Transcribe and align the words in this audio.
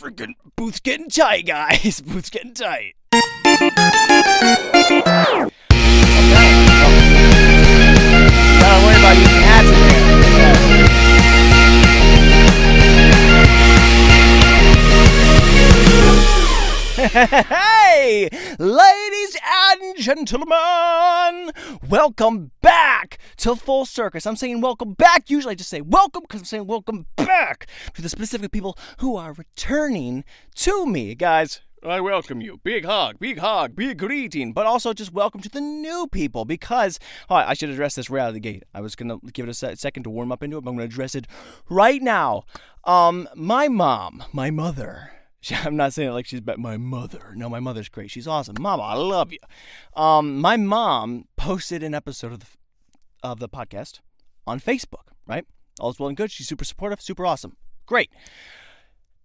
freaking 0.00 0.34
booth's 0.56 0.80
getting 0.80 1.10
tight, 1.10 1.44
guys. 1.44 2.00
Booth's 2.06 2.30
getting 2.30 2.54
tight. 2.54 2.94
Don't 3.12 3.20
worry 8.82 8.96
about 8.96 9.16
using 9.18 9.42
hats 9.42 9.68
in 9.68 9.74
there. 9.74 9.90
Hey, 17.00 18.28
ladies 18.58 19.09
gentlemen, 19.96 21.52
welcome 21.88 22.50
back 22.60 23.18
to 23.38 23.56
Full 23.56 23.84
Circus. 23.84 24.26
I'm 24.26 24.36
saying 24.36 24.60
welcome 24.60 24.94
back. 24.94 25.30
Usually 25.30 25.52
I 25.52 25.54
just 25.54 25.70
say 25.70 25.80
welcome 25.80 26.22
because 26.22 26.40
I'm 26.40 26.46
saying 26.46 26.66
welcome 26.66 27.06
back 27.16 27.66
to 27.94 28.02
the 28.02 28.08
specific 28.08 28.52
people 28.52 28.78
who 28.98 29.16
are 29.16 29.32
returning 29.32 30.24
to 30.56 30.86
me. 30.86 31.14
Guys, 31.14 31.60
I 31.82 32.00
welcome 32.00 32.40
you. 32.40 32.60
Big 32.62 32.84
hug, 32.84 33.18
big 33.18 33.38
hug, 33.38 33.74
big 33.74 33.98
greeting, 33.98 34.52
but 34.52 34.66
also 34.66 34.92
just 34.92 35.12
welcome 35.12 35.40
to 35.40 35.48
the 35.48 35.60
new 35.60 36.06
people 36.10 36.44
because 36.44 36.98
oh, 37.28 37.36
I 37.36 37.54
should 37.54 37.70
address 37.70 37.94
this 37.94 38.10
right 38.10 38.22
out 38.22 38.28
of 38.28 38.34
the 38.34 38.40
gate. 38.40 38.64
I 38.74 38.80
was 38.80 38.94
going 38.94 39.08
to 39.08 39.20
give 39.32 39.46
it 39.46 39.50
a 39.50 39.54
se- 39.54 39.76
second 39.76 40.02
to 40.04 40.10
warm 40.10 40.30
up 40.30 40.42
into 40.42 40.58
it, 40.58 40.60
but 40.60 40.70
I'm 40.70 40.76
going 40.76 40.88
to 40.88 40.92
address 40.92 41.14
it 41.14 41.26
right 41.68 42.02
now. 42.02 42.44
Um, 42.84 43.28
my 43.34 43.68
mom, 43.68 44.24
my 44.32 44.50
mother, 44.50 45.12
I'm 45.64 45.76
not 45.76 45.92
saying 45.92 46.10
it 46.10 46.12
like 46.12 46.26
she's 46.26 46.42
my 46.58 46.76
mother. 46.76 47.32
No, 47.34 47.48
my 47.48 47.60
mother's 47.60 47.88
great. 47.88 48.10
She's 48.10 48.26
awesome. 48.26 48.56
Mama, 48.60 48.82
I 48.82 48.94
love 48.94 49.32
you. 49.32 49.38
Um, 49.94 50.40
my 50.40 50.56
mom 50.56 51.26
posted 51.36 51.82
an 51.82 51.94
episode 51.94 52.32
of 52.32 52.40
the, 52.40 52.46
of 53.22 53.38
the 53.38 53.48
podcast 53.48 54.00
on 54.46 54.60
Facebook, 54.60 55.12
right? 55.26 55.46
All's 55.78 55.98
well 55.98 56.08
and 56.08 56.16
good. 56.16 56.30
She's 56.30 56.48
super 56.48 56.64
supportive, 56.64 57.00
super 57.00 57.24
awesome. 57.24 57.56
Great. 57.86 58.10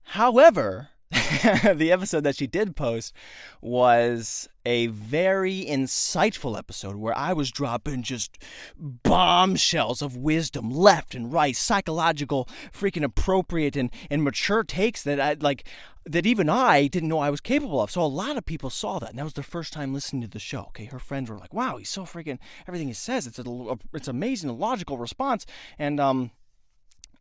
However, 0.03 0.89
the 1.11 1.91
episode 1.91 2.23
that 2.23 2.35
she 2.35 2.47
did 2.47 2.75
post 2.75 3.13
was 3.61 4.49
a 4.65 4.87
very 4.87 5.65
insightful 5.67 6.57
episode 6.57 6.95
where 6.95 7.17
I 7.17 7.33
was 7.33 7.51
dropping 7.51 8.03
just 8.03 8.37
bombshells 8.77 10.01
of 10.01 10.17
wisdom 10.17 10.69
left 10.69 11.13
and 11.13 11.31
right, 11.31 11.55
psychological, 11.55 12.49
freaking 12.71 13.03
appropriate 13.03 13.75
and, 13.75 13.91
and 14.09 14.23
mature 14.23 14.63
takes 14.63 15.03
that 15.03 15.19
I 15.19 15.35
like 15.39 15.67
that 16.05 16.25
even 16.25 16.49
I 16.49 16.87
didn't 16.87 17.09
know 17.09 17.19
I 17.19 17.29
was 17.29 17.41
capable 17.41 17.81
of. 17.81 17.89
So 17.89 18.01
a 18.01 18.05
lot 18.05 18.37
of 18.37 18.45
people 18.45 18.69
saw 18.69 18.99
that, 18.99 19.09
and 19.09 19.19
that 19.19 19.23
was 19.23 19.33
their 19.33 19.43
first 19.43 19.73
time 19.73 19.93
listening 19.93 20.21
to 20.21 20.27
the 20.27 20.39
show. 20.39 20.65
Okay, 20.67 20.85
her 20.85 20.99
friends 20.99 21.29
were 21.29 21.37
like, 21.37 21.53
"Wow, 21.53 21.77
he's 21.77 21.89
so 21.89 22.03
freaking 22.03 22.37
everything 22.67 22.87
he 22.87 22.93
says. 22.93 23.25
It's 23.27 23.39
a, 23.39 23.77
it's 23.93 24.07
amazing, 24.07 24.49
a 24.49 24.53
logical 24.53 24.97
response." 24.97 25.45
And 25.79 25.99
um, 25.99 26.31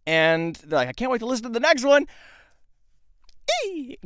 and 0.06 0.56
they're 0.56 0.80
like, 0.80 0.88
"I 0.88 0.92
can't 0.92 1.10
wait 1.10 1.18
to 1.18 1.26
listen 1.26 1.44
to 1.44 1.50
the 1.50 1.60
next 1.60 1.84
one." 1.84 2.06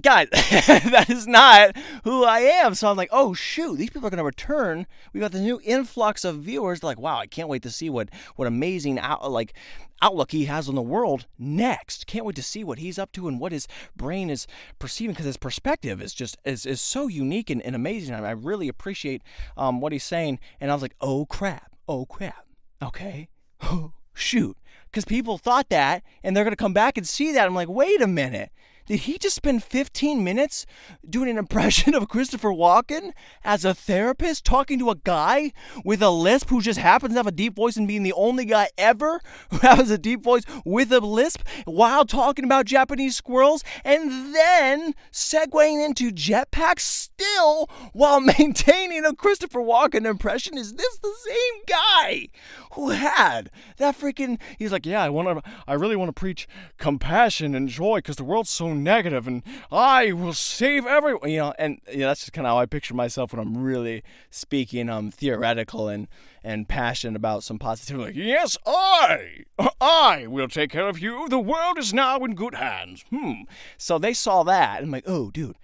Guys, 0.00 0.28
that 0.30 1.06
is 1.08 1.26
not 1.26 1.76
who 2.04 2.24
I 2.24 2.40
am. 2.40 2.74
So 2.74 2.90
I'm 2.90 2.96
like, 2.96 3.08
oh 3.12 3.34
shoot, 3.34 3.76
these 3.76 3.90
people 3.90 4.06
are 4.06 4.10
going 4.10 4.18
to 4.18 4.24
return. 4.24 4.86
We 5.12 5.20
got 5.20 5.32
the 5.32 5.40
new 5.40 5.60
influx 5.64 6.24
of 6.24 6.40
viewers. 6.40 6.80
They're 6.80 6.88
like, 6.88 7.00
wow, 7.00 7.18
I 7.18 7.26
can't 7.26 7.48
wait 7.48 7.62
to 7.62 7.70
see 7.70 7.90
what 7.90 8.08
what 8.36 8.46
amazing 8.46 9.00
like 9.26 9.54
outlook 10.02 10.32
he 10.32 10.44
has 10.46 10.68
on 10.68 10.74
the 10.74 10.82
world 10.82 11.26
next. 11.38 12.06
Can't 12.06 12.24
wait 12.24 12.36
to 12.36 12.42
see 12.42 12.64
what 12.64 12.78
he's 12.78 12.98
up 12.98 13.12
to 13.12 13.28
and 13.28 13.40
what 13.40 13.52
his 13.52 13.66
brain 13.96 14.30
is 14.30 14.46
perceiving 14.78 15.12
because 15.12 15.26
his 15.26 15.36
perspective 15.36 16.00
is 16.00 16.14
just 16.14 16.36
is, 16.44 16.66
is 16.66 16.80
so 16.80 17.06
unique 17.06 17.50
and, 17.50 17.62
and 17.62 17.74
amazing. 17.74 18.14
I, 18.14 18.28
I 18.28 18.32
really 18.32 18.68
appreciate 18.68 19.22
um, 19.56 19.80
what 19.80 19.92
he's 19.92 20.04
saying. 20.04 20.38
And 20.60 20.70
I 20.70 20.74
was 20.74 20.82
like, 20.82 20.94
oh 21.00 21.26
crap, 21.26 21.72
oh 21.88 22.06
crap, 22.06 22.46
okay, 22.82 23.28
oh 23.62 23.92
shoot, 24.14 24.56
because 24.86 25.04
people 25.04 25.38
thought 25.38 25.68
that 25.68 26.02
and 26.22 26.36
they're 26.36 26.44
gonna 26.44 26.56
come 26.56 26.74
back 26.74 26.96
and 26.96 27.06
see 27.06 27.32
that. 27.32 27.46
I'm 27.46 27.54
like, 27.54 27.68
wait 27.68 28.00
a 28.00 28.06
minute. 28.06 28.50
Did 28.88 29.00
he 29.00 29.18
just 29.18 29.36
spend 29.36 29.62
15 29.62 30.24
minutes 30.24 30.64
doing 31.06 31.28
an 31.28 31.36
impression 31.36 31.94
of 31.98 32.08
Christopher 32.08 32.48
Walken 32.48 33.12
as 33.44 33.62
a 33.62 33.74
therapist 33.74 34.46
talking 34.46 34.78
to 34.78 34.88
a 34.88 34.94
guy 34.94 35.52
with 35.84 36.00
a 36.00 36.08
lisp 36.08 36.48
who 36.48 36.62
just 36.62 36.78
happens 36.78 37.12
to 37.12 37.18
have 37.18 37.26
a 37.26 37.30
deep 37.30 37.54
voice 37.54 37.76
and 37.76 37.86
being 37.86 38.02
the 38.02 38.14
only 38.14 38.46
guy 38.46 38.70
ever 38.78 39.20
who 39.50 39.58
has 39.58 39.90
a 39.90 39.98
deep 39.98 40.22
voice 40.22 40.44
with 40.64 40.90
a 40.90 41.00
lisp 41.00 41.46
while 41.66 42.06
talking 42.06 42.46
about 42.46 42.64
Japanese 42.64 43.14
squirrels 43.14 43.62
and 43.84 44.34
then 44.34 44.94
segueing 45.12 45.84
into 45.84 46.10
jetpacks 46.10 46.80
still 46.80 47.68
while 47.92 48.20
maintaining 48.38 49.04
a 49.04 49.14
Christopher 49.14 49.60
Walken 49.60 50.06
impression? 50.06 50.56
Is 50.56 50.72
this 50.72 50.96
the 50.96 51.14
same 51.26 51.62
guy 51.66 52.28
who 52.72 52.88
had 52.88 53.50
that 53.76 53.98
freaking? 53.98 54.40
He's 54.58 54.72
like, 54.72 54.86
yeah, 54.86 55.02
I 55.02 55.10
want 55.10 55.44
to, 55.44 55.50
I 55.66 55.74
really 55.74 55.96
want 55.96 56.08
to 56.08 56.18
preach 56.18 56.48
compassion 56.78 57.54
and 57.54 57.68
joy 57.68 57.98
because 57.98 58.16
the 58.16 58.24
world's 58.24 58.48
so 58.48 58.77
negative 58.84 59.26
and 59.26 59.42
I 59.70 60.12
will 60.12 60.32
save 60.32 60.86
everyone. 60.86 61.30
You 61.30 61.38
know, 61.38 61.54
and 61.58 61.80
you 61.90 61.98
know, 61.98 62.08
that's 62.08 62.20
just 62.20 62.32
kind 62.32 62.46
of 62.46 62.52
how 62.52 62.58
I 62.58 62.66
picture 62.66 62.94
myself 62.94 63.32
when 63.32 63.40
I'm 63.40 63.58
really 63.62 64.02
speaking 64.30 64.88
um 64.88 65.10
theoretical 65.10 65.88
and 65.88 66.08
and 66.44 66.68
passionate 66.68 67.16
about 67.16 67.44
some 67.44 67.58
positivity. 67.58 68.06
Like, 68.06 68.16
yes, 68.16 68.56
I, 68.66 69.44
I 69.80 70.26
will 70.26 70.48
take 70.48 70.70
care 70.70 70.88
of 70.88 70.98
you. 70.98 71.28
The 71.28 71.38
world 71.38 71.78
is 71.78 71.92
now 71.92 72.18
in 72.24 72.34
good 72.34 72.54
hands. 72.54 73.04
Hmm. 73.10 73.42
So 73.76 73.98
they 73.98 74.14
saw 74.14 74.42
that 74.44 74.78
and 74.78 74.86
I'm 74.86 74.90
like, 74.90 75.04
oh, 75.06 75.30
dude. 75.30 75.56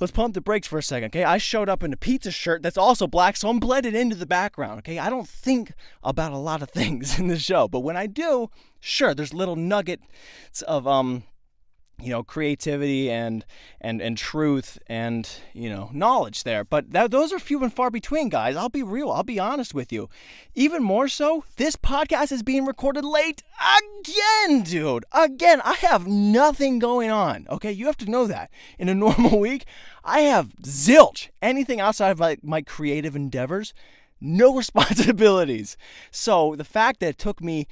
Let's 0.00 0.12
pump 0.12 0.32
the 0.32 0.40
brakes 0.40 0.66
for 0.66 0.78
a 0.78 0.82
second, 0.82 1.08
okay? 1.08 1.24
I 1.24 1.36
showed 1.36 1.68
up 1.68 1.82
in 1.82 1.92
a 1.92 1.96
pizza 1.96 2.30
shirt 2.30 2.62
that's 2.62 2.78
also 2.78 3.06
black, 3.06 3.36
so 3.36 3.50
I'm 3.50 3.60
blended 3.60 3.94
into 3.94 4.16
the 4.16 4.24
background, 4.24 4.78
okay? 4.78 4.98
I 4.98 5.10
don't 5.10 5.28
think 5.28 5.74
about 6.02 6.32
a 6.32 6.38
lot 6.38 6.62
of 6.62 6.70
things 6.70 7.18
in 7.18 7.26
the 7.26 7.38
show, 7.38 7.68
but 7.68 7.80
when 7.80 7.98
I 7.98 8.06
do, 8.06 8.48
sure, 8.80 9.12
there's 9.14 9.34
little 9.34 9.56
nuggets 9.56 10.62
of 10.62 10.88
um 10.88 11.24
you 12.02 12.10
know 12.10 12.22
creativity 12.22 13.10
and 13.10 13.44
and 13.80 14.00
and 14.00 14.16
truth 14.16 14.78
and 14.86 15.28
you 15.52 15.68
know 15.68 15.90
knowledge 15.92 16.44
there. 16.44 16.64
But 16.64 16.92
that, 16.92 17.10
those 17.10 17.32
are 17.32 17.38
few 17.38 17.62
and 17.62 17.72
far 17.72 17.90
between 17.90 18.28
guys. 18.28 18.56
I'll 18.56 18.68
be 18.68 18.82
real. 18.82 19.10
I'll 19.10 19.22
be 19.22 19.38
honest 19.38 19.74
with 19.74 19.92
you. 19.92 20.08
Even 20.54 20.82
more 20.82 21.08
so 21.08 21.44
this 21.56 21.76
podcast 21.76 22.32
is 22.32 22.42
being 22.42 22.64
recorded 22.64 23.04
late 23.04 23.42
again 23.60 24.62
dude. 24.62 25.04
Again 25.12 25.60
i 25.64 25.74
have 25.74 26.06
nothing 26.06 26.78
going 26.78 27.10
on 27.10 27.46
okay? 27.50 27.72
You 27.72 27.86
have 27.86 27.98
to 27.98 28.10
know 28.10 28.26
that. 28.26 28.50
In 28.78 28.88
a 28.88 28.94
normal 29.06 29.38
week 29.38 29.64
i 30.04 30.20
have 30.20 30.54
zilch. 30.62 31.28
Anything 31.42 31.80
outside 31.80 32.10
of 32.10 32.18
my, 32.18 32.38
my 32.42 32.62
creative 32.62 33.16
endeavors 33.16 33.74
no 34.20 34.54
responsibilities. 34.56 35.76
So 36.10 36.54
the 36.54 36.64
fact 36.64 37.00
that 37.00 37.08
it 37.08 37.18
took 37.18 37.42
me 37.42 37.66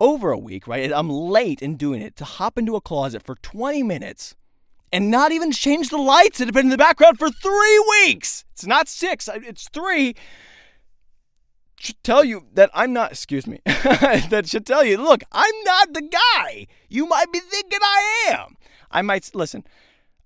over 0.00 0.30
a 0.30 0.38
week, 0.38 0.66
right? 0.66 0.92
I'm 0.92 1.10
late 1.10 1.62
in 1.62 1.76
doing 1.76 2.00
it 2.00 2.16
to 2.16 2.24
hop 2.24 2.58
into 2.58 2.76
a 2.76 2.80
closet 2.80 3.22
for 3.22 3.34
20 3.36 3.82
minutes 3.82 4.34
and 4.92 5.10
not 5.10 5.32
even 5.32 5.52
change 5.52 5.90
the 5.90 5.98
lights 5.98 6.38
that 6.38 6.46
have 6.46 6.54
been 6.54 6.66
in 6.66 6.70
the 6.70 6.78
background 6.78 7.18
for 7.18 7.30
three 7.30 7.84
weeks. 8.04 8.44
It's 8.52 8.66
not 8.66 8.88
six, 8.88 9.28
it's 9.32 9.68
three. 9.68 10.14
Should 11.80 12.02
tell 12.02 12.24
you 12.24 12.46
that 12.54 12.70
I'm 12.74 12.92
not, 12.92 13.12
excuse 13.12 13.46
me, 13.46 13.60
that 13.64 14.44
should 14.46 14.66
tell 14.66 14.84
you, 14.84 14.96
look, 14.98 15.22
I'm 15.30 15.54
not 15.64 15.92
the 15.92 16.02
guy 16.02 16.66
you 16.88 17.06
might 17.06 17.30
be 17.32 17.38
thinking 17.40 17.78
I 17.82 18.30
am. 18.30 18.56
I 18.90 19.02
might, 19.02 19.30
listen, 19.34 19.64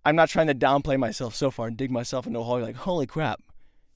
I'm 0.05 0.17
not 0.17 0.29
trying 0.29 0.47
to 0.47 0.55
downplay 0.55 0.99
myself 0.99 1.35
so 1.35 1.51
far 1.51 1.67
and 1.67 1.77
dig 1.77 1.91
myself 1.91 2.27
into 2.27 2.41
a 2.41 2.43
hole. 2.43 2.59
You're 2.59 2.67
Like, 2.69 2.77
holy 2.77 3.07
crap, 3.07 3.41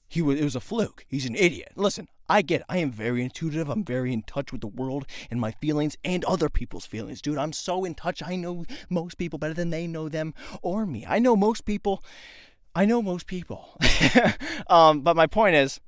he 0.07 0.21
was, 0.21 0.39
it 0.39 0.43
was 0.43 0.55
a 0.55 0.61
fluke. 0.61 1.05
He's 1.07 1.25
an 1.25 1.35
idiot. 1.35 1.73
Listen, 1.75 2.07
I 2.29 2.41
get 2.41 2.61
it. 2.61 2.65
I 2.69 2.77
am 2.77 2.91
very 2.91 3.21
intuitive. 3.23 3.69
I'm 3.69 3.83
very 3.83 4.13
in 4.13 4.21
touch 4.23 4.51
with 4.51 4.61
the 4.61 4.67
world 4.67 5.05
and 5.29 5.39
my 5.39 5.51
feelings 5.51 5.97
and 6.03 6.23
other 6.25 6.49
people's 6.49 6.85
feelings. 6.85 7.21
Dude, 7.21 7.37
I'm 7.37 7.53
so 7.53 7.83
in 7.83 7.93
touch. 7.93 8.23
I 8.25 8.35
know 8.35 8.65
most 8.89 9.17
people 9.17 9.37
better 9.39 9.53
than 9.53 9.69
they 9.69 9.87
know 9.87 10.09
them 10.09 10.33
or 10.61 10.85
me. 10.85 11.05
I 11.07 11.19
know 11.19 11.35
most 11.35 11.65
people. 11.65 12.03
I 12.73 12.85
know 12.85 13.01
most 13.01 13.27
people. 13.27 13.77
um, 14.67 15.01
but 15.01 15.15
my 15.15 15.27
point 15.27 15.55
is 15.55 15.79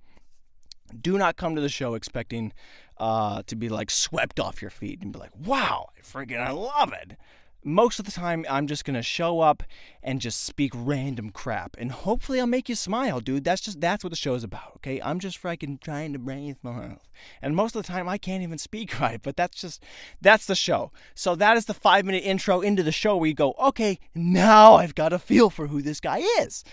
do 1.00 1.18
not 1.18 1.38
come 1.38 1.56
to 1.56 1.62
the 1.62 1.70
show 1.70 1.94
expecting 1.94 2.52
uh, 2.98 3.44
to 3.48 3.56
be 3.56 3.70
like 3.70 3.90
swept 3.90 4.40
off 4.40 4.62
your 4.62 4.72
feet 4.72 5.02
and 5.02 5.14
be 5.14 5.20
like, 5.20 5.32
wow, 5.38 5.90
I 5.98 6.02
freaking 6.02 6.40
I 6.40 6.52
love 6.52 6.92
it 6.94 7.18
most 7.64 8.00
of 8.00 8.06
the 8.06 8.12
time 8.12 8.46
I'm 8.50 8.68
just 8.68 8.86
gonna 8.86 9.02
show 9.02 9.42
up 9.42 9.64
and 10.02 10.22
just 10.22 10.44
speak 10.44 10.72
random 10.74 11.30
crap 11.30 11.76
and 11.78 11.92
hopefully 11.92 12.40
I'll 12.40 12.48
make 12.48 12.70
you 12.70 12.76
smile, 12.76 13.20
dude. 13.20 13.44
That's 13.44 13.62
just 13.62 13.82
that's 13.82 14.04
what 14.04 14.12
the 14.12 14.16
show's 14.16 14.44
about, 14.44 14.74
okay? 14.78 15.02
I'm 15.02 15.20
just 15.20 15.42
freaking 15.42 15.80
trying 15.80 16.14
to 16.14 16.20
you 16.40 16.56
smiles. 16.60 17.02
And 17.42 17.56
most 17.56 17.76
of 17.76 17.84
the 17.84 17.88
time 17.88 18.08
I 18.08 18.18
can't 18.18 18.44
even 18.44 18.58
speak 18.58 19.00
right, 19.02 19.22
but 19.22 19.36
that's 19.36 19.60
just 19.60 19.84
that's 20.22 20.46
the 20.46 20.56
show. 20.56 20.92
So 21.16 21.36
that 21.36 21.58
is 21.58 21.66
the 21.66 21.74
five 21.74 22.06
minute 22.06 22.24
intro 22.24 22.62
into 22.62 22.84
the 22.84 22.92
show 22.92 23.18
where 23.18 23.28
you 23.28 23.34
go, 23.34 23.54
okay, 23.60 24.00
now 24.16 24.76
I've 24.76 24.96
got 24.96 25.14
a 25.14 25.20
feel 25.20 25.50
for 25.50 25.68
who 25.68 25.82
this 25.82 26.00
guy 26.00 26.20
is. 26.40 26.64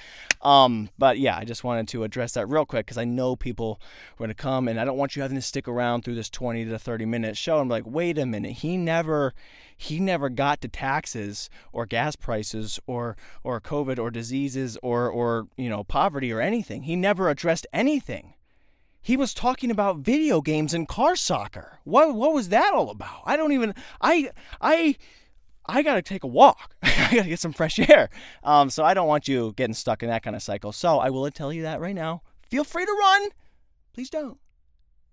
Um, 0.43 0.91
but 0.99 1.19
yeah, 1.19 1.37
I 1.37 1.45
just 1.45 1.65
wanted 1.65 1.89
to 1.89 2.05
address 2.05 2.33
that 2.33 2.49
real 2.49 2.67
quick 2.67 2.87
because 2.87 2.99
I 2.99 3.05
know 3.05 3.35
people 3.35 3.81
are 4.15 4.25
gonna 4.25 4.35
come 4.35 4.69
and 4.69 4.79
I 4.79 4.85
don't 4.85 4.99
want 4.99 5.17
you 5.17 5.23
having 5.23 5.37
to 5.37 5.43
stick 5.43 5.67
around 5.67 6.03
through 6.03 6.15
this 6.15 6.31
20 6.31 6.65
to 6.67 6.79
30 6.79 7.07
minute 7.07 7.37
show. 7.37 7.59
I'm 7.59 7.69
like, 7.69 7.85
wait 7.87 8.19
a 8.19 8.27
minute, 8.27 8.53
he 8.53 8.77
never 8.77 9.35
he 9.77 10.01
never 10.01 10.31
got 10.31 10.61
to 10.63 10.69
taxes 10.69 11.51
or 11.73 11.85
gas 11.87 12.17
prices 12.17 12.81
or 12.87 13.17
or 13.45 13.61
COVID 13.61 13.99
or 13.99 14.11
diseases 14.11 14.79
or 14.83 15.09
or 15.09 15.49
you 15.57 15.69
know 15.69 15.85
poverty 15.85 16.33
or 16.33 16.41
anything. 16.41 16.83
He 16.83 16.97
never 16.97 17.29
addressed 17.29 17.67
anything. 17.73 18.35
He 19.01 19.17
was 19.17 19.35
talking 19.35 19.71
about 19.71 19.99
video 19.99 20.41
games 20.41 20.75
and 20.75 20.89
car 20.89 21.15
soccer. 21.15 21.79
What 21.85 22.15
what 22.15 22.33
was 22.33 22.49
that 22.49 22.73
all 22.73 22.91
about? 22.91 23.23
I 23.27 23.37
don't 23.37 23.53
even 23.53 23.75
I 24.01 24.31
I 24.61 24.97
I 25.67 25.83
gotta 25.83 26.03
take 26.03 26.25
a 26.25 26.29
walk. 26.29 26.75
I 26.83 27.15
gotta 27.15 27.29
get 27.29 27.41
some 27.41 27.53
fresh 27.53 27.79
air. 27.79 28.09
Um, 28.43 28.71
so 28.71 28.83
I 28.83 28.95
don't 28.95 29.09
want 29.09 29.29
you 29.29 29.53
getting 29.57 29.75
stuck 29.75 30.03
in 30.03 30.09
that 30.09 30.23
kind 30.23 30.35
of 30.35 30.43
cycle. 30.43 30.73
So 30.73 30.99
I 30.99 31.11
will 31.11 31.31
tell 31.31 31.53
you 31.53 31.63
that 31.63 31.81
right 31.81 31.95
now. 31.95 32.23
Feel 32.49 32.65
free 32.65 32.87
to 32.87 32.97
run. 32.99 33.29
Please 33.93 34.09
don't, 34.09 34.39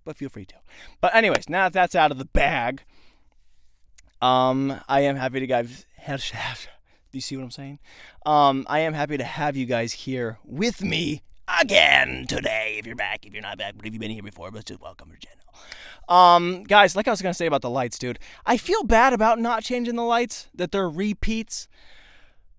but 0.06 0.15
feel 0.15 0.30
free 0.30 0.45
to. 0.45 0.56
But 1.01 1.15
anyways, 1.15 1.50
now 1.50 1.65
that 1.65 1.74
that's 1.74 1.95
out 1.95 2.12
of 2.12 2.18
the 2.18 2.25
bag, 2.25 2.83
um, 4.24 4.80
I 4.88 5.02
am 5.02 5.18
happy 5.18 5.42
to 5.42 5.48
guys. 5.48 5.86
Do 6.08 6.18
you 7.12 7.22
see 7.22 7.36
what 7.36 7.44
I'm 7.44 7.52
saying? 7.52 7.80
Um, 8.25 8.66
I 8.70 8.80
am 8.80 8.94
happy 8.94 9.18
to 9.18 9.24
have 9.24 9.58
you 9.58 9.66
guys 9.66 9.92
here 9.92 10.40
with 10.46 10.81
me 10.81 11.22
again 11.62 12.25
today. 12.28 12.78
If 12.80 12.86
you're 12.86 12.96
back, 12.96 13.25
if 13.25 13.34
you're 13.34 13.42
not 13.42 13.58
back, 13.58 13.74
but 13.75 13.86
if 13.86 13.92
you've 13.92 14.00
been 14.00 14.12
here 14.12 14.24
before, 14.24 14.50
but 14.50 14.64
just 14.66 14.80
welcome 14.80 15.12
to 15.12 15.18
channel. 15.18 15.44
Um, 16.08 16.64
guys, 16.64 16.96
like 16.96 17.08
I 17.08 17.12
was 17.12 17.22
gonna 17.22 17.34
say 17.34 17.48
about 17.48 17.62
the 17.62 17.70
lights, 17.70 18.00
dude. 18.00 18.18
I 18.46 18.56
feel 18.56 18.84
bad 18.84 19.12
about 19.12 19.40
not 19.40 19.62
changing 19.62 19.96
the 19.96 20.04
lights. 20.04 20.48
That 20.56 20.72
they're 20.72 20.90
repeats. 20.90 21.68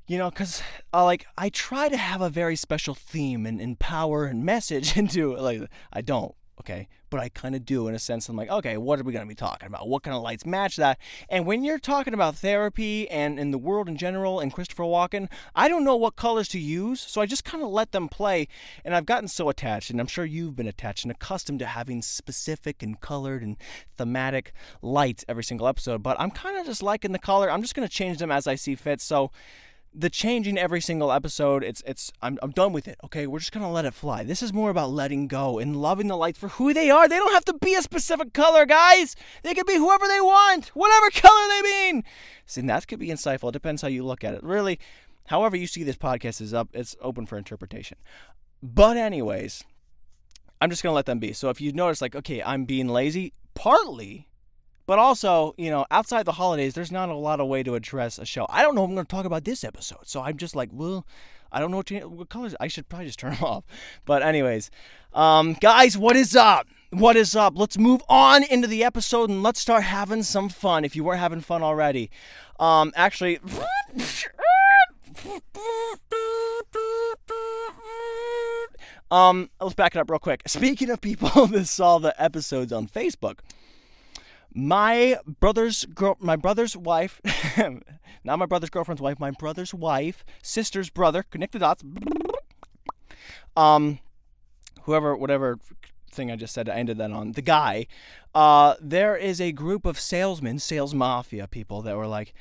You 0.06 0.18
know, 0.18 0.30
cause 0.30 0.62
uh, 0.92 1.04
like 1.04 1.24
I 1.38 1.48
try 1.48 1.88
to 1.88 1.96
have 1.96 2.20
a 2.20 2.28
very 2.28 2.56
special 2.56 2.94
theme 2.94 3.46
and, 3.46 3.58
and 3.58 3.78
power 3.78 4.26
and 4.26 4.44
message 4.44 4.96
into 4.98 5.34
like 5.34 5.62
I 5.94 6.02
don't 6.02 6.34
okay? 6.60 6.88
But 7.10 7.20
I 7.20 7.28
kind 7.28 7.54
of 7.54 7.64
do 7.64 7.88
in 7.88 7.94
a 7.94 7.98
sense. 7.98 8.28
I'm 8.28 8.36
like, 8.36 8.50
okay, 8.50 8.76
what 8.76 8.98
are 8.98 9.02
we 9.02 9.12
going 9.12 9.24
to 9.24 9.28
be 9.28 9.34
talking 9.34 9.66
about? 9.66 9.88
What 9.88 10.02
kind 10.02 10.16
of 10.16 10.22
lights 10.22 10.44
match 10.44 10.76
that? 10.76 10.98
And 11.28 11.46
when 11.46 11.64
you're 11.64 11.78
talking 11.78 12.14
about 12.14 12.36
therapy 12.36 13.08
and 13.10 13.38
in 13.38 13.50
the 13.50 13.58
world 13.58 13.88
in 13.88 13.96
general 13.96 14.40
and 14.40 14.52
Christopher 14.52 14.84
Walken, 14.84 15.30
I 15.54 15.68
don't 15.68 15.84
know 15.84 15.96
what 15.96 16.16
colors 16.16 16.48
to 16.48 16.58
use, 16.58 17.00
so 17.00 17.20
I 17.20 17.26
just 17.26 17.44
kind 17.44 17.62
of 17.62 17.70
let 17.70 17.92
them 17.92 18.08
play. 18.08 18.48
And 18.84 18.94
I've 18.94 19.06
gotten 19.06 19.28
so 19.28 19.48
attached, 19.48 19.90
and 19.90 20.00
I'm 20.00 20.06
sure 20.06 20.24
you've 20.24 20.56
been 20.56 20.66
attached 20.66 21.04
and 21.04 21.12
accustomed 21.12 21.60
to 21.60 21.66
having 21.66 22.02
specific 22.02 22.82
and 22.82 23.00
colored 23.00 23.42
and 23.42 23.56
thematic 23.96 24.52
lights 24.82 25.24
every 25.28 25.44
single 25.44 25.68
episode. 25.68 26.02
But 26.02 26.18
I'm 26.20 26.30
kind 26.30 26.56
of 26.56 26.66
just 26.66 26.82
liking 26.82 27.12
the 27.12 27.18
color. 27.18 27.50
I'm 27.50 27.62
just 27.62 27.74
going 27.74 27.86
to 27.86 27.94
change 27.94 28.18
them 28.18 28.30
as 28.30 28.46
I 28.46 28.54
see 28.54 28.74
fit. 28.74 29.00
So 29.00 29.30
the 29.94 30.10
changing 30.10 30.58
every 30.58 30.80
single 30.80 31.12
episode 31.12 31.62
it's 31.62 31.80
it's 31.86 32.12
I'm, 32.20 32.38
I'm 32.42 32.50
done 32.50 32.72
with 32.72 32.88
it 32.88 32.98
okay? 33.04 33.26
We're 33.26 33.38
just 33.38 33.52
gonna 33.52 33.70
let 33.70 33.84
it 33.84 33.94
fly. 33.94 34.24
This 34.24 34.42
is 34.42 34.52
more 34.52 34.70
about 34.70 34.90
letting 34.90 35.28
go 35.28 35.58
and 35.58 35.76
loving 35.76 36.08
the 36.08 36.16
lights 36.16 36.38
for 36.38 36.48
who 36.48 36.74
they 36.74 36.90
are. 36.90 37.08
They 37.08 37.16
don't 37.16 37.32
have 37.32 37.44
to 37.46 37.54
be 37.54 37.74
a 37.74 37.82
specific 37.82 38.32
color 38.32 38.66
guys. 38.66 39.14
They 39.42 39.54
can 39.54 39.64
be 39.66 39.76
whoever 39.76 40.06
they 40.08 40.20
want 40.20 40.68
whatever 40.68 41.10
color 41.10 41.48
they 41.48 41.62
mean. 41.62 42.04
See 42.46 42.60
that 42.62 42.88
could 42.88 42.98
be 42.98 43.08
insightful. 43.08 43.50
It 43.50 43.52
depends 43.52 43.82
how 43.82 43.88
you 43.88 44.04
look 44.04 44.24
at 44.24 44.34
it. 44.34 44.42
Really 44.42 44.80
however 45.28 45.56
you 45.56 45.66
see 45.66 45.84
this 45.84 45.96
podcast 45.96 46.40
is 46.40 46.52
up 46.52 46.68
it's 46.72 46.96
open 47.00 47.26
for 47.26 47.38
interpretation. 47.38 47.98
But 48.62 48.96
anyways 48.96 49.62
i'm 50.60 50.70
just 50.70 50.82
gonna 50.82 50.94
let 50.94 51.06
them 51.06 51.20
be. 51.20 51.32
So 51.32 51.50
if 51.50 51.60
you 51.60 51.72
notice 51.72 52.00
like 52.00 52.16
okay 52.16 52.42
i'm 52.42 52.64
being 52.64 52.88
lazy 52.88 53.32
partly 53.54 54.28
but 54.86 54.98
also, 54.98 55.54
you 55.56 55.70
know, 55.70 55.86
outside 55.90 56.24
the 56.26 56.32
holidays, 56.32 56.74
there's 56.74 56.92
not 56.92 57.08
a 57.08 57.14
lot 57.14 57.40
of 57.40 57.48
way 57.48 57.62
to 57.62 57.74
address 57.74 58.18
a 58.18 58.24
show. 58.24 58.46
I 58.48 58.62
don't 58.62 58.74
know 58.74 58.84
I'm 58.84 58.94
going 58.94 59.06
to 59.06 59.10
talk 59.10 59.24
about 59.24 59.44
this 59.44 59.64
episode. 59.64 60.06
So 60.06 60.22
I'm 60.22 60.36
just 60.36 60.54
like, 60.54 60.70
well, 60.72 61.06
I 61.50 61.60
don't 61.60 61.70
know 61.70 61.78
what, 61.78 61.90
what 62.10 62.28
colors. 62.28 62.54
I 62.60 62.68
should 62.68 62.88
probably 62.88 63.06
just 63.06 63.18
turn 63.20 63.34
them 63.34 63.44
off. 63.44 63.64
But, 64.04 64.22
anyways, 64.22 64.70
um, 65.12 65.54
guys, 65.54 65.96
what 65.96 66.16
is 66.16 66.36
up? 66.36 66.66
What 66.90 67.16
is 67.16 67.34
up? 67.34 67.54
Let's 67.56 67.78
move 67.78 68.02
on 68.08 68.44
into 68.44 68.68
the 68.68 68.84
episode 68.84 69.30
and 69.30 69.42
let's 69.42 69.60
start 69.60 69.82
having 69.82 70.22
some 70.22 70.48
fun. 70.48 70.84
If 70.84 70.94
you 70.94 71.02
weren't 71.02 71.20
having 71.20 71.40
fun 71.40 71.62
already, 71.62 72.10
um, 72.60 72.92
actually. 72.94 73.40
Um, 79.10 79.50
let's 79.60 79.74
back 79.74 79.94
it 79.94 79.98
up 80.00 80.10
real 80.10 80.18
quick. 80.18 80.42
Speaking 80.46 80.90
of 80.90 81.00
people 81.00 81.46
that 81.48 81.66
saw 81.66 81.98
the 81.98 82.20
episodes 82.20 82.72
on 82.72 82.88
Facebook, 82.88 83.38
my 84.54 85.18
brother's 85.40 85.84
girl, 85.86 86.16
my 86.20 86.36
brother's 86.36 86.76
wife, 86.76 87.20
not 88.24 88.38
my 88.38 88.46
brother's 88.46 88.70
girlfriend's 88.70 89.02
wife, 89.02 89.18
my 89.18 89.32
brother's 89.32 89.74
wife, 89.74 90.24
sister's 90.42 90.90
brother, 90.90 91.24
connect 91.24 91.52
the 91.52 91.58
dots. 91.58 91.82
Um, 93.56 93.98
whoever, 94.82 95.16
whatever 95.16 95.58
thing 96.10 96.30
I 96.30 96.36
just 96.36 96.54
said, 96.54 96.68
I 96.68 96.76
ended 96.76 96.98
that 96.98 97.10
on 97.10 97.32
the 97.32 97.42
guy. 97.42 97.86
Uh, 98.34 98.74
there 98.80 99.16
is 99.16 99.40
a 99.40 99.52
group 99.52 99.84
of 99.84 99.98
salesmen, 99.98 100.60
sales 100.60 100.94
mafia 100.94 101.48
people 101.48 101.82
that 101.82 101.96
were 101.96 102.06
like, 102.06 102.32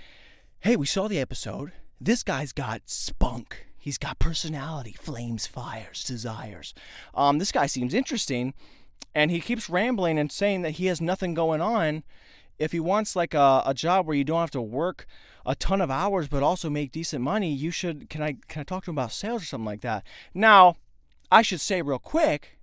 "Hey, 0.59 0.75
we 0.75 0.85
saw 0.85 1.07
the 1.07 1.19
episode. 1.19 1.71
This 1.99 2.23
guy's 2.23 2.53
got 2.53 2.83
spunk. 2.85 3.67
He's 3.77 3.97
got 3.97 4.19
personality, 4.19 4.93
flames, 4.93 5.47
fires, 5.47 6.03
desires. 6.03 6.73
Um, 7.13 7.39
this 7.39 7.51
guy 7.51 7.65
seems 7.65 7.93
interesting." 7.93 8.53
And 9.13 9.31
he 9.31 9.39
keeps 9.39 9.69
rambling 9.69 10.17
and 10.17 10.31
saying 10.31 10.61
that 10.63 10.71
he 10.71 10.87
has 10.87 11.01
nothing 11.01 11.33
going 11.33 11.61
on. 11.61 12.03
If 12.59 12.71
he 12.71 12.79
wants 12.79 13.15
like 13.15 13.33
a, 13.33 13.63
a 13.65 13.73
job 13.73 14.05
where 14.05 14.15
you 14.15 14.23
don't 14.23 14.39
have 14.39 14.51
to 14.51 14.61
work 14.61 15.05
a 15.45 15.55
ton 15.55 15.81
of 15.81 15.91
hours 15.91 16.27
but 16.27 16.41
also 16.41 16.69
make 16.69 16.91
decent 16.91 17.21
money 17.21 17.51
you 17.51 17.69
should 17.69 18.09
can 18.09 18.21
i 18.21 18.37
can 18.47 18.61
i 18.61 18.63
talk 18.63 18.85
to 18.85 18.91
him 18.91 18.97
about 18.97 19.11
sales 19.11 19.41
or 19.43 19.45
something 19.45 19.65
like 19.65 19.81
that? 19.81 20.05
Now 20.33 20.77
i 21.31 21.41
should 21.41 21.61
say 21.61 21.81
real 21.81 21.99
quick 21.99 22.59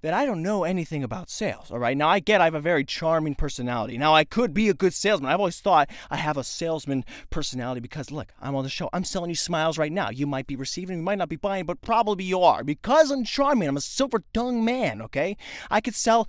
that 0.00 0.14
I 0.14 0.24
don't 0.24 0.42
know 0.42 0.64
anything 0.64 1.02
about 1.02 1.30
sales. 1.30 1.70
All 1.70 1.78
right. 1.78 1.96
Now, 1.96 2.08
I 2.08 2.20
get 2.20 2.40
I 2.40 2.44
have 2.44 2.54
a 2.54 2.60
very 2.60 2.84
charming 2.84 3.34
personality. 3.34 3.98
Now, 3.98 4.14
I 4.14 4.24
could 4.24 4.54
be 4.54 4.68
a 4.68 4.74
good 4.74 4.94
salesman. 4.94 5.30
I've 5.30 5.40
always 5.40 5.60
thought 5.60 5.90
I 6.10 6.16
have 6.16 6.36
a 6.36 6.44
salesman 6.44 7.04
personality 7.30 7.80
because, 7.80 8.10
look, 8.10 8.32
I'm 8.40 8.54
on 8.54 8.64
the 8.64 8.70
show. 8.70 8.88
I'm 8.92 9.04
selling 9.04 9.30
you 9.30 9.36
smiles 9.36 9.78
right 9.78 9.92
now. 9.92 10.10
You 10.10 10.26
might 10.26 10.46
be 10.46 10.56
receiving, 10.56 10.98
you 10.98 11.02
might 11.02 11.18
not 11.18 11.28
be 11.28 11.36
buying, 11.36 11.66
but 11.66 11.80
probably 11.80 12.24
you 12.24 12.40
are 12.42 12.62
because 12.62 13.10
I'm 13.10 13.24
charming. 13.24 13.68
I'm 13.68 13.76
a 13.76 13.80
silver 13.80 14.22
tongued 14.32 14.64
man. 14.64 15.02
Okay. 15.02 15.36
I 15.70 15.80
could 15.80 15.94
sell 15.94 16.28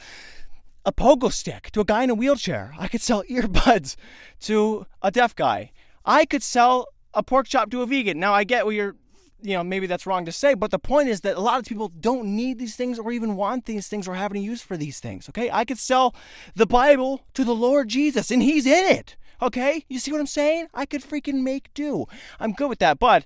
a 0.86 0.92
pogo 0.92 1.32
stick 1.32 1.72
to 1.72 1.82
a 1.82 1.86
guy 1.86 2.04
in 2.04 2.10
a 2.10 2.16
wheelchair. 2.16 2.74
I 2.80 2.88
could 2.88 3.02
sell 3.02 3.24
earbuds 3.30 3.96
to 4.42 4.86
a 5.02 5.12
deaf 5.12 5.36
guy. 5.36 5.72
I 6.06 6.26
could 6.26 6.42
sell 6.42 6.88
a 7.14 7.22
pork 7.22 7.48
chop 7.48 7.70
to 7.72 7.82
a 7.82 7.86
vegan. 7.86 8.20
Now, 8.20 8.34
I 8.34 8.44
get 8.44 8.66
what 8.66 8.76
you're 8.76 8.96
you 9.42 9.54
know, 9.54 9.64
maybe 9.64 9.88
that's 9.88 10.06
wrong 10.06 10.26
to 10.26 10.32
say, 10.32 10.54
but 10.54 10.72
the 10.72 10.80
point 10.80 11.10
is 11.10 11.22
that 11.22 11.38
a 11.38 11.40
lot 11.40 11.60
of 11.60 11.66
people 11.66 11.88
don't 11.88 12.36
need 12.36 12.60
these 12.60 12.76
things 12.76 13.00
or 13.00 13.12
even 13.12 13.36
want 13.36 13.66
these 13.66 13.88
things 13.88 14.08
or 14.08 14.16
have 14.16 14.32
any 14.32 14.42
use 14.42 14.62
for 14.62 14.78
these 14.78 15.00
things. 15.00 15.30
Okay. 15.30 15.50
I 15.52 15.66
could 15.66 15.80
sell 15.80 16.16
the 16.56 16.66
Bible 16.66 17.22
to 17.34 17.44
the 17.44 17.56
Lord 17.56 17.88
Jesus 17.88 18.32
and 18.32 18.42
he's 18.42 18.66
in 18.66 18.86
it. 18.86 19.16
Okay. 19.42 19.86
You 19.88 20.00
see 20.00 20.12
what 20.12 20.20
I'm 20.20 20.28
saying? 20.28 20.68
I 20.74 20.86
could 20.86 21.02
freaking 21.02 21.44
make 21.44 21.74
do. 21.74 22.06
I'm 22.40 22.54
good 22.54 22.70
with 22.70 22.80
that. 22.80 23.00
But 23.00 23.26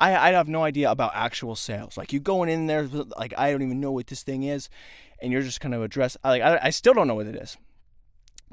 I, 0.00 0.14
I 0.14 0.32
have 0.32 0.48
no 0.48 0.64
idea 0.64 0.90
about 0.90 1.12
actual 1.14 1.56
sales. 1.56 1.96
Like 1.96 2.12
you 2.12 2.20
going 2.20 2.48
in 2.48 2.66
there, 2.66 2.86
like 2.86 3.32
I 3.38 3.50
don't 3.52 3.62
even 3.62 3.80
know 3.80 3.92
what 3.92 4.08
this 4.08 4.22
thing 4.22 4.42
is. 4.42 4.68
And 5.20 5.30
you're 5.30 5.42
just 5.42 5.60
kind 5.60 5.72
of 5.72 5.82
address, 5.82 6.16
like, 6.24 6.42
I, 6.42 6.58
I 6.64 6.70
still 6.70 6.94
don't 6.94 7.06
know 7.06 7.14
what 7.14 7.28
it 7.28 7.36
is. 7.36 7.56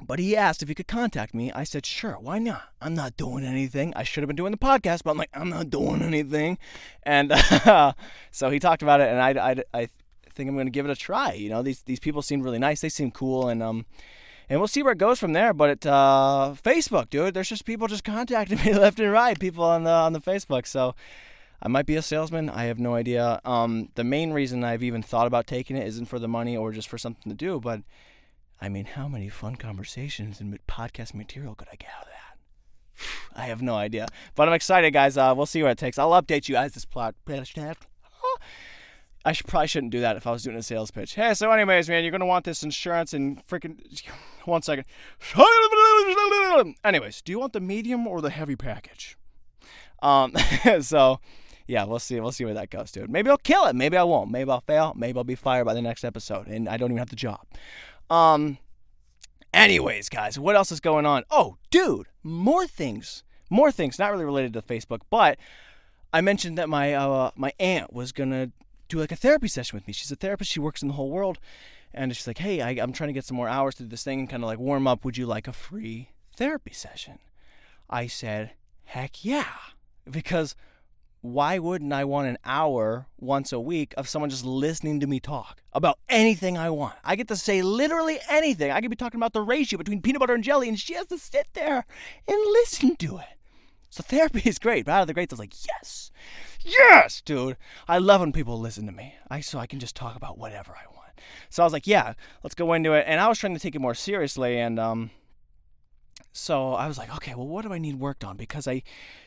But 0.02 0.18
he 0.18 0.36
asked 0.36 0.62
if 0.62 0.68
he 0.68 0.74
could 0.74 0.88
contact 0.88 1.34
me. 1.34 1.52
I 1.52 1.64
said, 1.64 1.84
sure, 1.86 2.14
why 2.20 2.38
not? 2.38 2.62
I'm 2.80 2.94
not 2.94 3.16
doing 3.16 3.44
anything. 3.44 3.92
I 3.94 4.02
should 4.02 4.22
have 4.22 4.28
been 4.28 4.36
doing 4.36 4.52
the 4.52 4.58
podcast, 4.58 5.02
but 5.04 5.12
I'm 5.12 5.18
like, 5.18 5.30
I'm 5.34 5.50
not 5.50 5.70
doing 5.70 6.02
anything. 6.02 6.58
And 7.02 7.32
uh, 7.32 7.92
so 8.30 8.50
he 8.50 8.58
talked 8.58 8.82
about 8.82 9.00
it, 9.00 9.08
and 9.08 9.20
I, 9.20 9.50
I, 9.50 9.80
I 9.82 9.88
think 10.34 10.48
I'm 10.48 10.56
going 10.56 10.66
to 10.66 10.72
give 10.72 10.86
it 10.86 10.90
a 10.90 10.96
try. 10.96 11.32
You 11.32 11.50
know, 11.50 11.62
these, 11.62 11.82
these 11.82 12.00
people 12.00 12.22
seem 12.22 12.42
really 12.42 12.58
nice. 12.58 12.80
They 12.80 12.88
seem 12.88 13.10
cool, 13.10 13.48
and 13.48 13.62
um, 13.62 13.86
and 14.48 14.58
we'll 14.58 14.68
see 14.68 14.82
where 14.82 14.92
it 14.92 14.98
goes 14.98 15.20
from 15.20 15.32
there. 15.32 15.54
But 15.54 15.70
it, 15.70 15.86
uh, 15.86 16.54
Facebook, 16.62 17.08
dude, 17.08 17.34
there's 17.34 17.48
just 17.48 17.64
people 17.64 17.86
just 17.86 18.04
contacting 18.04 18.58
me 18.64 18.74
left 18.74 18.98
and 18.98 19.12
right. 19.12 19.38
People 19.38 19.64
on 19.64 19.84
the 19.84 19.90
on 19.90 20.12
the 20.12 20.20
Facebook. 20.20 20.66
So 20.66 20.94
I 21.62 21.68
might 21.68 21.86
be 21.86 21.96
a 21.96 22.02
salesman. 22.02 22.50
I 22.50 22.64
have 22.64 22.78
no 22.78 22.94
idea. 22.94 23.40
Um, 23.44 23.90
the 23.94 24.04
main 24.04 24.32
reason 24.32 24.64
I've 24.64 24.82
even 24.82 25.02
thought 25.02 25.26
about 25.26 25.46
taking 25.46 25.76
it 25.76 25.86
isn't 25.86 26.06
for 26.06 26.18
the 26.18 26.28
money 26.28 26.56
or 26.56 26.72
just 26.72 26.88
for 26.88 26.98
something 26.98 27.30
to 27.30 27.36
do, 27.36 27.60
but 27.60 27.82
I 28.60 28.68
mean, 28.68 28.84
how 28.84 29.08
many 29.08 29.28
fun 29.28 29.56
conversations 29.56 30.40
and 30.40 30.58
podcast 30.66 31.14
material 31.14 31.54
could 31.54 31.68
I 31.72 31.76
get 31.76 31.90
out 31.96 32.02
of 32.02 32.08
that? 32.08 32.20
I 33.40 33.46
have 33.46 33.62
no 33.62 33.74
idea. 33.74 34.06
But 34.34 34.48
I'm 34.48 34.54
excited, 34.54 34.92
guys. 34.92 35.16
Uh, 35.16 35.32
we'll 35.36 35.46
see 35.46 35.62
what 35.62 35.72
it 35.72 35.78
takes. 35.78 35.98
I'll 35.98 36.10
update 36.10 36.48
you 36.48 36.56
as 36.56 36.72
this 36.72 36.84
plot. 36.84 37.14
I 39.24 39.32
should 39.32 39.46
probably 39.46 39.66
shouldn't 39.66 39.92
do 39.92 40.00
that 40.00 40.16
if 40.16 40.26
I 40.26 40.30
was 40.30 40.42
doing 40.42 40.56
a 40.56 40.62
sales 40.62 40.90
pitch. 40.90 41.14
Hey, 41.14 41.34
so 41.34 41.50
anyways, 41.50 41.88
man, 41.88 42.02
you're 42.04 42.10
gonna 42.10 42.26
want 42.26 42.44
this 42.44 42.62
insurance 42.62 43.12
and 43.12 43.46
freaking 43.46 43.78
one 44.46 44.62
second. 44.62 44.86
anyways, 46.84 47.20
do 47.22 47.32
you 47.32 47.38
want 47.38 47.52
the 47.52 47.60
medium 47.60 48.06
or 48.06 48.22
the 48.22 48.30
heavy 48.30 48.56
package? 48.56 49.18
Um, 50.02 50.34
so 50.80 51.20
yeah, 51.66 51.84
we'll 51.84 51.98
see. 51.98 52.18
We'll 52.18 52.32
see 52.32 52.46
where 52.46 52.54
that 52.54 52.70
goes, 52.70 52.92
dude. 52.92 53.10
Maybe 53.10 53.30
I'll 53.30 53.36
kill 53.36 53.66
it. 53.66 53.76
Maybe 53.76 53.96
I 53.96 54.02
won't. 54.02 54.30
Maybe 54.30 54.50
I'll 54.50 54.62
fail. 54.62 54.94
Maybe 54.96 55.18
I'll 55.18 55.24
be 55.24 55.34
fired 55.34 55.66
by 55.66 55.74
the 55.74 55.82
next 55.82 56.02
episode, 56.02 56.46
and 56.46 56.68
I 56.68 56.78
don't 56.78 56.90
even 56.90 56.98
have 56.98 57.10
the 57.10 57.16
job. 57.16 57.46
Um, 58.10 58.58
anyways, 59.54 60.08
guys, 60.08 60.38
what 60.38 60.56
else 60.56 60.72
is 60.72 60.80
going 60.80 61.06
on? 61.06 61.24
Oh, 61.30 61.56
dude, 61.70 62.08
more 62.22 62.66
things, 62.66 63.22
more 63.48 63.70
things, 63.70 63.98
not 63.98 64.10
really 64.10 64.24
related 64.24 64.52
to 64.54 64.62
Facebook, 64.62 65.00
but 65.08 65.38
I 66.12 66.20
mentioned 66.20 66.58
that 66.58 66.68
my 66.68 66.92
uh, 66.94 67.30
my 67.36 67.52
aunt 67.60 67.92
was 67.92 68.12
gonna 68.12 68.50
do 68.88 68.98
like 68.98 69.12
a 69.12 69.16
therapy 69.16 69.48
session 69.48 69.76
with 69.76 69.86
me. 69.86 69.92
She's 69.92 70.10
a 70.10 70.16
therapist. 70.16 70.50
She 70.50 70.60
works 70.60 70.82
in 70.82 70.88
the 70.88 70.94
whole 70.94 71.10
world, 71.10 71.38
and 71.94 72.14
she's 72.14 72.26
like, 72.26 72.38
"Hey, 72.38 72.60
I, 72.60 72.72
am 72.72 72.92
trying 72.92 73.08
to 73.08 73.14
get 73.14 73.24
some 73.24 73.36
more 73.36 73.48
hours 73.48 73.76
do 73.76 73.86
this 73.86 74.02
thing 74.02 74.20
and 74.20 74.28
kind 74.28 74.42
of 74.42 74.48
like 74.48 74.58
warm 74.58 74.86
up. 74.86 75.04
Would 75.04 75.16
you 75.16 75.26
like 75.26 75.46
a 75.46 75.52
free 75.52 76.10
therapy 76.36 76.72
session?" 76.72 77.20
I 77.88 78.08
said, 78.08 78.52
"Heck 78.84 79.24
yeah," 79.24 79.54
because 80.10 80.56
why 81.22 81.58
wouldn't 81.58 81.92
I 81.92 82.04
want 82.04 82.28
an 82.28 82.38
hour 82.44 83.06
once 83.18 83.52
a 83.52 83.60
week 83.60 83.92
of 83.96 84.08
someone 84.08 84.30
just 84.30 84.44
listening 84.44 85.00
to 85.00 85.06
me 85.06 85.20
talk 85.20 85.60
about 85.72 85.98
anything 86.08 86.56
I 86.56 86.70
want? 86.70 86.96
I 87.04 87.16
get 87.16 87.28
to 87.28 87.36
say 87.36 87.62
literally 87.62 88.18
anything. 88.28 88.70
I 88.70 88.80
could 88.80 88.90
be 88.90 88.96
talking 88.96 89.18
about 89.18 89.32
the 89.32 89.42
ratio 89.42 89.76
between 89.76 90.00
peanut 90.00 90.20
butter 90.20 90.34
and 90.34 90.44
jelly, 90.44 90.68
and 90.68 90.78
she 90.78 90.94
has 90.94 91.06
to 91.08 91.18
sit 91.18 91.48
there 91.52 91.84
and 92.26 92.38
listen 92.52 92.96
to 92.96 93.18
it. 93.18 93.36
So 93.90 94.02
therapy 94.02 94.42
is 94.44 94.58
great. 94.58 94.86
But 94.86 94.92
out 94.92 95.02
of 95.02 95.06
the 95.08 95.14
greats, 95.14 95.32
I 95.32 95.34
was 95.34 95.40
like, 95.40 95.54
yes, 95.66 96.10
yes, 96.64 97.20
dude. 97.20 97.56
I 97.86 97.98
love 97.98 98.20
when 98.20 98.32
people 98.32 98.58
listen 98.58 98.86
to 98.86 98.92
me. 98.92 99.14
I 99.30 99.40
so 99.40 99.58
I 99.58 99.66
can 99.66 99.80
just 99.80 99.96
talk 99.96 100.16
about 100.16 100.38
whatever 100.38 100.72
I 100.72 100.86
want. 100.94 101.00
So 101.50 101.62
I 101.62 101.66
was 101.66 101.72
like, 101.72 101.86
yeah, 101.86 102.14
let's 102.42 102.54
go 102.54 102.72
into 102.72 102.92
it. 102.94 103.04
And 103.06 103.20
I 103.20 103.28
was 103.28 103.38
trying 103.38 103.54
to 103.54 103.60
take 103.60 103.74
it 103.74 103.80
more 103.80 103.94
seriously, 103.94 104.58
and 104.58 104.78
um, 104.78 105.10
so 106.32 106.74
I 106.74 106.86
was 106.86 106.98
like, 106.98 107.14
okay, 107.16 107.34
well, 107.34 107.46
what 107.46 107.64
do 107.64 107.72
I 107.72 107.78
need 107.78 107.96
worked 107.96 108.24
on? 108.24 108.36
Because 108.36 108.68
I, 108.68 108.82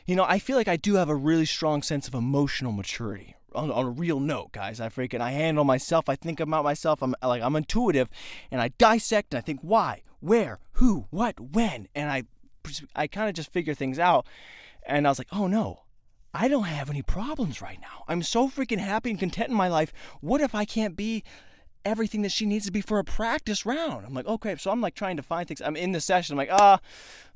you 0.06 0.16
know, 0.16 0.24
I 0.24 0.38
feel 0.38 0.56
like 0.56 0.68
I 0.68 0.76
do 0.76 0.94
have 0.94 1.08
a 1.08 1.14
really 1.14 1.44
strong 1.44 1.82
sense 1.82 2.08
of 2.08 2.14
emotional 2.14 2.72
maturity. 2.72 3.34
On, 3.54 3.70
on 3.70 3.84
a 3.86 3.90
real 3.90 4.18
note, 4.18 4.50
guys, 4.52 4.80
I 4.80 4.88
freaking 4.88 5.20
I 5.20 5.30
handle 5.30 5.64
myself. 5.64 6.08
I 6.08 6.16
think 6.16 6.40
about 6.40 6.64
myself. 6.64 7.02
I'm 7.02 7.14
like 7.22 7.40
I'm 7.40 7.54
intuitive, 7.54 8.08
and 8.50 8.60
I 8.60 8.68
dissect 8.78 9.32
and 9.32 9.38
I 9.38 9.42
think 9.42 9.60
why, 9.62 10.02
where, 10.18 10.58
who, 10.72 11.06
what, 11.10 11.38
when, 11.38 11.86
and 11.94 12.10
I, 12.10 12.24
I 12.96 13.06
kind 13.06 13.28
of 13.28 13.34
just 13.34 13.52
figure 13.52 13.74
things 13.74 13.98
out. 13.98 14.26
And 14.84 15.06
I 15.06 15.10
was 15.10 15.18
like, 15.18 15.28
oh 15.30 15.46
no, 15.46 15.82
I 16.32 16.48
don't 16.48 16.64
have 16.64 16.90
any 16.90 17.02
problems 17.02 17.62
right 17.62 17.78
now. 17.80 18.02
I'm 18.08 18.22
so 18.22 18.48
freaking 18.48 18.78
happy 18.78 19.10
and 19.10 19.18
content 19.20 19.50
in 19.50 19.54
my 19.54 19.68
life. 19.68 19.92
What 20.20 20.40
if 20.40 20.52
I 20.52 20.64
can't 20.64 20.96
be 20.96 21.22
everything 21.84 22.22
that 22.22 22.32
she 22.32 22.46
needs 22.46 22.66
to 22.66 22.72
be 22.72 22.80
for 22.80 22.98
a 22.98 23.04
practice 23.04 23.66
round. 23.66 24.06
I'm 24.06 24.14
like, 24.14 24.26
okay, 24.26 24.56
so 24.56 24.70
I'm 24.70 24.80
like 24.80 24.94
trying 24.94 25.16
to 25.16 25.22
find 25.22 25.46
things. 25.46 25.60
I'm 25.60 25.76
in 25.76 25.92
the 25.92 26.00
session. 26.00 26.34
I'm 26.34 26.38
like, 26.38 26.52
ah, 26.52 26.80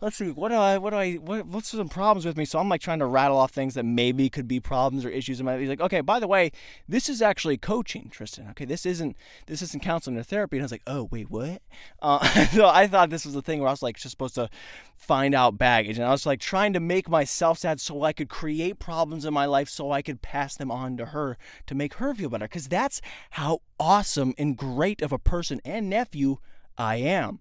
let's 0.01 0.17
see, 0.17 0.31
what 0.31 0.49
do 0.49 0.55
I, 0.55 0.79
what 0.79 0.91
do 0.91 0.97
I, 0.97 1.15
what, 1.15 1.47
what's 1.47 1.69
some 1.69 1.89
problems 1.89 2.25
with 2.25 2.37
me? 2.37 2.45
So 2.45 2.59
I'm 2.59 2.69
like 2.69 2.81
trying 2.81 3.01
to 3.01 3.07
rattle 3.07 3.37
off 3.37 3.51
things 3.51 3.75
that 3.75 3.85
maybe 3.85 4.31
could 4.31 4.49
be 4.49 4.61
problems 4.61 5.05
or 5.05 5.11
issues 5.11 5.43
my. 5.43 5.59
He's 5.59 5.69
like, 5.69 5.81
okay, 5.81 6.01
by 6.01 6.21
the 6.21 6.29
way, 6.29 6.53
this 6.89 7.09
is 7.09 7.21
actually 7.21 7.57
coaching, 7.57 8.09
Tristan. 8.11 8.49
Okay, 8.51 8.65
this 8.65 8.87
isn't, 8.87 9.17
this 9.47 9.63
isn't 9.63 9.83
counseling 9.83 10.17
or 10.17 10.23
therapy. 10.23 10.57
And 10.57 10.63
I 10.63 10.67
was 10.67 10.73
like, 10.73 10.83
oh 10.87 11.09
wait, 11.11 11.31
what? 11.31 11.63
Uh, 12.01 12.47
so 12.47 12.67
I 12.67 12.87
thought 12.87 13.11
this 13.11 13.25
was 13.25 13.35
the 13.35 13.43
thing 13.43 13.61
where 13.61 13.69
I 13.69 13.73
was 13.73 13.83
like 13.83 13.97
just 13.97 14.11
supposed 14.11 14.37
to 14.37 14.49
find 14.97 15.35
out 15.35 15.59
baggage, 15.59 15.97
and 15.99 16.07
I 16.07 16.11
was 16.11 16.27
like 16.27 16.41
trying 16.41 16.73
to 16.73 16.81
make 16.81 17.09
myself 17.09 17.59
sad 17.59 17.81
so 17.81 18.03
I 18.03 18.13
could 18.13 18.29
create 18.29 18.79
problems 18.79 19.25
in 19.25 19.33
my 19.33 19.47
life 19.47 19.69
so 19.69 19.93
I 19.93 20.03
could 20.03 20.23
pass 20.23 20.57
them 20.57 20.71
on 20.71 20.97
to 20.97 21.07
her 21.07 21.37
to 21.67 21.75
make 21.75 21.95
her 21.95 22.15
feel 22.15 22.29
better. 22.31 22.47
Because 22.47 22.69
that's 22.69 23.01
how 23.31 23.61
awesome 23.79 24.35
and 24.39 24.57
great 24.57 25.03
of 25.03 25.13
a 25.13 25.19
person 25.19 25.61
and 25.65 25.89
nephew 25.89 26.39
I 26.77 26.97
am. 26.97 27.41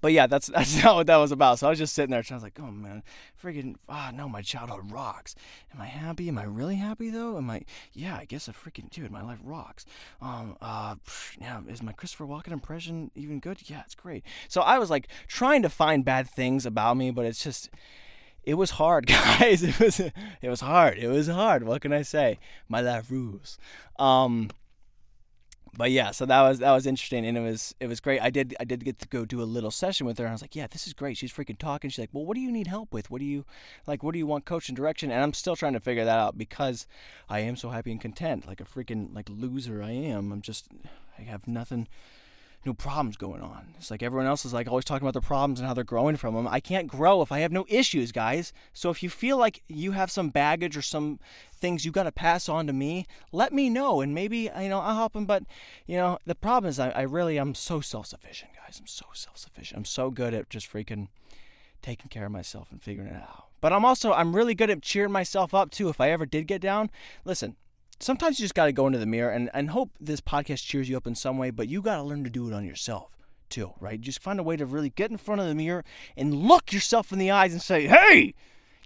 But 0.00 0.12
yeah, 0.12 0.26
that's 0.26 0.46
that's 0.54 0.82
not 0.82 0.96
what 0.96 1.06
that 1.06 1.16
was 1.16 1.32
about. 1.32 1.58
So 1.58 1.66
I 1.66 1.70
was 1.70 1.78
just 1.78 1.94
sitting 1.94 2.10
there, 2.10 2.20
and 2.20 2.30
I 2.30 2.34
was 2.34 2.42
like, 2.42 2.58
"Oh 2.60 2.70
man, 2.70 3.02
freaking 3.42 3.76
ah, 3.88 4.10
no, 4.12 4.28
my 4.28 4.42
childhood 4.42 4.90
rocks. 4.90 5.34
Am 5.74 5.80
I 5.80 5.86
happy? 5.86 6.28
Am 6.28 6.38
I 6.38 6.44
really 6.44 6.76
happy 6.76 7.10
though? 7.10 7.36
Am 7.36 7.48
I? 7.50 7.62
Yeah, 7.92 8.16
I 8.16 8.24
guess 8.24 8.48
I 8.48 8.52
freaking 8.52 8.90
dude, 8.90 9.10
my 9.10 9.22
life 9.22 9.40
rocks. 9.42 9.86
Um, 10.20 10.56
uh, 10.60 10.96
yeah, 11.40 11.60
is 11.68 11.82
my 11.82 11.92
Christopher 11.92 12.26
Walken 12.26 12.52
impression 12.52 13.10
even 13.14 13.40
good? 13.40 13.58
Yeah, 13.68 13.82
it's 13.84 13.94
great. 13.94 14.24
So 14.48 14.60
I 14.60 14.78
was 14.78 14.90
like 14.90 15.08
trying 15.26 15.62
to 15.62 15.68
find 15.68 16.04
bad 16.04 16.28
things 16.28 16.66
about 16.66 16.96
me, 16.96 17.10
but 17.10 17.24
it's 17.24 17.42
just, 17.42 17.70
it 18.42 18.54
was 18.54 18.72
hard, 18.72 19.06
guys. 19.38 19.62
It 19.62 19.78
was 19.80 20.00
it 20.00 20.12
was 20.48 20.60
hard. 20.60 20.98
It 20.98 21.08
was 21.08 21.28
hard. 21.28 21.64
What 21.64 21.80
can 21.80 21.92
I 21.92 22.02
say? 22.02 22.38
My 22.68 22.80
life 22.80 23.10
rules. 23.10 23.58
Um 23.98 24.50
but 25.76 25.90
yeah, 25.90 26.10
so 26.10 26.26
that 26.26 26.42
was 26.42 26.58
that 26.60 26.72
was 26.72 26.86
interesting, 26.86 27.26
and 27.26 27.36
it 27.36 27.40
was 27.40 27.74
it 27.80 27.86
was 27.86 28.00
great. 28.00 28.20
I 28.20 28.30
did 28.30 28.54
I 28.60 28.64
did 28.64 28.84
get 28.84 28.98
to 29.00 29.08
go 29.08 29.24
do 29.24 29.42
a 29.42 29.44
little 29.44 29.70
session 29.70 30.06
with 30.06 30.18
her, 30.18 30.24
and 30.24 30.30
I 30.30 30.34
was 30.34 30.42
like, 30.42 30.56
yeah, 30.56 30.66
this 30.66 30.86
is 30.86 30.92
great. 30.92 31.16
She's 31.16 31.32
freaking 31.32 31.58
talking. 31.58 31.90
She's 31.90 31.98
like, 31.98 32.10
well, 32.12 32.24
what 32.24 32.34
do 32.34 32.40
you 32.40 32.52
need 32.52 32.66
help 32.66 32.92
with? 32.92 33.10
What 33.10 33.20
do 33.20 33.24
you 33.24 33.44
like? 33.86 34.02
What 34.02 34.12
do 34.12 34.18
you 34.18 34.26
want 34.26 34.44
coach 34.44 34.68
and 34.68 34.76
direction? 34.76 35.10
And 35.10 35.22
I'm 35.22 35.32
still 35.32 35.56
trying 35.56 35.72
to 35.74 35.80
figure 35.80 36.04
that 36.04 36.18
out 36.18 36.38
because 36.38 36.86
I 37.28 37.40
am 37.40 37.56
so 37.56 37.70
happy 37.70 37.92
and 37.92 38.00
content, 38.00 38.46
like 38.46 38.60
a 38.60 38.64
freaking 38.64 39.14
like 39.14 39.28
loser 39.30 39.82
I 39.82 39.90
am. 39.90 40.32
I'm 40.32 40.42
just 40.42 40.68
I 41.18 41.22
have 41.22 41.46
nothing 41.46 41.88
no 42.66 42.74
problems 42.74 43.16
going 43.16 43.42
on. 43.42 43.74
It's 43.76 43.90
like 43.90 44.02
everyone 44.02 44.26
else 44.26 44.44
is 44.44 44.52
like 44.52 44.68
always 44.68 44.84
talking 44.84 45.04
about 45.04 45.12
their 45.12 45.22
problems 45.22 45.60
and 45.60 45.66
how 45.66 45.74
they're 45.74 45.84
growing 45.84 46.16
from 46.16 46.34
them. 46.34 46.48
I 46.48 46.60
can't 46.60 46.88
grow 46.88 47.22
if 47.22 47.30
I 47.30 47.40
have 47.40 47.52
no 47.52 47.64
issues, 47.68 48.12
guys. 48.12 48.52
So 48.72 48.90
if 48.90 49.02
you 49.02 49.10
feel 49.10 49.36
like 49.36 49.62
you 49.68 49.92
have 49.92 50.10
some 50.10 50.30
baggage 50.30 50.76
or 50.76 50.82
some 50.82 51.18
things 51.52 51.84
you 51.84 51.92
got 51.92 52.04
to 52.04 52.12
pass 52.12 52.48
on 52.48 52.66
to 52.66 52.72
me, 52.72 53.06
let 53.32 53.52
me 53.52 53.70
know 53.70 54.00
and 54.00 54.14
maybe 54.14 54.50
you 54.58 54.68
know 54.68 54.80
I'll 54.80 54.96
help 54.96 55.12
them. 55.12 55.26
But 55.26 55.44
you 55.86 55.96
know 55.96 56.18
the 56.26 56.34
problem 56.34 56.68
is 56.68 56.78
I, 56.78 56.90
I 56.90 57.02
really 57.02 57.36
I'm 57.36 57.54
so 57.54 57.80
self-sufficient, 57.80 58.52
guys. 58.54 58.78
I'm 58.80 58.86
so 58.86 59.06
self-sufficient. 59.12 59.78
I'm 59.78 59.84
so 59.84 60.10
good 60.10 60.34
at 60.34 60.50
just 60.50 60.72
freaking 60.72 61.08
taking 61.82 62.08
care 62.08 62.26
of 62.26 62.32
myself 62.32 62.72
and 62.72 62.82
figuring 62.82 63.10
it 63.10 63.22
out. 63.22 63.48
But 63.60 63.72
I'm 63.72 63.84
also 63.84 64.12
I'm 64.12 64.34
really 64.34 64.54
good 64.54 64.70
at 64.70 64.82
cheering 64.82 65.12
myself 65.12 65.54
up 65.54 65.70
too. 65.70 65.88
If 65.88 66.00
I 66.00 66.10
ever 66.10 66.26
did 66.26 66.46
get 66.46 66.60
down, 66.60 66.90
listen, 67.24 67.56
sometimes 68.00 68.38
you 68.38 68.44
just 68.44 68.54
got 68.54 68.66
to 68.66 68.72
go 68.72 68.86
into 68.86 68.98
the 68.98 69.06
mirror 69.06 69.30
and, 69.30 69.50
and 69.54 69.70
hope 69.70 69.90
this 70.00 70.20
podcast 70.20 70.64
cheers 70.64 70.88
you 70.88 70.96
up 70.96 71.06
in 71.06 71.14
some 71.14 71.38
way, 71.38 71.50
but 71.50 71.68
you 71.68 71.82
got 71.82 71.96
to 71.96 72.02
learn 72.02 72.24
to 72.24 72.30
do 72.30 72.48
it 72.48 72.54
on 72.54 72.64
yourself 72.64 73.16
too, 73.48 73.72
right? 73.80 74.00
Just 74.00 74.22
find 74.22 74.40
a 74.40 74.42
way 74.42 74.56
to 74.56 74.66
really 74.66 74.90
get 74.90 75.10
in 75.10 75.16
front 75.16 75.40
of 75.40 75.46
the 75.46 75.54
mirror 75.54 75.84
and 76.16 76.34
look 76.34 76.72
yourself 76.72 77.12
in 77.12 77.18
the 77.18 77.30
eyes 77.30 77.52
and 77.52 77.62
say, 77.62 77.86
hey, 77.86 78.34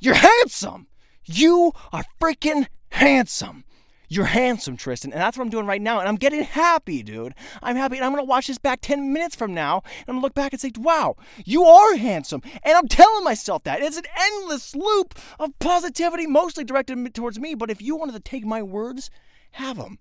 you're 0.00 0.14
handsome. 0.14 0.88
You 1.24 1.72
are 1.92 2.04
freaking 2.20 2.66
handsome. 2.90 3.64
You're 4.08 4.24
handsome, 4.24 4.76
Tristan. 4.76 5.12
And 5.12 5.20
that's 5.20 5.36
what 5.36 5.44
I'm 5.44 5.50
doing 5.50 5.66
right 5.66 5.82
now. 5.82 6.00
And 6.00 6.08
I'm 6.08 6.16
getting 6.16 6.42
happy, 6.42 7.02
dude. 7.02 7.34
I'm 7.62 7.76
happy. 7.76 7.96
And 7.96 8.04
I'm 8.04 8.12
going 8.12 8.24
to 8.24 8.28
watch 8.28 8.46
this 8.46 8.58
back 8.58 8.80
10 8.80 9.12
minutes 9.12 9.36
from 9.36 9.52
now. 9.52 9.82
And 9.84 10.08
I'm 10.08 10.14
going 10.14 10.20
to 10.20 10.26
look 10.26 10.34
back 10.34 10.52
and 10.52 10.60
say, 10.60 10.72
wow, 10.78 11.16
you 11.44 11.64
are 11.64 11.96
handsome. 11.96 12.40
And 12.62 12.76
I'm 12.76 12.88
telling 12.88 13.22
myself 13.22 13.64
that. 13.64 13.82
It's 13.82 13.98
an 13.98 14.04
endless 14.18 14.74
loop 14.74 15.18
of 15.38 15.58
positivity, 15.58 16.26
mostly 16.26 16.64
directed 16.64 17.14
towards 17.14 17.38
me. 17.38 17.54
But 17.54 17.70
if 17.70 17.82
you 17.82 17.96
wanted 17.96 18.12
to 18.12 18.20
take 18.20 18.46
my 18.46 18.62
words, 18.62 19.10
have 19.52 19.76
them. 19.76 19.98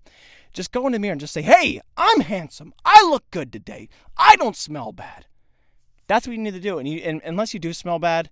Just 0.54 0.72
go 0.72 0.86
in 0.86 0.92
the 0.92 0.98
mirror 0.98 1.12
and 1.12 1.20
just 1.20 1.34
say, 1.34 1.42
hey, 1.42 1.80
I'm 1.96 2.20
handsome. 2.20 2.72
I 2.84 3.06
look 3.10 3.30
good 3.30 3.52
today. 3.52 3.90
I 4.16 4.36
don't 4.36 4.56
smell 4.56 4.92
bad. 4.92 5.26
That's 6.06 6.26
what 6.26 6.34
you 6.34 6.42
need 6.42 6.54
to 6.54 6.60
do. 6.60 6.78
And, 6.78 6.88
you, 6.88 7.00
and 7.00 7.20
unless 7.24 7.52
you 7.52 7.60
do 7.60 7.74
smell 7.74 7.98
bad, 7.98 8.30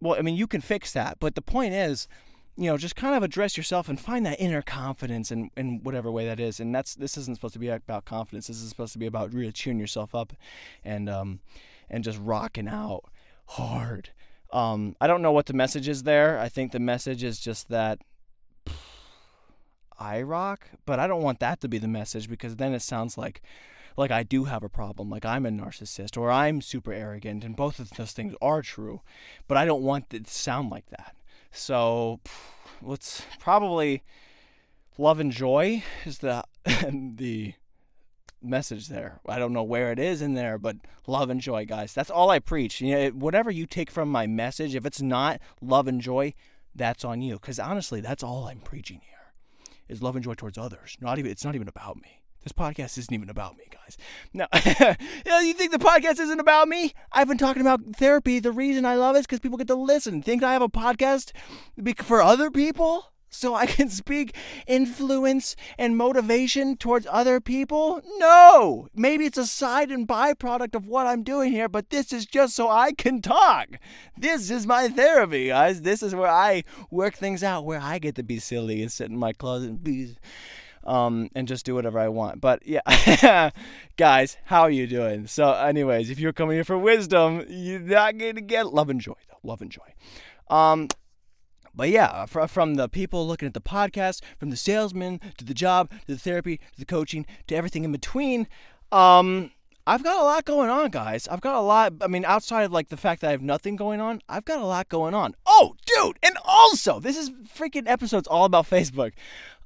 well, 0.00 0.16
I 0.16 0.22
mean, 0.22 0.36
you 0.36 0.46
can 0.46 0.60
fix 0.60 0.92
that. 0.92 1.18
But 1.18 1.34
the 1.34 1.42
point 1.42 1.74
is, 1.74 2.06
you 2.58 2.68
know, 2.68 2.76
just 2.76 2.96
kind 2.96 3.14
of 3.14 3.22
address 3.22 3.56
yourself 3.56 3.88
and 3.88 4.00
find 4.00 4.26
that 4.26 4.40
inner 4.40 4.62
confidence 4.62 5.30
in, 5.30 5.48
in 5.56 5.80
whatever 5.84 6.10
way 6.10 6.26
that 6.26 6.40
is. 6.40 6.58
And 6.58 6.74
that's 6.74 6.96
this 6.96 7.16
isn't 7.16 7.36
supposed 7.36 7.52
to 7.52 7.60
be 7.60 7.68
about 7.68 8.04
confidence. 8.04 8.48
This 8.48 8.60
is 8.60 8.68
supposed 8.68 8.92
to 8.94 8.98
be 8.98 9.06
about 9.06 9.32
really 9.32 9.52
cheering 9.52 9.78
yourself 9.78 10.12
up 10.12 10.32
and 10.84 11.08
um 11.08 11.38
and 11.88 12.02
just 12.02 12.18
rocking 12.20 12.66
out 12.66 13.04
hard. 13.46 14.10
Um, 14.52 14.96
I 15.00 15.06
don't 15.06 15.22
know 15.22 15.30
what 15.30 15.46
the 15.46 15.52
message 15.52 15.86
is 15.86 16.02
there. 16.02 16.38
I 16.40 16.48
think 16.48 16.72
the 16.72 16.80
message 16.80 17.22
is 17.22 17.38
just 17.38 17.68
that 17.68 18.00
I 19.96 20.20
rock, 20.22 20.68
but 20.84 20.98
I 20.98 21.06
don't 21.06 21.22
want 21.22 21.38
that 21.38 21.60
to 21.60 21.68
be 21.68 21.78
the 21.78 21.86
message 21.86 22.28
because 22.28 22.56
then 22.56 22.74
it 22.74 22.82
sounds 22.82 23.16
like 23.16 23.40
like 23.96 24.10
I 24.10 24.24
do 24.24 24.44
have 24.44 24.64
a 24.64 24.68
problem, 24.68 25.10
like 25.10 25.24
I'm 25.24 25.46
a 25.46 25.50
narcissist 25.50 26.16
or 26.16 26.30
I'm 26.30 26.60
super 26.60 26.92
arrogant, 26.92 27.44
and 27.44 27.54
both 27.54 27.78
of 27.78 27.90
those 27.90 28.12
things 28.12 28.34
are 28.42 28.62
true, 28.62 29.02
but 29.46 29.56
I 29.56 29.64
don't 29.64 29.82
want 29.82 30.12
it 30.12 30.26
to 30.26 30.32
sound 30.32 30.70
like 30.70 30.86
that. 30.90 31.14
So 31.50 32.20
let's 32.82 33.22
probably 33.38 34.02
love 34.96 35.20
and 35.20 35.32
joy 35.32 35.82
is 36.04 36.18
the 36.18 36.44
the 36.64 37.54
message 38.42 38.88
there. 38.88 39.20
I 39.26 39.38
don't 39.38 39.52
know 39.52 39.62
where 39.62 39.90
it 39.92 39.98
is 39.98 40.22
in 40.22 40.34
there, 40.34 40.58
but 40.58 40.76
love 41.06 41.30
and 41.30 41.40
joy, 41.40 41.64
guys. 41.64 41.92
That's 41.92 42.10
all 42.10 42.30
I 42.30 42.38
preach. 42.38 42.80
You 42.80 42.94
know, 42.94 43.08
whatever 43.10 43.50
you 43.50 43.66
take 43.66 43.90
from 43.90 44.10
my 44.10 44.26
message, 44.26 44.74
if 44.74 44.86
it's 44.86 45.02
not 45.02 45.40
love 45.60 45.88
and 45.88 46.00
joy, 46.00 46.34
that's 46.74 47.04
on 47.04 47.20
you. 47.22 47.34
Because 47.34 47.58
honestly, 47.58 48.00
that's 48.00 48.22
all 48.22 48.46
I'm 48.46 48.60
preaching 48.60 49.00
here 49.02 49.32
is 49.88 50.02
love 50.02 50.16
and 50.16 50.24
joy 50.24 50.34
towards 50.34 50.58
others. 50.58 50.96
Not 51.00 51.18
even 51.18 51.30
it's 51.30 51.44
not 51.44 51.54
even 51.54 51.68
about 51.68 51.96
me. 51.96 52.22
This 52.48 52.54
podcast 52.54 52.96
isn't 52.96 53.12
even 53.12 53.28
about 53.28 53.58
me, 53.58 53.64
guys. 53.70 53.98
No, 54.32 54.46
you 55.42 55.52
think 55.52 55.70
the 55.70 55.78
podcast 55.78 56.18
isn't 56.18 56.40
about 56.40 56.66
me? 56.66 56.94
I've 57.12 57.28
been 57.28 57.36
talking 57.36 57.60
about 57.60 57.82
therapy. 57.96 58.38
The 58.38 58.52
reason 58.52 58.86
I 58.86 58.94
love 58.94 59.16
it 59.16 59.18
is 59.18 59.26
because 59.26 59.40
people 59.40 59.58
get 59.58 59.66
to 59.66 59.74
listen. 59.74 60.22
Think 60.22 60.42
I 60.42 60.54
have 60.54 60.62
a 60.62 60.68
podcast 60.70 61.32
for 61.98 62.22
other 62.22 62.50
people? 62.50 63.12
So 63.28 63.54
I 63.54 63.66
can 63.66 63.90
speak 63.90 64.34
influence 64.66 65.56
and 65.76 65.94
motivation 65.98 66.78
towards 66.78 67.06
other 67.10 67.38
people? 67.38 68.00
No! 68.16 68.88
Maybe 68.94 69.26
it's 69.26 69.36
a 69.36 69.46
side 69.46 69.90
and 69.90 70.08
byproduct 70.08 70.74
of 70.74 70.86
what 70.86 71.06
I'm 71.06 71.22
doing 71.22 71.52
here, 71.52 71.68
but 71.68 71.90
this 71.90 72.14
is 72.14 72.24
just 72.24 72.56
so 72.56 72.70
I 72.70 72.92
can 72.92 73.20
talk. 73.20 73.68
This 74.16 74.48
is 74.50 74.66
my 74.66 74.88
therapy, 74.88 75.48
guys. 75.48 75.82
This 75.82 76.02
is 76.02 76.14
where 76.14 76.30
I 76.30 76.64
work 76.90 77.14
things 77.14 77.42
out, 77.42 77.66
where 77.66 77.82
I 77.82 77.98
get 77.98 78.14
to 78.14 78.22
be 78.22 78.38
silly 78.38 78.80
and 78.80 78.90
sit 78.90 79.10
in 79.10 79.18
my 79.18 79.34
closet 79.34 79.68
and 79.68 79.84
be 79.84 80.16
um, 80.88 81.28
and 81.34 81.46
just 81.46 81.66
do 81.66 81.74
whatever 81.74 81.98
I 81.98 82.08
want. 82.08 82.40
But 82.40 82.66
yeah, 82.66 83.50
guys, 83.96 84.38
how 84.46 84.62
are 84.62 84.70
you 84.70 84.86
doing? 84.86 85.26
So, 85.26 85.52
anyways, 85.52 86.08
if 86.10 86.18
you're 86.18 86.32
coming 86.32 86.56
here 86.56 86.64
for 86.64 86.78
wisdom, 86.78 87.44
you're 87.48 87.80
not 87.80 88.16
going 88.16 88.36
to 88.36 88.40
get 88.40 88.72
love 88.72 88.88
and 88.88 89.00
joy, 89.00 89.14
though. 89.28 89.48
Love 89.48 89.60
and 89.60 89.70
joy. 89.70 89.94
Um, 90.48 90.88
but 91.74 91.90
yeah, 91.90 92.24
from 92.24 92.74
the 92.74 92.88
people 92.88 93.26
looking 93.26 93.46
at 93.46 93.54
the 93.54 93.60
podcast, 93.60 94.22
from 94.38 94.50
the 94.50 94.56
salesman 94.56 95.20
to 95.36 95.44
the 95.44 95.54
job 95.54 95.90
to 95.90 96.14
the 96.14 96.18
therapy 96.18 96.56
to 96.56 96.78
the 96.78 96.86
coaching 96.86 97.26
to 97.46 97.54
everything 97.54 97.84
in 97.84 97.92
between, 97.92 98.48
um, 98.90 99.52
I've 99.86 100.02
got 100.02 100.20
a 100.20 100.24
lot 100.24 100.44
going 100.44 100.70
on, 100.70 100.90
guys. 100.90 101.28
I've 101.28 101.40
got 101.40 101.54
a 101.54 101.60
lot. 101.60 101.92
I 102.00 102.08
mean, 102.08 102.24
outside 102.24 102.64
of 102.64 102.72
like 102.72 102.88
the 102.88 102.96
fact 102.96 103.20
that 103.20 103.28
I 103.28 103.30
have 103.30 103.42
nothing 103.42 103.76
going 103.76 104.00
on, 104.00 104.22
I've 104.28 104.44
got 104.44 104.58
a 104.60 104.64
lot 104.64 104.88
going 104.88 105.14
on. 105.14 105.36
Oh, 105.46 105.76
dude, 105.86 106.18
and 106.22 106.36
Also, 106.44 106.98
this 106.98 107.16
is 107.16 107.30
freaking 107.30 107.86
episode's 107.86 108.26
all 108.26 108.44
about 108.44 108.68
Facebook. 108.68 109.12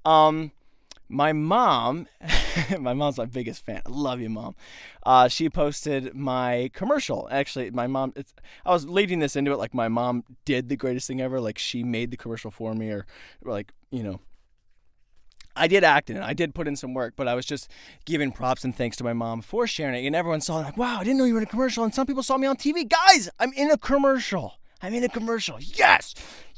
Um, 0.04 0.50
my 1.12 1.32
mom, 1.32 2.06
my 2.78 2.94
mom's 2.94 3.18
my 3.18 3.26
biggest 3.26 3.64
fan. 3.64 3.82
I 3.84 3.90
love 3.90 4.20
you, 4.20 4.30
mom. 4.30 4.56
Uh, 5.04 5.28
she 5.28 5.50
posted 5.50 6.14
my 6.14 6.70
commercial. 6.72 7.28
Actually, 7.30 7.70
my 7.70 7.86
mom. 7.86 8.14
I 8.64 8.70
was 8.70 8.86
leading 8.86 9.18
this 9.18 9.36
into 9.36 9.52
it 9.52 9.58
like 9.58 9.74
my 9.74 9.88
mom 9.88 10.24
did 10.44 10.68
the 10.68 10.76
greatest 10.76 11.06
thing 11.06 11.20
ever. 11.20 11.40
Like 11.40 11.58
she 11.58 11.84
made 11.84 12.10
the 12.10 12.16
commercial 12.16 12.50
for 12.50 12.74
me, 12.74 12.90
or, 12.90 13.06
or 13.44 13.52
like 13.52 13.72
you 13.90 14.02
know. 14.02 14.20
I 15.54 15.68
did 15.68 15.84
act 15.84 16.08
in 16.08 16.16
it. 16.16 16.22
I 16.22 16.32
did 16.32 16.54
put 16.54 16.66
in 16.66 16.76
some 16.76 16.94
work, 16.94 17.12
but 17.14 17.28
I 17.28 17.34
was 17.34 17.44
just 17.44 17.68
giving 18.06 18.32
props 18.32 18.64
and 18.64 18.74
thanks 18.74 18.96
to 18.96 19.04
my 19.04 19.12
mom 19.12 19.42
for 19.42 19.66
sharing 19.66 20.02
it. 20.02 20.06
And 20.06 20.16
everyone 20.16 20.40
saw 20.40 20.60
it 20.60 20.62
like, 20.62 20.78
wow, 20.78 20.96
I 20.98 21.04
didn't 21.04 21.18
know 21.18 21.24
you 21.24 21.34
were 21.34 21.40
in 21.40 21.46
a 21.46 21.50
commercial. 21.50 21.84
And 21.84 21.94
some 21.94 22.06
people 22.06 22.22
saw 22.22 22.38
me 22.38 22.46
on 22.46 22.56
TV. 22.56 22.88
Guys, 22.88 23.28
I'm 23.38 23.52
in 23.52 23.70
a 23.70 23.76
commercial. 23.76 24.54
I'm 24.80 24.94
in 24.94 25.04
a 25.04 25.10
commercial. 25.10 25.58
Yes, 25.60 26.14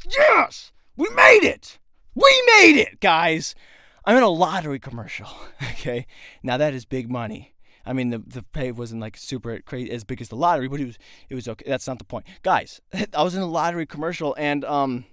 yes, 0.08 0.70
we 0.96 1.08
made 1.10 1.42
it. 1.42 1.80
We 2.14 2.42
made 2.60 2.80
it, 2.80 3.00
guys. 3.00 3.56
I'm 4.04 4.16
in 4.16 4.22
a 4.22 4.28
lottery 4.28 4.78
commercial. 4.78 5.28
Okay, 5.84 6.06
now 6.42 6.56
that 6.56 6.72
is 6.72 6.86
big 6.86 7.10
money. 7.10 7.54
I 7.84 7.92
mean, 7.92 8.08
the 8.08 8.18
the 8.18 8.42
pay 8.42 8.72
wasn't 8.72 9.02
like 9.02 9.16
super 9.16 9.60
crazy 9.60 9.90
as 9.90 10.02
big 10.02 10.20
as 10.22 10.28
the 10.28 10.36
lottery, 10.36 10.68
but 10.68 10.80
it 10.80 10.86
was 10.86 10.98
it 11.28 11.34
was 11.34 11.46
okay. 11.46 11.64
That's 11.66 11.86
not 11.86 11.98
the 11.98 12.04
point, 12.04 12.24
guys. 12.42 12.80
I 13.14 13.22
was 13.22 13.34
in 13.34 13.42
a 13.42 13.46
lottery 13.46 13.84
commercial, 13.84 14.34
and 14.38 14.64
um, 14.64 15.04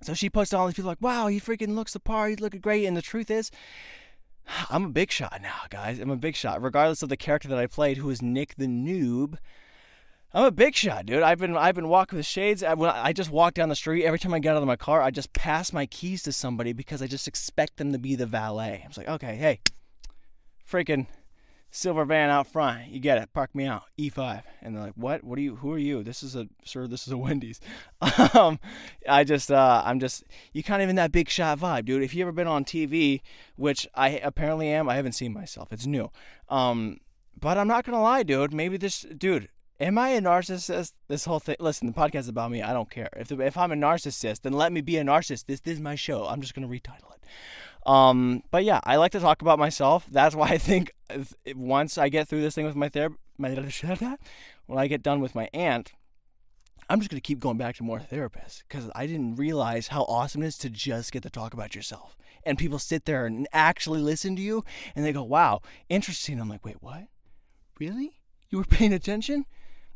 so 0.00 0.14
she 0.14 0.30
posted 0.30 0.58
all 0.58 0.66
these 0.66 0.76
people 0.76 0.88
like, 0.88 1.02
"Wow, 1.02 1.26
he 1.26 1.40
freaking 1.40 1.74
looks 1.74 1.92
the 1.92 2.00
part. 2.00 2.30
He's 2.30 2.40
looking 2.40 2.60
great." 2.60 2.86
And 2.86 2.96
the 2.96 3.02
truth 3.02 3.30
is, 3.30 3.50
I'm 4.70 4.84
a 4.86 4.90
big 4.90 5.10
shot 5.10 5.40
now, 5.42 5.60
guys. 5.68 5.98
I'm 5.98 6.10
a 6.10 6.16
big 6.16 6.36
shot, 6.36 6.62
regardless 6.62 7.02
of 7.02 7.10
the 7.10 7.16
character 7.16 7.48
that 7.48 7.58
I 7.58 7.66
played, 7.66 7.98
who 7.98 8.08
is 8.08 8.22
Nick 8.22 8.54
the 8.56 8.66
Noob. 8.66 9.36
I'm 10.34 10.44
a 10.44 10.50
big 10.50 10.74
shot, 10.74 11.06
dude. 11.06 11.22
I've 11.22 11.38
been 11.38 11.56
I've 11.56 11.74
been 11.74 11.88
walking 11.88 12.16
with 12.16 12.26
shades. 12.26 12.62
I, 12.62 12.72
I 12.72 13.12
just 13.12 13.30
walk 13.30 13.54
down 13.54 13.68
the 13.68 13.76
street. 13.76 14.04
Every 14.04 14.18
time 14.18 14.32
I 14.32 14.38
get 14.38 14.56
out 14.56 14.62
of 14.62 14.66
my 14.66 14.76
car, 14.76 15.02
I 15.02 15.10
just 15.10 15.32
pass 15.34 15.72
my 15.72 15.84
keys 15.86 16.22
to 16.22 16.32
somebody 16.32 16.72
because 16.72 17.02
I 17.02 17.06
just 17.06 17.28
expect 17.28 17.76
them 17.76 17.92
to 17.92 17.98
be 17.98 18.14
the 18.14 18.26
valet. 18.26 18.82
I'm 18.84 18.92
like, 18.96 19.08
okay, 19.08 19.36
hey, 19.36 19.60
freaking 20.68 21.06
silver 21.70 22.04
van 22.06 22.30
out 22.30 22.46
front. 22.46 22.88
You 22.88 22.98
get 22.98 23.18
it. 23.18 23.32
Park 23.34 23.54
me 23.54 23.66
out. 23.66 23.84
E5. 23.98 24.42
And 24.62 24.74
they're 24.74 24.84
like, 24.84 24.94
what? 24.94 25.22
What 25.22 25.38
are 25.38 25.42
you? 25.42 25.56
Who 25.56 25.72
are 25.72 25.78
you? 25.78 26.02
This 26.02 26.22
is 26.22 26.34
a 26.34 26.48
sir. 26.64 26.86
This 26.86 27.06
is 27.06 27.12
a 27.12 27.18
Wendy's. 27.18 27.60
um, 28.34 28.58
I 29.06 29.24
just 29.24 29.50
uh, 29.50 29.82
I'm 29.84 30.00
just 30.00 30.24
you 30.54 30.62
kind 30.62 30.82
of 30.82 30.88
in 30.88 30.96
that 30.96 31.12
big 31.12 31.28
shot 31.28 31.58
vibe, 31.58 31.84
dude. 31.84 32.02
If 32.02 32.14
you 32.14 32.22
ever 32.22 32.32
been 32.32 32.46
on 32.46 32.64
TV, 32.64 33.20
which 33.56 33.86
I 33.94 34.10
apparently 34.10 34.68
am, 34.68 34.88
I 34.88 34.96
haven't 34.96 35.12
seen 35.12 35.34
myself. 35.34 35.74
It's 35.74 35.86
new. 35.86 36.10
Um, 36.48 37.00
but 37.38 37.58
I'm 37.58 37.68
not 37.68 37.84
gonna 37.84 38.02
lie, 38.02 38.22
dude. 38.22 38.54
Maybe 38.54 38.78
this 38.78 39.04
dude 39.18 39.48
Am 39.80 39.98
I 39.98 40.10
a 40.10 40.20
narcissist? 40.20 40.92
This 41.08 41.24
whole 41.24 41.40
thing. 41.40 41.56
Listen, 41.58 41.88
the 41.88 41.92
podcast 41.92 42.20
is 42.20 42.28
about 42.28 42.50
me. 42.50 42.62
I 42.62 42.72
don't 42.72 42.90
care. 42.90 43.08
If 43.16 43.32
if 43.32 43.56
I'm 43.56 43.72
a 43.72 43.76
narcissist, 43.76 44.42
then 44.42 44.52
let 44.52 44.72
me 44.72 44.80
be 44.80 44.96
a 44.96 45.04
narcissist. 45.04 45.46
This, 45.46 45.60
this 45.60 45.74
is 45.74 45.80
my 45.80 45.94
show. 45.94 46.26
I'm 46.26 46.40
just 46.40 46.54
gonna 46.54 46.68
retitle 46.68 47.12
it. 47.14 47.24
Um, 47.84 48.42
but 48.50 48.64
yeah, 48.64 48.80
I 48.84 48.96
like 48.96 49.12
to 49.12 49.20
talk 49.20 49.42
about 49.42 49.58
myself. 49.58 50.06
That's 50.10 50.34
why 50.36 50.48
I 50.48 50.58
think 50.58 50.92
once 51.54 51.98
I 51.98 52.08
get 52.08 52.28
through 52.28 52.42
this 52.42 52.54
thing 52.54 52.64
with 52.64 52.76
my 52.76 52.88
therapist, 52.88 53.82
when 54.66 54.78
I 54.78 54.86
get 54.86 55.02
done 55.02 55.20
with 55.20 55.34
my 55.34 55.48
aunt, 55.52 55.92
I'm 56.88 57.00
just 57.00 57.10
gonna 57.10 57.20
keep 57.20 57.40
going 57.40 57.58
back 57.58 57.76
to 57.76 57.82
more 57.82 57.98
therapists 57.98 58.62
because 58.68 58.90
I 58.94 59.06
didn't 59.06 59.36
realize 59.36 59.88
how 59.88 60.02
awesome 60.02 60.42
it 60.42 60.48
is 60.48 60.58
to 60.58 60.70
just 60.70 61.10
get 61.10 61.22
to 61.24 61.30
talk 61.30 61.54
about 61.54 61.74
yourself. 61.74 62.16
And 62.44 62.58
people 62.58 62.78
sit 62.78 63.04
there 63.04 63.26
and 63.26 63.48
actually 63.52 64.00
listen 64.00 64.36
to 64.36 64.42
you, 64.42 64.64
and 64.94 65.04
they 65.04 65.12
go, 65.12 65.22
"Wow, 65.22 65.62
interesting." 65.88 66.40
I'm 66.40 66.48
like, 66.48 66.64
"Wait, 66.64 66.82
what? 66.82 67.04
Really? 67.80 68.20
You 68.50 68.58
were 68.58 68.64
paying 68.64 68.92
attention?" 68.92 69.46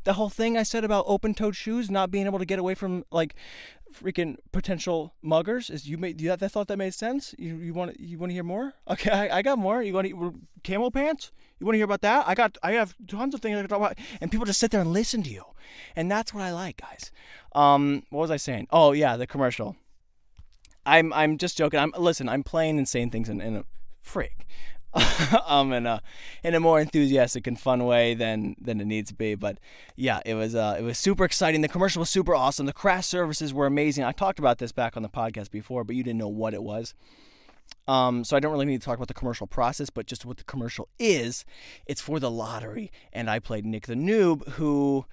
The 0.07 0.13
whole 0.13 0.29
thing 0.29 0.57
I 0.57 0.63
said 0.63 0.85
about 0.85 1.03
open-toed 1.05 1.53
shoes 1.53 1.91
not 1.91 2.09
being 2.11 2.27
able 2.27 2.39
to 2.39 2.45
get 2.45 2.59
away 2.59 2.75
from 2.75 3.03
like 3.11 3.35
freaking 3.93 4.37
potential 4.53 5.13
muggers 5.21 5.69
is 5.69 5.89
you 5.89 5.97
made 5.97 6.21
you 6.21 6.33
that 6.33 6.49
thought 6.49 6.69
that 6.69 6.77
made 6.77 6.93
sense? 6.93 7.35
You 7.37 7.57
you 7.57 7.73
want 7.73 7.99
you 7.99 8.17
want 8.17 8.29
to 8.29 8.33
hear 8.33 8.43
more? 8.43 8.73
Okay 8.89 9.11
I, 9.11 9.39
I 9.39 9.41
got 9.41 9.59
more. 9.59 9.83
You 9.83 9.93
want 9.93 10.07
to 10.07 10.33
camel 10.63 10.91
pants? 10.91 11.33
You 11.59 11.65
want 11.65 11.73
to 11.73 11.79
hear 11.79 11.83
about 11.83 11.99
that? 12.03 12.25
I 12.25 12.35
got 12.35 12.57
I 12.63 12.71
have 12.71 12.95
tons 13.05 13.35
of 13.35 13.41
things 13.41 13.57
I 13.57 13.59
can 13.59 13.67
talk 13.67 13.79
about 13.79 13.97
and 14.21 14.31
people 14.31 14.45
just 14.45 14.61
sit 14.61 14.71
there 14.71 14.79
and 14.79 14.93
listen 14.93 15.23
to 15.23 15.29
you. 15.29 15.43
And 15.93 16.09
that's 16.09 16.33
what 16.33 16.41
I 16.41 16.53
like 16.53 16.77
guys. 16.77 17.11
Um 17.53 18.03
what 18.09 18.21
was 18.21 18.31
I 18.31 18.37
saying? 18.37 18.67
Oh 18.71 18.93
yeah 18.93 19.17
the 19.17 19.27
commercial. 19.27 19.75
I'm 20.85 21.11
I'm 21.11 21.37
just 21.37 21.57
joking. 21.57 21.81
I'm 21.81 21.93
listen 21.97 22.29
I'm 22.29 22.43
playing 22.43 22.85
saying 22.85 23.09
things 23.09 23.27
in, 23.27 23.41
in 23.41 23.57
a 23.57 23.65
freak 24.01 24.45
um, 25.45 25.73
in 25.73 25.85
a 25.85 26.01
in 26.43 26.55
a 26.55 26.59
more 26.59 26.79
enthusiastic 26.79 27.47
and 27.47 27.59
fun 27.59 27.85
way 27.85 28.13
than 28.13 28.55
than 28.59 28.79
it 28.79 28.85
needs 28.85 29.09
to 29.09 29.15
be. 29.15 29.35
But 29.35 29.59
yeah, 29.95 30.21
it 30.25 30.33
was 30.33 30.55
uh, 30.55 30.75
it 30.79 30.81
was 30.81 30.97
super 30.97 31.25
exciting. 31.25 31.61
The 31.61 31.67
commercial 31.67 31.99
was 31.99 32.09
super 32.09 32.33
awesome. 32.33 32.65
The 32.65 32.73
crash 32.73 33.05
services 33.05 33.53
were 33.53 33.65
amazing. 33.65 34.03
I 34.03 34.11
talked 34.11 34.39
about 34.39 34.57
this 34.57 34.71
back 34.71 34.95
on 34.95 35.03
the 35.03 35.09
podcast 35.09 35.51
before, 35.51 35.83
but 35.83 35.95
you 35.95 36.03
didn't 36.03 36.19
know 36.19 36.27
what 36.27 36.53
it 36.53 36.63
was. 36.63 36.93
Um, 37.87 38.23
so 38.23 38.35
I 38.35 38.39
don't 38.39 38.51
really 38.51 38.65
need 38.65 38.81
to 38.81 38.85
talk 38.85 38.97
about 38.97 39.07
the 39.07 39.13
commercial 39.13 39.47
process, 39.47 39.89
but 39.89 40.05
just 40.05 40.25
what 40.25 40.37
the 40.37 40.43
commercial 40.43 40.89
is. 40.99 41.45
It's 41.85 42.01
for 42.01 42.19
the 42.19 42.31
lottery, 42.31 42.91
and 43.13 43.29
I 43.29 43.39
played 43.39 43.65
Nick 43.65 43.87
the 43.87 43.95
Noob, 43.95 44.47
who 44.51 45.05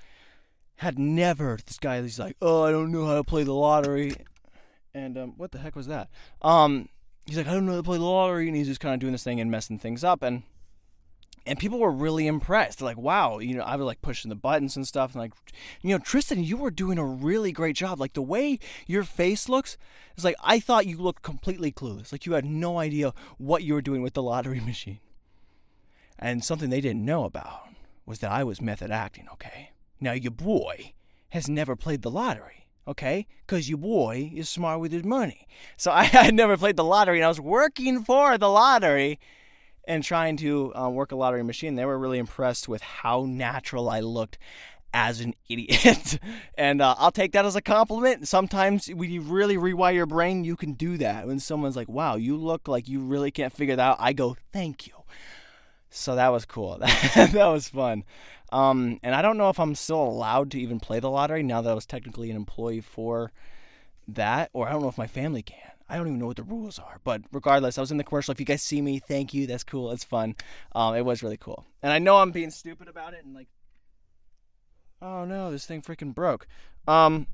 had 0.76 0.98
never. 0.98 1.58
This 1.64 1.78
guy, 1.78 2.00
he's 2.02 2.18
like, 2.18 2.36
oh, 2.42 2.62
I 2.62 2.72
don't 2.72 2.90
know 2.90 3.06
how 3.06 3.14
to 3.14 3.24
play 3.24 3.44
the 3.44 3.54
lottery, 3.54 4.14
and 4.92 5.16
um, 5.16 5.34
what 5.36 5.52
the 5.52 5.58
heck 5.58 5.76
was 5.76 5.86
that? 5.86 6.08
Um, 6.42 6.88
he's 7.26 7.36
like, 7.36 7.46
I 7.46 7.52
don't 7.52 7.66
know 7.66 7.72
how 7.72 7.78
to 7.78 7.82
play 7.82 7.98
the 7.98 8.04
lottery, 8.04 8.46
and 8.46 8.56
he's 8.56 8.66
just 8.66 8.80
kind 8.80 8.94
of 8.94 9.00
doing 9.00 9.12
this 9.12 9.24
thing 9.24 9.40
and 9.40 9.50
messing 9.50 9.78
things 9.78 10.04
up, 10.04 10.22
and 10.22 10.42
and 11.46 11.58
people 11.58 11.78
were 11.78 11.90
really 11.90 12.26
impressed. 12.26 12.78
They're 12.78 12.86
like, 12.86 12.96
wow, 12.96 13.38
you 13.38 13.54
know, 13.54 13.64
I 13.64 13.76
was 13.76 13.84
like 13.84 14.00
pushing 14.00 14.30
the 14.30 14.34
buttons 14.34 14.76
and 14.76 14.88
stuff, 14.88 15.12
and 15.12 15.20
like, 15.20 15.32
you 15.82 15.90
know, 15.90 15.98
Tristan, 15.98 16.42
you 16.42 16.56
were 16.56 16.70
doing 16.70 16.98
a 16.98 17.04
really 17.04 17.52
great 17.52 17.76
job. 17.76 18.00
Like 18.00 18.14
the 18.14 18.22
way 18.22 18.58
your 18.86 19.04
face 19.04 19.48
looks, 19.48 19.76
it's 20.14 20.24
like 20.24 20.36
I 20.42 20.58
thought 20.60 20.86
you 20.86 20.96
looked 20.96 21.22
completely 21.22 21.70
clueless, 21.72 22.12
like 22.12 22.26
you 22.26 22.32
had 22.32 22.44
no 22.44 22.78
idea 22.78 23.12
what 23.38 23.62
you 23.62 23.74
were 23.74 23.82
doing 23.82 24.02
with 24.02 24.14
the 24.14 24.22
lottery 24.22 24.60
machine. 24.66 25.00
And 26.18 26.44
something 26.44 26.70
they 26.70 26.80
didn't 26.80 27.04
know 27.04 27.24
about 27.24 27.68
was 28.06 28.20
that 28.20 28.30
I 28.30 28.44
was 28.44 28.60
method 28.60 28.90
acting. 28.90 29.26
Okay, 29.34 29.70
now 30.00 30.12
your 30.12 30.30
boy 30.30 30.94
has 31.30 31.48
never 31.48 31.74
played 31.74 32.02
the 32.02 32.10
lottery 32.10 32.63
okay? 32.86 33.26
Because 33.46 33.68
your 33.68 33.78
boy 33.78 34.32
is 34.34 34.48
smart 34.48 34.80
with 34.80 34.92
his 34.92 35.04
money. 35.04 35.46
So 35.76 35.90
I 35.92 36.04
had 36.04 36.34
never 36.34 36.56
played 36.56 36.76
the 36.76 36.84
lottery, 36.84 37.18
and 37.18 37.24
I 37.24 37.28
was 37.28 37.40
working 37.40 38.04
for 38.04 38.38
the 38.38 38.48
lottery 38.48 39.18
and 39.86 40.02
trying 40.02 40.36
to 40.38 40.74
uh, 40.74 40.88
work 40.88 41.12
a 41.12 41.16
lottery 41.16 41.44
machine. 41.44 41.74
They 41.74 41.84
were 41.84 41.98
really 41.98 42.18
impressed 42.18 42.68
with 42.68 42.82
how 42.82 43.26
natural 43.28 43.88
I 43.88 44.00
looked 44.00 44.38
as 44.94 45.20
an 45.20 45.34
idiot. 45.48 46.18
and 46.56 46.80
uh, 46.80 46.94
I'll 46.98 47.10
take 47.10 47.32
that 47.32 47.44
as 47.44 47.56
a 47.56 47.60
compliment. 47.60 48.28
Sometimes 48.28 48.88
when 48.88 49.10
you 49.10 49.20
really 49.20 49.56
rewire 49.56 49.94
your 49.94 50.06
brain, 50.06 50.44
you 50.44 50.56
can 50.56 50.72
do 50.72 50.96
that. 50.98 51.26
When 51.26 51.40
someone's 51.40 51.76
like, 51.76 51.88
wow, 51.88 52.16
you 52.16 52.36
look 52.36 52.68
like 52.68 52.88
you 52.88 53.00
really 53.00 53.30
can't 53.30 53.52
figure 53.52 53.76
that 53.76 53.82
out, 53.82 53.96
I 53.98 54.12
go, 54.12 54.36
thank 54.52 54.86
you. 54.86 54.94
So 55.94 56.16
that 56.16 56.32
was 56.32 56.44
cool. 56.44 56.78
that 56.80 57.32
was 57.34 57.68
fun. 57.68 58.02
Um, 58.50 58.98
and 59.04 59.14
I 59.14 59.22
don't 59.22 59.38
know 59.38 59.48
if 59.48 59.60
I'm 59.60 59.76
still 59.76 60.02
allowed 60.02 60.50
to 60.50 60.60
even 60.60 60.80
play 60.80 60.98
the 60.98 61.08
lottery 61.08 61.44
now 61.44 61.62
that 61.62 61.70
I 61.70 61.74
was 61.74 61.86
technically 61.86 62.30
an 62.30 62.36
employee 62.36 62.80
for 62.80 63.30
that, 64.08 64.50
or 64.52 64.68
I 64.68 64.72
don't 64.72 64.82
know 64.82 64.88
if 64.88 64.98
my 64.98 65.06
family 65.06 65.42
can. 65.42 65.70
I 65.88 65.96
don't 65.96 66.08
even 66.08 66.18
know 66.18 66.26
what 66.26 66.36
the 66.36 66.42
rules 66.42 66.80
are. 66.80 67.00
But 67.04 67.22
regardless, 67.32 67.78
I 67.78 67.80
was 67.80 67.92
in 67.92 67.96
the 67.96 68.04
commercial. 68.04 68.32
If 68.32 68.40
you 68.40 68.46
guys 68.46 68.62
see 68.62 68.82
me, 68.82 68.98
thank 68.98 69.32
you. 69.32 69.46
That's 69.46 69.62
cool. 69.62 69.92
It's 69.92 70.02
fun. 70.02 70.34
Um, 70.72 70.96
it 70.96 71.04
was 71.04 71.22
really 71.22 71.36
cool. 71.36 71.64
And 71.80 71.92
I 71.92 72.00
know 72.00 72.16
I'm 72.16 72.32
being 72.32 72.50
stupid 72.50 72.88
about 72.88 73.14
it 73.14 73.24
and 73.24 73.32
like, 73.32 73.48
oh 75.00 75.24
no, 75.24 75.52
this 75.52 75.64
thing 75.64 75.80
freaking 75.80 76.12
broke. 76.12 76.48
Um, 76.88 77.28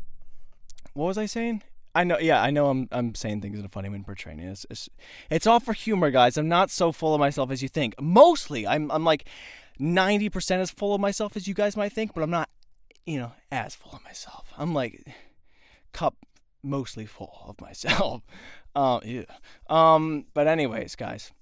what 0.93 1.07
was 1.07 1.19
I 1.19 1.27
saying? 1.27 1.63
I 1.95 2.05
know, 2.05 2.19
yeah, 2.19 2.41
I 2.41 2.51
know. 2.51 2.69
I'm 2.69 2.89
I'm 2.93 3.15
saying 3.15 3.41
things 3.41 3.59
in 3.59 3.65
a 3.65 3.69
funny 3.69 3.89
way 3.89 4.01
portraying 4.05 4.39
it. 4.39 4.51
It's, 4.51 4.67
it's, 4.71 4.89
it's 5.29 5.47
all 5.47 5.61
for 5.61 5.73
humor, 5.73 6.11
guys. 6.11 6.37
I'm 6.37 6.49
not 6.49 6.71
so 6.71 6.93
full 6.93 7.15
of 7.15 7.21
myself 7.21 7.51
as 7.51 7.63
you 7.63 7.69
think. 7.69 8.01
Mostly, 8.01 8.67
I'm 8.67 8.91
I'm 8.91 9.05
like 9.05 9.27
90% 9.81 10.59
as 10.59 10.71
full 10.71 10.95
of 10.95 11.01
myself 11.01 11.37
as 11.37 11.49
you 11.49 11.55
guys 11.55 11.77
might 11.77 11.93
think, 11.93 12.15
but 12.15 12.23
I'm 12.23 12.31
not, 12.31 12.49
you 13.07 13.19
know, 13.19 13.33
as 13.51 13.75
full 13.75 13.93
of 13.93 14.05
myself. 14.05 14.53
I'm 14.57 14.75
like 14.75 15.05
cup 15.93 16.15
mostly 16.63 17.07
full 17.07 17.45
of 17.47 17.61
myself. 17.61 18.23
Um, 18.75 19.01
yeah. 19.05 19.25
um, 19.69 20.27
but 20.35 20.47
anyways, 20.47 20.95
guys. 20.97 21.33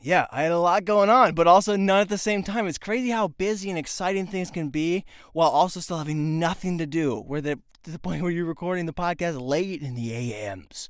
Yeah, 0.00 0.26
I 0.30 0.42
had 0.42 0.52
a 0.52 0.60
lot 0.60 0.84
going 0.84 1.10
on, 1.10 1.34
but 1.34 1.48
also 1.48 1.74
none 1.74 2.02
at 2.02 2.08
the 2.08 2.18
same 2.18 2.44
time. 2.44 2.68
It's 2.68 2.78
crazy 2.78 3.10
how 3.10 3.28
busy 3.28 3.68
and 3.68 3.76
exciting 3.76 4.28
things 4.28 4.48
can 4.48 4.68
be 4.68 5.04
while 5.32 5.48
also 5.48 5.80
still 5.80 5.98
having 5.98 6.38
nothing 6.38 6.78
to 6.78 6.86
do. 6.86 7.16
Where 7.16 7.40
the 7.40 7.58
to 7.88 7.92
the 7.92 7.98
point 8.08 8.22
where 8.22 8.30
you're 8.30 8.44
recording 8.44 8.86
the 8.86 8.92
podcast 8.92 9.40
late 9.40 9.82
in 9.82 9.94
the 9.94 10.14
AMs. 10.14 10.88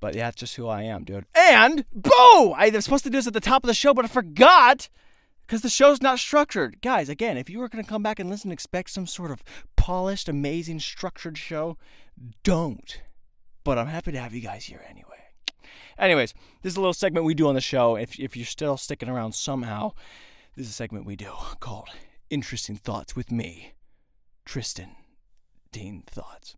But 0.00 0.14
yeah, 0.14 0.24
that's 0.24 0.40
just 0.40 0.56
who 0.56 0.68
I 0.68 0.82
am, 0.82 1.04
dude. 1.04 1.24
And 1.34 1.86
boo! 1.94 2.52
I 2.56 2.70
was 2.72 2.84
supposed 2.84 3.04
to 3.04 3.10
do 3.10 3.18
this 3.18 3.26
at 3.26 3.32
the 3.32 3.40
top 3.40 3.64
of 3.64 3.68
the 3.68 3.74
show, 3.74 3.94
but 3.94 4.04
I 4.04 4.08
forgot 4.08 4.88
because 5.46 5.62
the 5.62 5.70
show's 5.70 6.02
not 6.02 6.18
structured. 6.18 6.82
Guys, 6.82 7.08
again, 7.08 7.38
if 7.38 7.48
you 7.48 7.58
were 7.58 7.68
going 7.68 7.82
to 7.82 7.88
come 7.88 8.02
back 8.02 8.18
and 8.18 8.28
listen, 8.28 8.52
expect 8.52 8.90
some 8.90 9.06
sort 9.06 9.30
of 9.30 9.42
polished, 9.76 10.28
amazing, 10.28 10.80
structured 10.80 11.38
show, 11.38 11.78
don't. 12.42 13.00
But 13.62 13.78
I'm 13.78 13.86
happy 13.86 14.12
to 14.12 14.20
have 14.20 14.34
you 14.34 14.42
guys 14.42 14.64
here 14.64 14.84
anyway. 14.88 15.08
Anyways, 15.96 16.34
this 16.62 16.72
is 16.72 16.76
a 16.76 16.80
little 16.80 16.92
segment 16.92 17.24
we 17.24 17.34
do 17.34 17.48
on 17.48 17.54
the 17.54 17.60
show. 17.60 17.96
If, 17.96 18.18
if 18.18 18.36
you're 18.36 18.44
still 18.44 18.76
sticking 18.76 19.08
around 19.08 19.34
somehow, 19.34 19.92
this 20.56 20.66
is 20.66 20.72
a 20.72 20.74
segment 20.74 21.06
we 21.06 21.16
do 21.16 21.32
called 21.60 21.88
Interesting 22.28 22.76
Thoughts 22.76 23.16
with 23.16 23.30
me, 23.30 23.72
Tristan 24.44 24.90
Dean 25.74 26.04
Thoughts. 26.06 26.54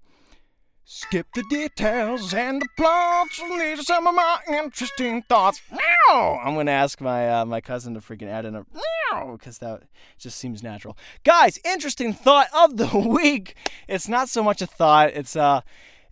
skip 0.85 1.27
the 1.35 1.43
details 1.49 2.35
and 2.35 2.61
the 2.61 2.69
plots. 2.77 3.41
These 3.41 3.81
are 3.81 3.83
some 3.83 4.07
of 4.07 4.15
my 4.15 4.39
interesting 4.47 5.23
thoughts. 5.23 5.63
Meow. 5.73 6.39
I'm 6.45 6.55
gonna 6.55 6.71
ask 6.71 7.01
my 7.01 7.31
uh, 7.31 7.47
my 7.47 7.63
cousin 7.63 7.95
to 7.95 8.01
freaking 8.01 8.29
add 8.29 8.45
in 8.45 8.55
a 8.55 8.67
meow 8.75 9.37
because 9.39 9.57
that 9.59 9.85
just 10.19 10.37
seems 10.37 10.63
natural. 10.63 10.99
Guys, 11.25 11.59
interesting 11.65 12.13
thought 12.13 12.49
of 12.55 12.77
the 12.77 12.99
week. 13.09 13.57
It's 13.89 14.07
not 14.07 14.29
so 14.29 14.43
much 14.43 14.61
a 14.61 14.67
thought. 14.67 15.13
It's 15.15 15.35
uh, 15.35 15.63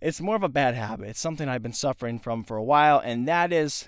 it's 0.01 0.19
more 0.19 0.35
of 0.35 0.43
a 0.43 0.49
bad 0.49 0.73
habit. 0.73 1.09
It's 1.09 1.19
something 1.19 1.47
I've 1.47 1.63
been 1.63 1.73
suffering 1.73 2.17
from 2.17 2.43
for 2.43 2.57
a 2.57 2.63
while, 2.63 2.97
and 2.97 3.27
that 3.27 3.53
is 3.53 3.87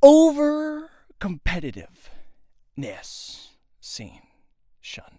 over 0.00 0.90
competitiveness. 1.20 3.48
Seen, 3.80 4.20
shun. 4.80 5.17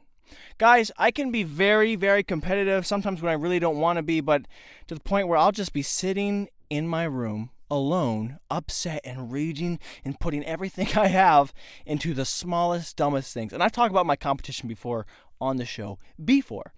Guys, 0.59 0.91
I 0.97 1.11
can 1.11 1.31
be 1.31 1.43
very, 1.43 1.95
very 1.95 2.21
competitive 2.21 2.85
sometimes 2.85 3.21
when 3.21 3.29
I 3.29 3.35
really 3.35 3.59
don't 3.59 3.79
want 3.79 3.95
to 3.95 4.03
be, 4.03 4.19
but 4.19 4.41
to 4.87 4.93
the 4.93 4.99
point 4.99 5.29
where 5.29 5.37
I'll 5.37 5.53
just 5.53 5.71
be 5.71 5.81
sitting 5.81 6.49
in 6.69 6.85
my 6.85 7.05
room 7.05 7.51
alone, 7.71 8.39
upset 8.51 8.99
and 9.05 9.31
raging 9.31 9.79
and 10.03 10.19
putting 10.19 10.43
everything 10.43 10.89
I 10.97 11.07
have 11.07 11.53
into 11.85 12.13
the 12.13 12.25
smallest, 12.25 12.97
dumbest 12.97 13.33
things. 13.33 13.53
And 13.53 13.63
I've 13.63 13.71
talked 13.71 13.91
about 13.91 14.05
my 14.05 14.17
competition 14.17 14.67
before 14.67 15.07
on 15.39 15.55
the 15.55 15.65
show 15.65 15.97
before. 16.23 16.73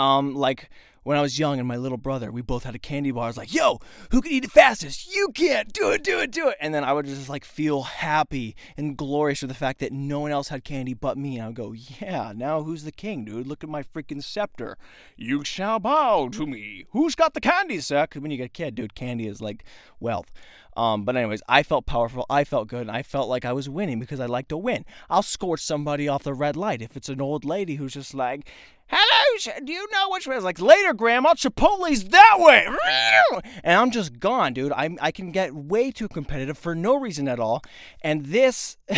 Um, 0.00 0.34
like 0.34 0.70
when 1.02 1.18
I 1.18 1.22
was 1.22 1.38
young 1.38 1.58
and 1.58 1.68
my 1.68 1.76
little 1.76 1.98
brother, 1.98 2.30
we 2.30 2.40
both 2.40 2.64
had 2.64 2.74
a 2.74 2.78
candy 2.78 3.10
bar. 3.10 3.24
I 3.24 3.26
was 3.28 3.36
like, 3.36 3.52
yo, 3.52 3.80
who 4.10 4.22
can 4.22 4.32
eat 4.32 4.44
it 4.44 4.50
fastest? 4.50 5.14
You 5.14 5.28
can't. 5.34 5.72
Do 5.72 5.90
it, 5.90 6.02
do 6.02 6.20
it, 6.20 6.30
do 6.30 6.48
it. 6.48 6.56
And 6.60 6.74
then 6.74 6.84
I 6.84 6.92
would 6.92 7.06
just 7.06 7.28
like 7.28 7.44
feel 7.44 7.82
happy 7.82 8.56
and 8.76 8.96
glorious 8.96 9.42
with 9.42 9.50
the 9.50 9.54
fact 9.54 9.80
that 9.80 9.92
no 9.92 10.20
one 10.20 10.30
else 10.30 10.48
had 10.48 10.64
candy 10.64 10.94
but 10.94 11.18
me. 11.18 11.36
And 11.36 11.44
I 11.44 11.46
would 11.48 11.56
go, 11.56 11.72
yeah, 11.72 12.32
now 12.34 12.62
who's 12.62 12.84
the 12.84 12.92
king, 12.92 13.24
dude? 13.24 13.46
Look 13.46 13.62
at 13.62 13.70
my 13.70 13.82
freaking 13.82 14.22
scepter. 14.22 14.78
You 15.16 15.44
shall 15.44 15.78
bow 15.78 16.28
to 16.28 16.46
me. 16.46 16.86
Who's 16.90 17.14
got 17.14 17.34
the 17.34 17.40
candy, 17.40 17.80
sir? 17.80 18.04
Because 18.04 18.22
when 18.22 18.30
you 18.30 18.36
get 18.38 18.44
a 18.44 18.48
kid, 18.48 18.74
dude, 18.74 18.94
candy 18.94 19.26
is 19.26 19.42
like 19.42 19.64
wealth. 20.00 20.32
Um, 20.76 21.04
but 21.04 21.16
anyways, 21.16 21.42
I 21.48 21.62
felt 21.62 21.86
powerful. 21.86 22.24
I 22.30 22.44
felt 22.44 22.68
good, 22.68 22.82
and 22.82 22.90
I 22.90 23.02
felt 23.02 23.28
like 23.28 23.44
I 23.44 23.52
was 23.52 23.68
winning 23.68 23.98
because 23.98 24.20
I 24.20 24.26
like 24.26 24.48
to 24.48 24.56
win. 24.56 24.84
I'll 25.08 25.22
scorch 25.22 25.60
somebody 25.62 26.08
off 26.08 26.22
the 26.22 26.34
red 26.34 26.56
light 26.56 26.82
if 26.82 26.96
it's 26.96 27.08
an 27.08 27.20
old 27.20 27.44
lady 27.44 27.74
who's 27.74 27.94
just 27.94 28.14
like, 28.14 28.48
"Hello, 28.86 29.60
do 29.64 29.72
you 29.72 29.88
know 29.90 30.08
which 30.10 30.26
way?" 30.26 30.36
It's 30.36 30.44
like 30.44 30.60
later, 30.60 30.94
Grandma, 30.94 31.34
Chipotle's 31.34 32.04
that 32.04 32.36
way, 32.38 32.66
and 33.64 33.80
I'm 33.80 33.90
just 33.90 34.20
gone, 34.20 34.52
dude. 34.52 34.72
I 34.72 34.90
I 35.00 35.10
can 35.10 35.32
get 35.32 35.54
way 35.54 35.90
too 35.90 36.08
competitive 36.08 36.56
for 36.56 36.74
no 36.74 36.98
reason 36.98 37.26
at 37.26 37.40
all, 37.40 37.62
and 38.02 38.26
this 38.26 38.76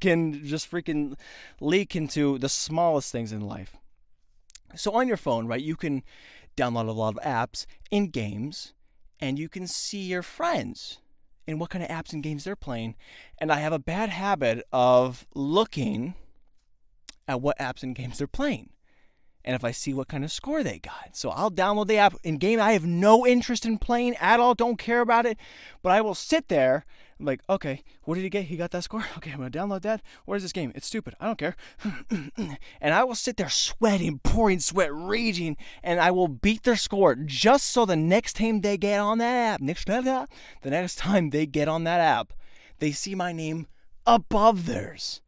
can 0.00 0.44
just 0.44 0.70
freaking 0.70 1.14
leak 1.60 1.94
into 1.94 2.38
the 2.38 2.48
smallest 2.48 3.12
things 3.12 3.32
in 3.32 3.42
life. 3.42 3.76
So 4.74 4.92
on 4.92 5.08
your 5.08 5.16
phone, 5.16 5.46
right, 5.46 5.60
you 5.60 5.76
can 5.76 6.02
download 6.56 6.88
a 6.88 6.92
lot 6.92 7.16
of 7.16 7.22
apps 7.22 7.66
in 7.90 8.08
games, 8.08 8.72
and 9.20 9.38
you 9.38 9.48
can 9.48 9.66
see 9.66 10.00
your 10.00 10.22
friends 10.22 10.98
and 11.48 11.58
what 11.58 11.70
kind 11.70 11.82
of 11.82 11.90
apps 11.90 12.12
and 12.12 12.22
games 12.22 12.44
they're 12.44 12.54
playing. 12.54 12.94
And 13.38 13.50
I 13.50 13.60
have 13.60 13.72
a 13.72 13.78
bad 13.78 14.10
habit 14.10 14.64
of 14.70 15.26
looking 15.34 16.14
at 17.26 17.40
what 17.40 17.58
apps 17.58 17.82
and 17.82 17.96
games 17.96 18.18
they're 18.18 18.26
playing. 18.26 18.68
And 19.44 19.56
if 19.56 19.64
I 19.64 19.70
see 19.70 19.94
what 19.94 20.08
kind 20.08 20.24
of 20.24 20.30
score 20.30 20.62
they 20.62 20.78
got. 20.78 21.16
So 21.16 21.30
I'll 21.30 21.50
download 21.50 21.86
the 21.86 21.96
app 21.96 22.14
in 22.22 22.36
game 22.36 22.60
I 22.60 22.72
have 22.72 22.84
no 22.84 23.26
interest 23.26 23.64
in 23.64 23.78
playing 23.78 24.16
at 24.16 24.40
all, 24.40 24.54
don't 24.54 24.78
care 24.78 25.00
about 25.00 25.24
it, 25.24 25.38
but 25.82 25.90
I 25.90 26.02
will 26.02 26.14
sit 26.14 26.48
there 26.48 26.84
I'm 27.18 27.26
like, 27.26 27.40
okay, 27.48 27.82
what 28.04 28.14
did 28.14 28.22
he 28.22 28.30
get? 28.30 28.44
He 28.44 28.56
got 28.56 28.70
that 28.72 28.84
score? 28.84 29.04
Okay, 29.18 29.32
I'm 29.32 29.38
gonna 29.38 29.50
download 29.50 29.82
that. 29.82 30.02
Where's 30.26 30.42
this 30.42 30.52
game? 30.52 30.70
It's 30.74 30.86
stupid. 30.86 31.14
I 31.20 31.26
don't 31.26 31.38
care. 31.38 31.56
and 32.80 32.94
I 32.94 33.02
will 33.02 33.16
sit 33.16 33.36
there 33.36 33.48
sweating, 33.48 34.20
pouring 34.20 34.60
sweat, 34.60 34.90
raging, 34.92 35.56
and 35.82 35.98
I 35.98 36.12
will 36.12 36.28
beat 36.28 36.62
their 36.62 36.76
score 36.76 37.16
just 37.16 37.66
so 37.70 37.84
the 37.84 37.96
next 37.96 38.34
time 38.34 38.60
they 38.60 38.76
get 38.76 39.00
on 39.00 39.18
that 39.18 39.54
app, 39.54 39.60
next 39.60 39.86
the 39.86 40.26
next 40.64 40.96
time 40.96 41.30
they 41.30 41.46
get 41.46 41.66
on 41.66 41.84
that 41.84 42.00
app, 42.00 42.32
they 42.78 42.92
see 42.92 43.14
my 43.14 43.32
name 43.32 43.66
above 44.06 44.66
theirs 44.66 45.20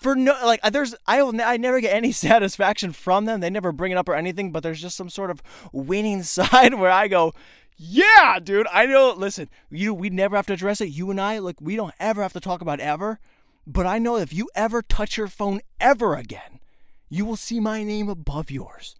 for 0.00 0.14
no 0.14 0.34
like 0.44 0.60
there's 0.72 0.94
I 1.06 1.22
will 1.22 1.40
I 1.40 1.56
never 1.56 1.80
get 1.80 1.94
any 1.94 2.12
satisfaction 2.28 2.92
from 2.92 3.24
them. 3.24 3.40
They 3.40 3.50
never 3.50 3.72
bring 3.72 3.92
it 3.92 3.98
up 3.98 4.08
or 4.08 4.14
anything, 4.14 4.52
but 4.52 4.62
there's 4.62 4.80
just 4.80 4.96
some 4.96 5.10
sort 5.10 5.30
of 5.30 5.42
winning 5.72 6.22
side 6.22 6.74
where 6.74 6.90
I 6.90 7.08
go, 7.08 7.32
yeah, 7.76 8.38
dude. 8.42 8.66
I 8.72 8.86
know. 8.86 9.12
Listen, 9.16 9.48
you 9.70 9.92
we 9.92 10.10
never 10.10 10.36
have 10.36 10.46
to 10.46 10.54
address 10.54 10.80
it. 10.80 10.86
You 10.86 11.10
and 11.10 11.20
I, 11.20 11.38
like, 11.38 11.60
we 11.60 11.76
don't 11.76 11.94
ever 12.00 12.22
have 12.22 12.32
to 12.32 12.40
talk 12.40 12.60
about 12.60 12.80
ever. 12.80 13.18
But 13.66 13.86
I 13.86 13.98
know 13.98 14.16
if 14.16 14.32
you 14.32 14.48
ever 14.54 14.80
touch 14.80 15.16
your 15.16 15.26
phone 15.26 15.60
ever 15.80 16.14
again, 16.14 16.60
you 17.08 17.24
will 17.24 17.36
see 17.36 17.60
my 17.60 17.82
name 17.82 18.08
above 18.08 18.50
yours, 18.50 18.96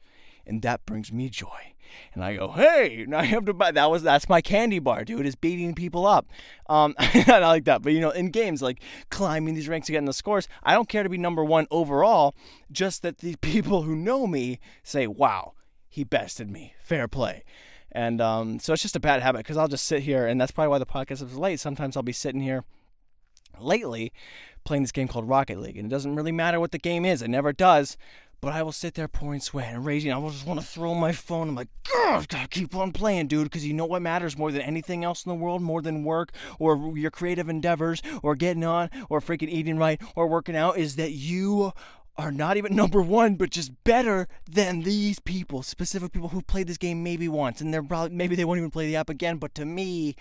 and 0.46 0.60
that 0.62 0.84
brings 0.84 1.12
me 1.12 1.28
joy. 1.28 1.74
And 2.14 2.24
I 2.24 2.36
go, 2.36 2.48
hey, 2.48 3.04
now 3.08 3.18
I 3.18 3.24
have 3.24 3.44
to 3.46 3.54
buy. 3.54 3.70
That 3.70 3.90
was 3.90 4.02
that's 4.02 4.28
my 4.28 4.40
candy 4.40 4.78
bar, 4.78 5.04
dude. 5.04 5.24
Is 5.24 5.36
beating 5.36 5.74
people 5.74 6.06
up. 6.06 6.26
Um, 6.68 6.94
I 6.98 7.38
like 7.38 7.64
that. 7.64 7.82
But 7.82 7.92
you 7.92 8.00
know, 8.00 8.10
in 8.10 8.30
games 8.30 8.60
like 8.60 8.80
climbing 9.10 9.54
these 9.54 9.68
ranks 9.68 9.88
and 9.88 9.94
getting 9.94 10.06
the 10.06 10.12
scores, 10.12 10.48
I 10.62 10.74
don't 10.74 10.88
care 10.88 11.02
to 11.02 11.08
be 11.08 11.18
number 11.18 11.44
one 11.44 11.66
overall. 11.70 12.34
Just 12.70 13.02
that 13.02 13.18
the 13.18 13.36
people 13.40 13.82
who 13.82 13.94
know 13.96 14.26
me 14.26 14.58
say, 14.82 15.06
wow, 15.06 15.52
he 15.88 16.04
bested 16.04 16.50
me. 16.50 16.74
Fair 16.82 17.08
play. 17.08 17.44
And 17.96 18.20
um, 18.20 18.58
so 18.58 18.74
it's 18.74 18.82
just 18.82 18.94
a 18.94 19.00
bad 19.00 19.22
habit 19.22 19.38
because 19.38 19.56
I'll 19.56 19.68
just 19.68 19.86
sit 19.86 20.02
here, 20.02 20.26
and 20.26 20.38
that's 20.38 20.52
probably 20.52 20.68
why 20.68 20.78
the 20.78 20.84
podcast 20.84 21.22
is 21.22 21.38
late. 21.38 21.58
Sometimes 21.58 21.96
I'll 21.96 22.02
be 22.02 22.12
sitting 22.12 22.42
here 22.42 22.62
lately 23.58 24.12
playing 24.64 24.82
this 24.82 24.92
game 24.92 25.08
called 25.08 25.26
Rocket 25.26 25.58
League, 25.58 25.78
and 25.78 25.86
it 25.86 25.88
doesn't 25.88 26.14
really 26.14 26.30
matter 26.30 26.60
what 26.60 26.72
the 26.72 26.78
game 26.78 27.06
is, 27.06 27.22
it 27.22 27.28
never 27.28 27.54
does. 27.54 27.96
But 28.42 28.52
I 28.52 28.62
will 28.62 28.72
sit 28.72 28.96
there 28.96 29.08
pouring 29.08 29.40
sweat 29.40 29.72
and 29.72 29.86
raging. 29.86 30.12
I 30.12 30.18
will 30.18 30.28
just 30.28 30.46
want 30.46 30.60
to 30.60 30.66
throw 30.66 30.94
my 30.94 31.10
phone. 31.10 31.48
I'm 31.48 31.54
like, 31.54 31.70
God, 31.90 32.28
gotta 32.28 32.48
keep 32.48 32.76
on 32.76 32.92
playing, 32.92 33.28
dude, 33.28 33.44
because 33.44 33.66
you 33.66 33.72
know 33.72 33.86
what 33.86 34.02
matters 34.02 34.36
more 34.36 34.52
than 34.52 34.60
anything 34.60 35.02
else 35.02 35.24
in 35.24 35.30
the 35.30 35.34
world, 35.34 35.62
more 35.62 35.80
than 35.80 36.04
work 36.04 36.32
or 36.58 36.98
your 36.98 37.10
creative 37.10 37.48
endeavors 37.48 38.02
or 38.22 38.36
getting 38.36 38.62
on 38.62 38.90
or 39.08 39.22
freaking 39.22 39.48
eating 39.48 39.78
right 39.78 39.98
or 40.14 40.26
working 40.26 40.54
out, 40.54 40.76
is 40.76 40.96
that 40.96 41.12
you 41.12 41.72
are 42.18 42.32
not 42.32 42.56
even 42.56 42.74
number 42.76 43.02
one, 43.02 43.34
but 43.36 43.50
just 43.50 43.72
better 43.84 44.28
than 44.48 44.82
these 44.82 45.18
people, 45.18 45.62
specific 45.62 46.12
people 46.12 46.28
who 46.28 46.42
played 46.42 46.66
this 46.66 46.78
game 46.78 47.02
maybe 47.02 47.28
once, 47.28 47.60
and 47.60 47.72
they're 47.72 47.82
probably 47.82 48.16
maybe 48.16 48.36
they 48.36 48.44
won't 48.44 48.58
even 48.58 48.70
play 48.70 48.86
the 48.86 48.96
app 48.96 49.10
again. 49.10 49.36
But 49.36 49.54
to 49.56 49.64
me, 49.64 50.16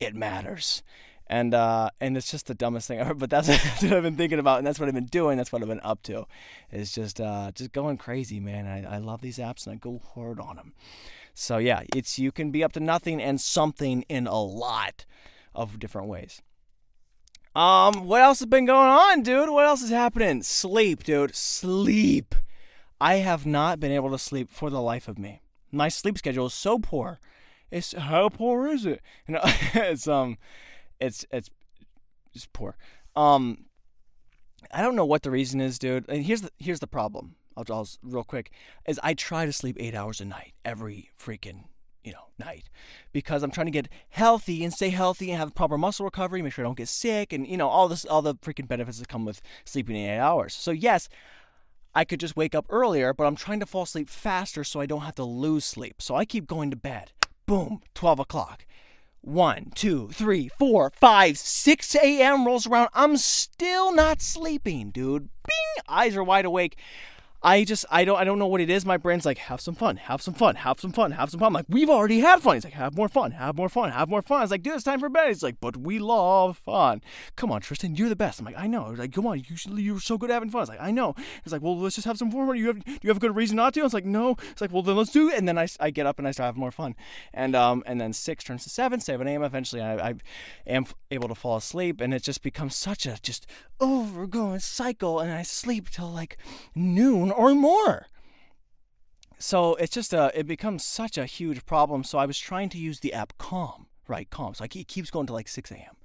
it 0.00 0.14
matters, 0.14 0.82
and 1.26 1.54
uh, 1.54 1.90
and 2.00 2.16
it's 2.16 2.30
just 2.30 2.46
the 2.46 2.54
dumbest 2.54 2.88
thing 2.88 2.98
ever. 3.00 3.14
But 3.14 3.30
that's, 3.30 3.48
what 3.82 3.92
I've 3.92 4.02
been 4.02 4.16
thinking 4.16 4.38
about, 4.38 4.58
and 4.58 4.66
that's 4.66 4.78
what 4.78 4.88
I've 4.88 4.94
been 4.94 5.06
doing. 5.06 5.36
That's 5.36 5.52
what 5.52 5.62
I've 5.62 5.68
been 5.68 5.80
up 5.80 6.02
to, 6.04 6.26
is 6.70 6.92
just 6.92 7.20
uh, 7.20 7.52
just 7.54 7.72
going 7.72 7.96
crazy, 7.96 8.40
man. 8.40 8.66
I, 8.66 8.96
I 8.96 8.98
love 8.98 9.20
these 9.20 9.38
apps, 9.38 9.66
and 9.66 9.74
I 9.74 9.76
go 9.76 10.00
hard 10.14 10.40
on 10.40 10.56
them. 10.56 10.72
So 11.34 11.58
yeah, 11.58 11.82
it's 11.94 12.18
you 12.18 12.32
can 12.32 12.50
be 12.50 12.62
up 12.62 12.72
to 12.72 12.80
nothing 12.80 13.20
and 13.22 13.40
something 13.40 14.02
in 14.08 14.26
a 14.26 14.40
lot 14.40 15.04
of 15.54 15.78
different 15.78 16.08
ways. 16.08 16.42
Um, 17.54 18.06
what 18.06 18.22
else 18.22 18.38
has 18.38 18.46
been 18.46 18.64
going 18.64 18.88
on, 18.88 19.22
dude? 19.22 19.50
What 19.50 19.66
else 19.66 19.82
is 19.82 19.90
happening? 19.90 20.42
Sleep, 20.42 21.04
dude. 21.04 21.34
Sleep. 21.34 22.34
I 23.00 23.16
have 23.16 23.44
not 23.44 23.80
been 23.80 23.92
able 23.92 24.10
to 24.10 24.18
sleep 24.18 24.50
for 24.50 24.70
the 24.70 24.80
life 24.80 25.08
of 25.08 25.18
me. 25.18 25.42
My 25.70 25.88
sleep 25.88 26.16
schedule 26.16 26.46
is 26.46 26.54
so 26.54 26.78
poor. 26.78 27.20
It's 27.70 27.92
how 27.92 28.28
poor 28.28 28.68
is 28.68 28.86
it? 28.86 29.02
You 29.26 29.34
know, 29.34 29.40
it's 29.44 30.06
um, 30.06 30.38
it's 31.00 31.26
it's 31.30 31.50
it's 32.34 32.46
poor. 32.52 32.76
Um, 33.16 33.66
I 34.70 34.82
don't 34.82 34.96
know 34.96 35.04
what 35.04 35.22
the 35.22 35.30
reason 35.30 35.60
is, 35.60 35.78
dude. 35.78 36.08
And 36.08 36.24
here's 36.24 36.42
the 36.42 36.50
here's 36.58 36.80
the 36.80 36.86
problem. 36.86 37.36
I'll, 37.56 37.64
I'll 37.70 37.88
real 38.02 38.24
quick. 38.24 38.50
Is 38.86 39.00
I 39.02 39.14
try 39.14 39.46
to 39.46 39.52
sleep 39.52 39.76
eight 39.80 39.94
hours 39.94 40.20
a 40.20 40.24
night 40.24 40.52
every 40.64 41.10
freaking 41.18 41.64
you 42.04 42.12
know, 42.12 42.26
night 42.38 42.68
because 43.12 43.42
I'm 43.42 43.50
trying 43.50 43.66
to 43.66 43.72
get 43.72 43.88
healthy 44.10 44.64
and 44.64 44.72
stay 44.72 44.90
healthy 44.90 45.30
and 45.30 45.38
have 45.38 45.54
proper 45.54 45.78
muscle 45.78 46.04
recovery, 46.04 46.42
make 46.42 46.52
sure 46.52 46.64
I 46.64 46.68
don't 46.68 46.76
get 46.76 46.88
sick, 46.88 47.32
and 47.32 47.46
you 47.46 47.56
know 47.56 47.68
all 47.68 47.88
this, 47.88 48.04
all 48.04 48.22
the 48.22 48.34
freaking 48.36 48.68
benefits 48.68 48.98
that 48.98 49.08
come 49.08 49.24
with 49.24 49.40
sleeping 49.64 49.96
eight 49.96 50.18
hours. 50.18 50.54
So 50.54 50.70
yes, 50.70 51.08
I 51.94 52.04
could 52.04 52.20
just 52.20 52.36
wake 52.36 52.54
up 52.54 52.66
earlier, 52.70 53.12
but 53.12 53.24
I'm 53.24 53.36
trying 53.36 53.60
to 53.60 53.66
fall 53.66 53.82
asleep 53.82 54.08
faster 54.08 54.64
so 54.64 54.80
I 54.80 54.86
don't 54.86 55.02
have 55.02 55.14
to 55.16 55.24
lose 55.24 55.64
sleep. 55.64 56.00
So 56.00 56.14
I 56.14 56.24
keep 56.24 56.46
going 56.46 56.70
to 56.70 56.76
bed. 56.76 57.12
Boom, 57.46 57.80
12 57.94 58.20
o'clock. 58.20 58.64
One, 59.20 59.70
two, 59.74 60.08
three, 60.08 60.48
four, 60.58 60.90
five, 60.96 61.38
six 61.38 61.94
a.m. 61.94 62.44
rolls 62.44 62.66
around. 62.66 62.88
I'm 62.92 63.16
still 63.16 63.94
not 63.94 64.20
sleeping, 64.20 64.90
dude. 64.90 65.28
Bing! 65.46 65.84
Eyes 65.88 66.16
are 66.16 66.24
wide 66.24 66.44
awake. 66.44 66.76
I 67.42 67.64
just 67.64 67.84
I 67.90 68.04
don't 68.04 68.18
I 68.18 68.24
don't 68.24 68.38
know 68.38 68.46
what 68.46 68.60
it 68.60 68.70
is. 68.70 68.86
My 68.86 68.96
brain's 68.96 69.26
like, 69.26 69.38
have 69.38 69.60
some 69.60 69.74
fun, 69.74 69.96
have 69.96 70.22
some 70.22 70.34
fun, 70.34 70.56
have 70.56 70.78
some 70.80 70.92
fun, 70.92 71.12
have 71.12 71.30
some 71.30 71.40
fun. 71.40 71.48
I'm 71.48 71.52
like, 71.52 71.66
we've 71.68 71.90
already 71.90 72.20
had 72.20 72.40
fun. 72.40 72.54
He's 72.54 72.64
like, 72.64 72.74
have 72.74 72.96
more 72.96 73.08
fun, 73.08 73.32
have 73.32 73.56
more 73.56 73.68
fun, 73.68 73.90
have 73.90 74.08
more 74.08 74.22
fun. 74.22 74.42
It's 74.42 74.50
like, 74.50 74.62
dude, 74.62 74.74
it's 74.74 74.84
time 74.84 75.00
for 75.00 75.08
bed. 75.08 75.28
He's 75.28 75.42
like, 75.42 75.56
but 75.60 75.76
we 75.76 75.98
love 75.98 76.56
fun. 76.58 77.02
Come 77.36 77.50
on, 77.50 77.60
Tristan, 77.60 77.96
you're 77.96 78.08
the 78.08 78.16
best. 78.16 78.38
I'm 78.38 78.46
like, 78.46 78.58
I 78.58 78.66
know. 78.66 78.90
He's 78.90 78.98
like, 78.98 79.12
come 79.12 79.26
on, 79.26 79.38
you 79.38 79.56
you're 79.76 80.00
so 80.00 80.18
good 80.18 80.30
at 80.30 80.34
having 80.34 80.50
fun. 80.50 80.60
I 80.60 80.62
was 80.62 80.68
like, 80.68 80.80
I 80.80 80.90
know. 80.90 81.14
He's 81.42 81.52
like, 81.52 81.62
well, 81.62 81.76
let's 81.78 81.96
just 81.96 82.06
have 82.06 82.18
some 82.18 82.30
fun. 82.30 82.56
You 82.56 82.68
have 82.68 82.84
do 82.84 82.92
you 83.02 83.08
have 83.08 83.16
a 83.16 83.20
good 83.20 83.34
reason 83.34 83.56
not 83.56 83.74
to? 83.74 83.80
I 83.80 83.84
was 83.84 83.94
like, 83.94 84.04
no. 84.04 84.36
It's 84.50 84.60
like, 84.60 84.72
well, 84.72 84.82
then 84.82 84.96
let's 84.96 85.10
do 85.10 85.28
it. 85.28 85.38
And 85.38 85.48
then 85.48 85.58
I, 85.58 85.66
I 85.80 85.90
get 85.90 86.06
up 86.06 86.18
and 86.18 86.28
I 86.28 86.30
start 86.30 86.46
having 86.46 86.60
more 86.60 86.70
fun. 86.70 86.94
And 87.34 87.56
um 87.56 87.82
and 87.86 88.00
then 88.00 88.12
six 88.12 88.44
turns 88.44 88.64
to 88.64 88.70
seven, 88.70 89.00
seven 89.00 89.26
a.m. 89.26 89.42
Eventually, 89.42 89.82
I, 89.82 90.10
I 90.10 90.14
am 90.66 90.86
able 91.10 91.28
to 91.28 91.34
fall 91.34 91.56
asleep, 91.56 92.00
and 92.00 92.14
it 92.14 92.22
just 92.22 92.42
becomes 92.42 92.76
such 92.76 93.06
a 93.06 93.18
just 93.22 93.46
overgoing 93.80 94.60
cycle, 94.60 95.18
and 95.18 95.32
I 95.32 95.42
sleep 95.42 95.90
till 95.90 96.10
like 96.10 96.36
noon 96.74 97.31
or 97.32 97.54
more. 97.54 98.06
so 99.38 99.74
it's 99.76 99.92
just 99.92 100.12
a 100.12 100.30
it 100.38 100.46
becomes 100.46 100.84
such 100.84 101.18
a 101.18 101.26
huge 101.26 101.64
problem. 101.66 102.04
So 102.04 102.18
I 102.18 102.26
was 102.26 102.38
trying 102.38 102.68
to 102.70 102.78
use 102.78 103.00
the 103.00 103.12
app 103.12 103.32
Calm, 103.38 103.86
right? 104.08 104.28
Calm. 104.30 104.54
So 104.54 104.64
I, 104.64 104.68
it 104.74 104.88
keeps 104.88 105.10
going 105.10 105.26
to 105.26 105.32
like 105.32 105.48
6 105.48 105.70
a.m. 105.72 105.96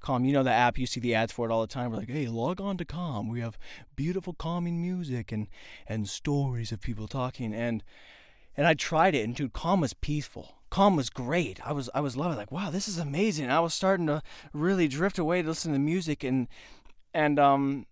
Calm. 0.00 0.24
You 0.24 0.32
know 0.32 0.42
the 0.42 0.50
app. 0.50 0.78
You 0.78 0.86
see 0.86 1.00
the 1.00 1.14
ads 1.14 1.32
for 1.32 1.48
it 1.48 1.52
all 1.52 1.60
the 1.62 1.66
time. 1.66 1.90
We're 1.90 1.98
like, 1.98 2.10
hey, 2.10 2.26
log 2.28 2.60
on 2.60 2.76
to 2.76 2.84
Calm. 2.84 3.28
We 3.28 3.40
have 3.40 3.58
beautiful 3.96 4.34
calming 4.34 4.80
music 4.80 5.32
and 5.32 5.48
and 5.86 6.08
stories 6.08 6.72
of 6.72 6.80
people 6.80 7.08
talking. 7.08 7.54
And 7.54 7.82
and 8.56 8.66
I 8.66 8.74
tried 8.74 9.14
it, 9.14 9.24
and 9.24 9.34
dude, 9.34 9.52
Calm 9.52 9.80
was 9.80 9.94
peaceful. 9.94 10.56
Calm 10.70 10.96
was 10.96 11.10
great. 11.10 11.64
I 11.66 11.72
was 11.72 11.88
I 11.94 12.00
was 12.00 12.16
loving 12.16 12.34
it. 12.34 12.38
like, 12.38 12.52
wow, 12.52 12.70
this 12.70 12.88
is 12.88 12.98
amazing. 12.98 13.50
I 13.50 13.60
was 13.60 13.74
starting 13.74 14.06
to 14.08 14.22
really 14.52 14.88
drift 14.88 15.18
away 15.18 15.42
to 15.42 15.48
listen 15.48 15.72
to 15.72 15.78
music 15.78 16.22
and 16.22 16.48
and 17.12 17.38
um 17.38 17.86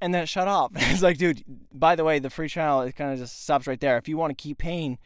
and 0.00 0.14
then 0.14 0.22
it 0.22 0.28
shut 0.28 0.48
off. 0.48 0.72
it's 0.74 1.02
like, 1.02 1.18
dude, 1.18 1.42
by 1.72 1.96
the 1.96 2.04
way, 2.04 2.18
the 2.18 2.30
free 2.30 2.48
trial 2.48 2.82
it 2.82 2.96
kind 2.96 3.12
of 3.12 3.18
just 3.18 3.42
stops 3.42 3.66
right 3.66 3.80
there. 3.80 3.96
If 3.96 4.08
you 4.08 4.16
want 4.16 4.36
to 4.36 4.42
keep 4.42 4.58
paying 4.58 4.98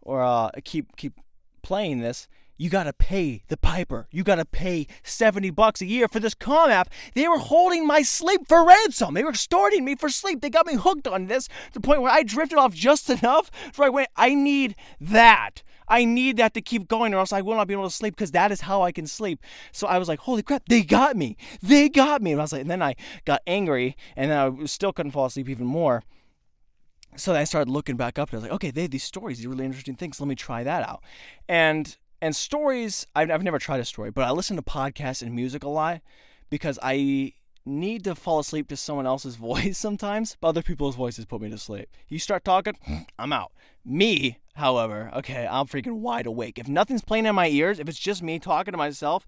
or 0.00 0.22
uh, 0.22 0.50
keep 0.64 0.96
keep 0.96 1.14
playing 1.62 2.00
this, 2.00 2.28
you 2.58 2.68
gotta 2.68 2.92
pay 2.92 3.44
the 3.48 3.56
piper. 3.56 4.08
You 4.10 4.24
gotta 4.24 4.44
pay 4.44 4.86
70 5.02 5.50
bucks 5.50 5.80
a 5.80 5.86
year 5.86 6.08
for 6.08 6.20
this 6.20 6.34
Calm 6.34 6.70
app. 6.70 6.90
They 7.14 7.28
were 7.28 7.38
holding 7.38 7.86
my 7.86 8.02
sleep 8.02 8.42
for 8.48 8.66
ransom. 8.66 9.14
They 9.14 9.24
were 9.24 9.30
extorting 9.30 9.84
me 9.84 9.94
for 9.94 10.10
sleep. 10.10 10.40
They 10.42 10.50
got 10.50 10.66
me 10.66 10.74
hooked 10.74 11.08
on 11.08 11.26
this 11.26 11.46
to 11.46 11.74
the 11.74 11.80
point 11.80 12.02
where 12.02 12.12
I 12.12 12.22
drifted 12.22 12.58
off 12.58 12.74
just 12.74 13.08
enough 13.22 13.50
so 13.72 13.84
I 13.84 13.88
went, 13.88 14.08
I 14.16 14.34
need 14.34 14.74
that. 15.00 15.62
I 15.90 16.04
need 16.04 16.36
that 16.36 16.52
to 16.54 16.60
keep 16.60 16.86
going, 16.86 17.14
or 17.14 17.18
else 17.18 17.32
I 17.32 17.40
will 17.40 17.56
not 17.56 17.66
be 17.66 17.72
able 17.72 17.84
to 17.84 17.90
sleep 17.90 18.14
because 18.14 18.32
that 18.32 18.52
is 18.52 18.62
how 18.62 18.82
I 18.82 18.92
can 18.92 19.06
sleep. 19.06 19.42
So 19.72 19.86
I 19.86 19.98
was 19.98 20.06
like, 20.06 20.20
holy 20.20 20.42
crap, 20.42 20.64
they 20.68 20.82
got 20.82 21.16
me. 21.16 21.36
They 21.62 21.88
got 21.88 22.20
me. 22.20 22.32
And 22.32 22.40
I 22.40 22.44
was 22.44 22.52
like, 22.52 22.62
and 22.62 22.70
then 22.70 22.82
I 22.82 22.94
got 23.24 23.40
angry, 23.46 23.96
and 24.14 24.30
then 24.30 24.38
I 24.38 24.64
still 24.66 24.92
couldn't 24.92 25.12
fall 25.12 25.26
asleep 25.26 25.48
even 25.48 25.66
more. 25.66 26.02
So 27.16 27.34
I 27.34 27.44
started 27.44 27.70
looking 27.70 27.96
back 27.96 28.18
up, 28.18 28.28
and 28.28 28.34
I 28.34 28.38
was 28.38 28.42
like, 28.44 28.52
okay, 28.52 28.70
they 28.70 28.82
have 28.82 28.90
these 28.90 29.04
stories, 29.04 29.38
these 29.38 29.46
really 29.46 29.64
interesting 29.64 29.94
things. 29.94 30.20
Let 30.20 30.28
me 30.28 30.34
try 30.34 30.62
that 30.62 30.86
out. 30.86 31.02
And 31.48 31.96
and 32.20 32.34
stories, 32.34 33.06
I've, 33.14 33.30
I've 33.30 33.42
never 33.42 33.58
tried 33.58 33.80
a 33.80 33.84
story, 33.84 34.10
but 34.10 34.24
I 34.24 34.30
listen 34.30 34.56
to 34.56 34.62
podcasts 34.62 35.22
and 35.22 35.34
music 35.34 35.62
a 35.62 35.68
lot 35.68 36.00
because 36.50 36.78
I 36.82 37.34
need 37.64 38.04
to 38.04 38.14
fall 38.14 38.38
asleep 38.38 38.68
to 38.68 38.76
someone 38.76 39.06
else's 39.06 39.36
voice 39.50 39.78
sometimes, 39.78 40.36
but 40.40 40.48
other 40.48 40.62
people's 40.62 40.96
voices 40.96 41.24
put 41.26 41.40
me 41.40 41.50
to 41.50 41.58
sleep. 41.58 41.88
You 42.08 42.18
start 42.18 42.44
talking, 42.44 42.74
I'm 43.18 43.32
out. 43.32 43.52
Me, 43.88 44.38
however, 44.54 45.10
okay, 45.16 45.48
I'm 45.50 45.66
freaking 45.66 46.00
wide 46.00 46.26
awake. 46.26 46.58
If 46.58 46.68
nothing's 46.68 47.00
playing 47.00 47.24
in 47.24 47.34
my 47.34 47.48
ears, 47.48 47.78
if 47.78 47.88
it's 47.88 47.98
just 47.98 48.22
me 48.22 48.38
talking 48.38 48.72
to 48.72 48.78
myself, 48.78 49.24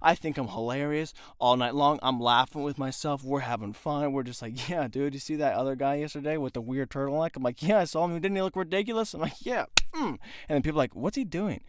I 0.00 0.14
think 0.14 0.38
I'm 0.38 0.46
hilarious 0.46 1.12
all 1.40 1.56
night 1.56 1.74
long. 1.74 1.98
I'm 2.00 2.20
laughing 2.20 2.62
with 2.62 2.78
myself. 2.78 3.24
We're 3.24 3.40
having 3.40 3.72
fun. 3.72 4.12
We're 4.12 4.22
just 4.22 4.40
like, 4.40 4.68
yeah, 4.68 4.86
dude, 4.86 5.14
you 5.14 5.20
see 5.20 5.34
that 5.36 5.54
other 5.54 5.74
guy 5.74 5.96
yesterday 5.96 6.36
with 6.36 6.52
the 6.52 6.60
weird 6.60 6.90
turtleneck? 6.90 7.34
I'm 7.34 7.42
like, 7.42 7.60
yeah, 7.60 7.80
I 7.80 7.84
saw 7.84 8.04
him. 8.04 8.12
Didn't 8.14 8.36
he 8.36 8.42
look 8.42 8.54
ridiculous? 8.54 9.14
I'm 9.14 9.20
like, 9.20 9.44
yeah. 9.44 9.64
Mm. 9.94 10.10
And 10.10 10.18
then 10.48 10.62
people 10.62 10.78
are 10.78 10.84
like, 10.84 10.94
what's 10.94 11.16
he 11.16 11.24
doing? 11.24 11.62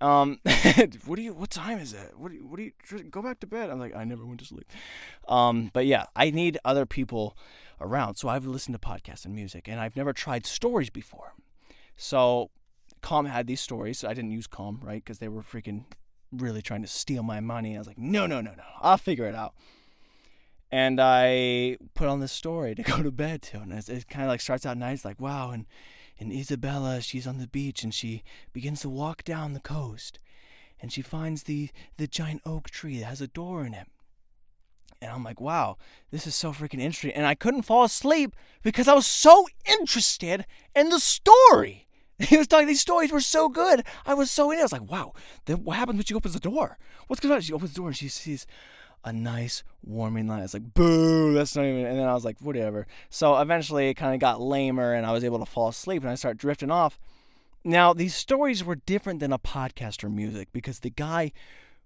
Um, 0.00 0.40
what 1.06 1.14
do 1.14 1.22
you? 1.22 1.34
What 1.34 1.50
time 1.50 1.78
is 1.78 1.92
it? 1.92 2.18
What 2.18 2.30
do 2.30 2.36
you? 2.36 2.46
What 2.46 2.56
do 2.56 2.64
you? 2.64 3.02
Go 3.04 3.22
back 3.22 3.38
to 3.40 3.46
bed. 3.46 3.70
I'm 3.70 3.78
like, 3.78 3.94
I 3.94 4.02
never 4.02 4.26
went 4.26 4.40
to 4.40 4.46
sleep. 4.46 4.68
Um, 5.28 5.70
but 5.72 5.86
yeah, 5.86 6.06
I 6.16 6.30
need 6.30 6.58
other 6.64 6.84
people 6.84 7.36
around. 7.80 8.16
So 8.16 8.28
I've 8.28 8.46
listened 8.46 8.74
to 8.74 8.80
podcasts 8.80 9.24
and 9.24 9.34
music, 9.34 9.68
and 9.68 9.78
I've 9.78 9.96
never 9.96 10.12
tried 10.12 10.46
stories 10.46 10.90
before. 10.90 11.34
So 11.96 12.50
Calm 13.00 13.26
had 13.26 13.46
these 13.46 13.60
stories. 13.60 14.04
I 14.04 14.14
didn't 14.14 14.30
use 14.30 14.46
Calm, 14.46 14.80
right? 14.82 15.02
Because 15.04 15.18
they 15.18 15.28
were 15.28 15.42
freaking 15.42 15.84
really 16.32 16.62
trying 16.62 16.82
to 16.82 16.88
steal 16.88 17.22
my 17.22 17.40
money. 17.40 17.74
I 17.74 17.78
was 17.78 17.86
like, 17.86 17.98
no, 17.98 18.26
no, 18.26 18.40
no, 18.40 18.52
no. 18.52 18.62
I'll 18.80 18.96
figure 18.96 19.26
it 19.26 19.34
out. 19.34 19.54
And 20.70 20.98
I 21.00 21.76
put 21.94 22.08
on 22.08 22.20
this 22.20 22.32
story 22.32 22.74
to 22.74 22.82
go 22.82 23.02
to 23.02 23.10
bed 23.10 23.42
to. 23.42 23.60
And 23.60 23.72
it, 23.72 23.88
it 23.88 24.08
kind 24.08 24.24
of 24.24 24.28
like 24.28 24.40
starts 24.40 24.64
out 24.64 24.78
nice, 24.78 25.04
like, 25.04 25.20
wow. 25.20 25.50
And, 25.50 25.66
and 26.18 26.32
Isabella, 26.32 27.00
she's 27.02 27.26
on 27.26 27.38
the 27.38 27.46
beach 27.46 27.82
and 27.82 27.92
she 27.92 28.22
begins 28.52 28.80
to 28.80 28.88
walk 28.88 29.24
down 29.24 29.52
the 29.52 29.60
coast. 29.60 30.18
And 30.80 30.92
she 30.92 31.02
finds 31.02 31.44
the, 31.44 31.70
the 31.96 32.06
giant 32.06 32.42
oak 32.44 32.70
tree 32.70 32.98
that 32.98 33.04
has 33.04 33.20
a 33.20 33.28
door 33.28 33.64
in 33.64 33.74
it. 33.74 33.86
And 35.02 35.10
I'm 35.10 35.24
like, 35.24 35.40
wow, 35.40 35.76
this 36.12 36.26
is 36.26 36.34
so 36.34 36.52
freaking 36.52 36.80
interesting. 36.80 37.10
And 37.10 37.26
I 37.26 37.34
couldn't 37.34 37.62
fall 37.62 37.82
asleep 37.82 38.36
because 38.62 38.86
I 38.86 38.94
was 38.94 39.06
so 39.06 39.46
interested 39.66 40.46
in 40.74 40.88
the 40.88 41.00
story. 41.00 41.88
He 42.18 42.36
was 42.36 42.46
talking, 42.46 42.68
these 42.68 42.80
stories 42.80 43.10
were 43.10 43.20
so 43.20 43.48
good. 43.48 43.82
I 44.06 44.14
was 44.14 44.30
so 44.30 44.52
in 44.52 44.58
it. 44.58 44.60
I 44.60 44.64
was 44.64 44.72
like, 44.72 44.88
wow, 44.88 45.12
then 45.46 45.64
what 45.64 45.76
happens 45.76 45.96
when 45.96 46.04
she 46.04 46.14
opens 46.14 46.34
the 46.34 46.40
door? 46.40 46.78
What's 47.08 47.18
going 47.18 47.34
on? 47.34 47.40
She 47.40 47.52
opens 47.52 47.72
the 47.72 47.80
door 47.80 47.88
and 47.88 47.96
she 47.96 48.06
sees 48.06 48.46
a 49.02 49.12
nice 49.12 49.64
warming 49.84 50.28
light. 50.28 50.38
I 50.38 50.42
was 50.42 50.54
like, 50.54 50.72
boo, 50.72 51.34
that's 51.34 51.56
not 51.56 51.64
even. 51.64 51.84
And 51.84 51.98
then 51.98 52.06
I 52.06 52.14
was 52.14 52.24
like, 52.24 52.38
whatever. 52.40 52.86
So 53.10 53.36
eventually 53.40 53.88
it 53.88 53.94
kind 53.94 54.14
of 54.14 54.20
got 54.20 54.40
lamer 54.40 54.92
and 54.92 55.04
I 55.04 55.10
was 55.10 55.24
able 55.24 55.40
to 55.40 55.46
fall 55.46 55.68
asleep 55.68 56.02
and 56.02 56.12
I 56.12 56.14
start 56.14 56.36
drifting 56.36 56.70
off. 56.70 56.96
Now, 57.64 57.92
these 57.92 58.14
stories 58.14 58.62
were 58.62 58.76
different 58.76 59.18
than 59.18 59.32
a 59.32 59.38
podcast 59.38 60.04
or 60.04 60.08
music 60.08 60.48
because 60.52 60.80
the 60.80 60.90
guy 60.90 61.32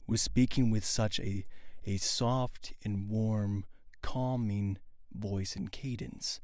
was 0.07 0.21
speaking 0.21 0.71
with 0.71 0.85
such 0.85 1.19
a 1.21 1.47
a 1.87 1.97
soft 1.97 2.73
and 2.85 3.09
warm, 3.09 3.65
calming 4.03 4.79
voice 5.15 5.57
and 5.57 5.71
cadence 5.73 6.41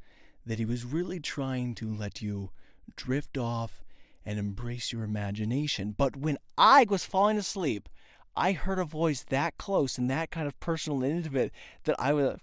that 0.46 0.58
he 0.58 0.64
was 0.64 0.84
really 0.84 1.20
trying 1.20 1.74
to 1.74 1.92
let 1.92 2.22
you 2.22 2.50
drift 2.96 3.36
off 3.36 3.82
and 4.24 4.38
embrace 4.38 4.92
your 4.92 5.04
imagination. 5.04 5.94
But 5.96 6.16
when 6.16 6.38
I 6.56 6.86
was 6.88 7.04
falling 7.04 7.38
asleep, 7.38 7.88
I 8.34 8.52
heard 8.52 8.78
a 8.78 8.84
voice 8.84 9.24
that 9.28 9.58
close 9.58 9.98
and 9.98 10.08
that 10.10 10.30
kind 10.30 10.46
of 10.46 10.58
personal 10.58 11.02
and 11.02 11.16
intimate 11.18 11.52
that 11.84 11.96
I 11.98 12.12
was, 12.12 12.38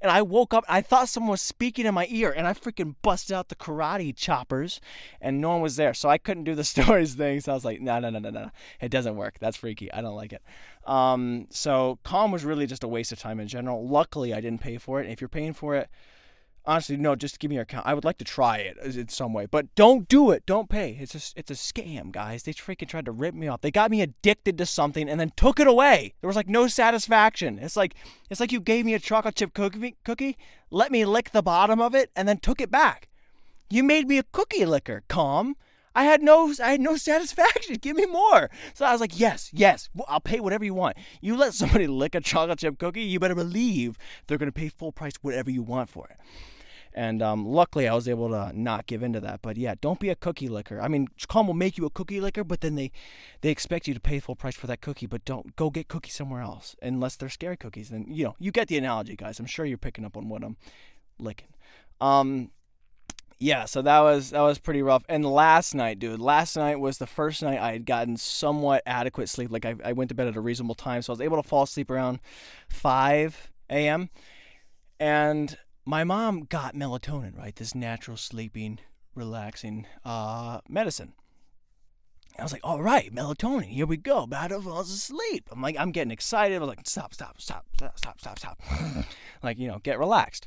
and 0.00 0.10
I 0.10 0.22
woke 0.22 0.54
up. 0.54 0.64
I 0.68 0.80
thought 0.80 1.08
someone 1.08 1.32
was 1.32 1.42
speaking 1.42 1.84
in 1.84 1.94
my 1.94 2.06
ear, 2.10 2.32
and 2.34 2.46
I 2.46 2.54
freaking 2.54 2.94
busted 3.02 3.34
out 3.34 3.48
the 3.48 3.54
karate 3.54 4.16
choppers, 4.16 4.80
and 5.20 5.40
no 5.40 5.50
one 5.50 5.60
was 5.60 5.76
there, 5.76 5.92
so 5.92 6.08
I 6.08 6.18
couldn't 6.18 6.44
do 6.44 6.54
the 6.54 6.64
stories 6.64 7.14
thing. 7.14 7.40
So 7.40 7.52
I 7.52 7.54
was 7.54 7.64
like, 7.64 7.80
no, 7.80 7.98
no, 7.98 8.10
no, 8.10 8.18
no, 8.18 8.30
no, 8.30 8.50
it 8.80 8.90
doesn't 8.90 9.16
work. 9.16 9.38
That's 9.38 9.56
freaky. 9.56 9.92
I 9.92 10.00
don't 10.00 10.16
like 10.16 10.32
it. 10.32 10.42
Um, 10.86 11.46
so 11.50 11.98
Calm 12.04 12.32
was 12.32 12.44
really 12.44 12.66
just 12.66 12.82
a 12.82 12.88
waste 12.88 13.12
of 13.12 13.18
time 13.18 13.40
in 13.40 13.48
general. 13.48 13.86
Luckily, 13.86 14.32
I 14.32 14.40
didn't 14.40 14.62
pay 14.62 14.78
for 14.78 15.00
it. 15.00 15.10
If 15.10 15.20
you're 15.20 15.28
paying 15.28 15.52
for 15.52 15.74
it, 15.74 15.90
honestly, 16.68 16.98
no, 16.98 17.16
just 17.16 17.38
give 17.38 17.48
me 17.48 17.54
your 17.54 17.62
account. 17.62 17.86
I 17.86 17.94
would 17.94 18.04
like 18.04 18.18
to 18.18 18.24
try 18.24 18.58
it 18.58 18.76
in 18.76 19.08
some 19.08 19.32
way, 19.32 19.46
but 19.46 19.74
don't 19.74 20.06
do 20.06 20.30
it. 20.30 20.44
Don't 20.44 20.68
pay. 20.68 20.98
It's 21.00 21.12
just 21.12 21.36
it's 21.36 21.50
a 21.50 21.54
scam, 21.54 22.12
guys. 22.12 22.42
They 22.42 22.52
freaking 22.52 22.88
tried 22.88 23.06
to 23.06 23.12
rip 23.12 23.34
me 23.34 23.48
off. 23.48 23.62
They 23.62 23.70
got 23.70 23.90
me 23.90 24.02
addicted 24.02 24.58
to 24.58 24.66
something 24.66 25.08
and 25.08 25.18
then 25.18 25.32
took 25.34 25.58
it 25.58 25.66
away. 25.66 26.14
There 26.20 26.28
was 26.28 26.36
like 26.36 26.48
no 26.48 26.68
satisfaction. 26.68 27.58
It's 27.58 27.76
like 27.76 27.94
it's 28.28 28.38
like 28.38 28.52
you 28.52 28.60
gave 28.60 28.84
me 28.84 28.92
a 28.92 28.98
chocolate 28.98 29.36
chip 29.36 29.54
cookie, 29.54 29.96
cookie, 30.04 30.36
let 30.70 30.92
me 30.92 31.04
lick 31.06 31.30
the 31.30 31.42
bottom 31.42 31.80
of 31.80 31.94
it, 31.94 32.10
and 32.14 32.28
then 32.28 32.36
took 32.36 32.60
it 32.60 32.70
back. 32.70 33.08
You 33.70 33.82
made 33.82 34.06
me 34.06 34.18
a 34.18 34.22
cookie 34.22 34.66
licker. 34.66 35.02
Calm. 35.08 35.56
I 35.94 36.04
had 36.04 36.22
no 36.22 36.52
I 36.62 36.72
had 36.72 36.80
no 36.80 36.96
satisfaction. 37.10 37.76
Give 37.80 37.96
me 37.96 38.04
more. 38.04 38.50
So 38.74 38.84
I 38.84 38.92
was 38.92 39.00
like, 39.00 39.18
yes, 39.18 39.50
yes, 39.54 39.88
I'll 40.06 40.20
pay 40.20 40.38
whatever 40.38 40.66
you 40.66 40.74
want. 40.74 40.98
You 41.22 41.34
let 41.34 41.54
somebody 41.54 41.86
lick 41.88 42.14
a 42.14 42.20
chocolate 42.20 42.58
chip 42.58 42.78
cookie, 42.78 43.02
you 43.02 43.18
better 43.18 43.34
believe 43.34 43.96
they're 44.26 44.38
gonna 44.38 44.52
pay 44.52 44.68
full 44.68 44.92
price 44.92 45.14
whatever 45.22 45.50
you 45.50 45.62
want 45.62 45.88
for 45.88 46.06
it. 46.08 46.18
And 46.98 47.22
um, 47.22 47.46
luckily, 47.46 47.86
I 47.86 47.94
was 47.94 48.08
able 48.08 48.28
to 48.30 48.50
not 48.52 48.88
give 48.88 49.04
into 49.04 49.20
that. 49.20 49.40
But 49.40 49.56
yeah, 49.56 49.76
don't 49.80 50.00
be 50.00 50.08
a 50.08 50.16
cookie 50.16 50.48
licker. 50.48 50.80
I 50.80 50.88
mean, 50.88 51.06
Calm 51.28 51.46
will 51.46 51.54
make 51.54 51.78
you 51.78 51.86
a 51.86 51.90
cookie 51.90 52.20
licker, 52.20 52.42
but 52.42 52.60
then 52.60 52.74
they 52.74 52.90
they 53.40 53.50
expect 53.50 53.86
you 53.86 53.94
to 53.94 54.00
pay 54.00 54.18
full 54.18 54.34
price 54.34 54.56
for 54.56 54.66
that 54.66 54.80
cookie. 54.80 55.06
But 55.06 55.24
don't 55.24 55.54
go 55.54 55.70
get 55.70 55.86
cookies 55.86 56.14
somewhere 56.14 56.42
else 56.42 56.74
unless 56.82 57.14
they're 57.14 57.28
scary 57.28 57.56
cookies. 57.56 57.90
Then 57.90 58.06
you 58.08 58.24
know 58.24 58.34
you 58.40 58.50
get 58.50 58.66
the 58.66 58.76
analogy, 58.76 59.14
guys. 59.14 59.38
I'm 59.38 59.46
sure 59.46 59.64
you're 59.64 59.78
picking 59.78 60.04
up 60.04 60.16
on 60.16 60.28
what 60.28 60.42
I'm 60.42 60.56
licking. 61.20 61.54
Um, 62.00 62.50
yeah, 63.38 63.66
so 63.66 63.80
that 63.82 64.00
was 64.00 64.30
that 64.30 64.40
was 64.40 64.58
pretty 64.58 64.82
rough. 64.82 65.04
And 65.08 65.24
last 65.24 65.76
night, 65.76 66.00
dude, 66.00 66.18
last 66.18 66.56
night 66.56 66.80
was 66.80 66.98
the 66.98 67.06
first 67.06 67.44
night 67.44 67.60
I 67.60 67.70
had 67.70 67.86
gotten 67.86 68.16
somewhat 68.16 68.82
adequate 68.86 69.28
sleep. 69.28 69.52
Like 69.52 69.64
I, 69.64 69.76
I 69.84 69.92
went 69.92 70.08
to 70.08 70.16
bed 70.16 70.26
at 70.26 70.34
a 70.34 70.40
reasonable 70.40 70.74
time, 70.74 71.02
so 71.02 71.12
I 71.12 71.14
was 71.14 71.20
able 71.20 71.40
to 71.40 71.48
fall 71.48 71.62
asleep 71.62 71.92
around 71.92 72.18
5 72.70 73.52
a.m. 73.70 74.10
And 74.98 75.56
my 75.88 76.04
mom 76.04 76.42
got 76.42 76.74
melatonin, 76.74 77.34
right? 77.34 77.56
This 77.56 77.74
natural 77.74 78.18
sleeping, 78.18 78.78
relaxing 79.14 79.86
uh, 80.04 80.60
medicine. 80.68 81.14
I 82.38 82.42
was 82.42 82.52
like, 82.52 82.60
all 82.62 82.82
right, 82.82 83.10
melatonin, 83.12 83.64
here 83.64 83.86
we 83.86 83.96
go. 83.96 84.24
About 84.24 84.48
to 84.48 84.60
fall 84.60 84.80
asleep. 84.80 85.48
I'm 85.50 85.62
like, 85.62 85.76
I'm 85.78 85.90
getting 85.90 86.10
excited. 86.10 86.56
I 86.56 86.58
was 86.58 86.68
like, 86.68 86.80
stop, 86.84 87.14
stop, 87.14 87.40
stop, 87.40 87.64
stop, 87.78 87.98
stop, 87.98 88.20
stop, 88.20 88.38
stop. 88.38 88.60
like, 89.42 89.58
you 89.58 89.66
know, 89.66 89.78
get 89.82 89.98
relaxed. 89.98 90.46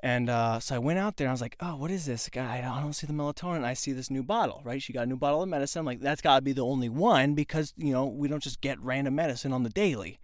And 0.00 0.28
uh, 0.28 0.60
so 0.60 0.74
I 0.76 0.78
went 0.78 0.98
out 0.98 1.16
there 1.16 1.24
and 1.24 1.30
I 1.30 1.32
was 1.32 1.40
like, 1.40 1.56
oh, 1.60 1.76
what 1.76 1.90
is 1.90 2.04
this? 2.04 2.28
guy? 2.28 2.58
I 2.58 2.80
don't 2.82 2.92
see 2.92 3.06
the 3.06 3.14
melatonin. 3.14 3.64
I 3.64 3.72
see 3.72 3.92
this 3.92 4.10
new 4.10 4.22
bottle, 4.22 4.60
right? 4.64 4.82
She 4.82 4.92
got 4.92 5.04
a 5.04 5.06
new 5.06 5.16
bottle 5.16 5.42
of 5.42 5.48
medicine. 5.48 5.80
I'm 5.80 5.86
like, 5.86 6.00
that's 6.00 6.20
got 6.20 6.36
to 6.36 6.42
be 6.42 6.52
the 6.52 6.60
only 6.60 6.90
one 6.90 7.32
because, 7.32 7.72
you 7.78 7.94
know, 7.94 8.04
we 8.04 8.28
don't 8.28 8.42
just 8.42 8.60
get 8.60 8.78
random 8.80 9.14
medicine 9.14 9.54
on 9.54 9.62
the 9.62 9.70
daily. 9.70 10.20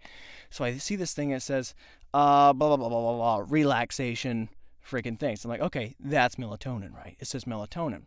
So 0.49 0.63
I 0.63 0.77
see 0.77 0.95
this 0.95 1.13
thing 1.13 1.29
that 1.29 1.41
says 1.41 1.73
uh, 2.13 2.53
blah, 2.53 2.67
blah, 2.69 2.77
blah, 2.77 2.89
blah, 2.89 3.01
blah, 3.01 3.15
blah, 3.37 3.45
relaxation 3.47 4.49
freaking 4.85 5.19
things. 5.19 5.43
I'm 5.43 5.49
like, 5.49 5.61
okay, 5.61 5.95
that's 5.99 6.35
melatonin, 6.35 6.95
right? 6.95 7.17
It 7.19 7.27
says 7.27 7.45
melatonin. 7.45 8.03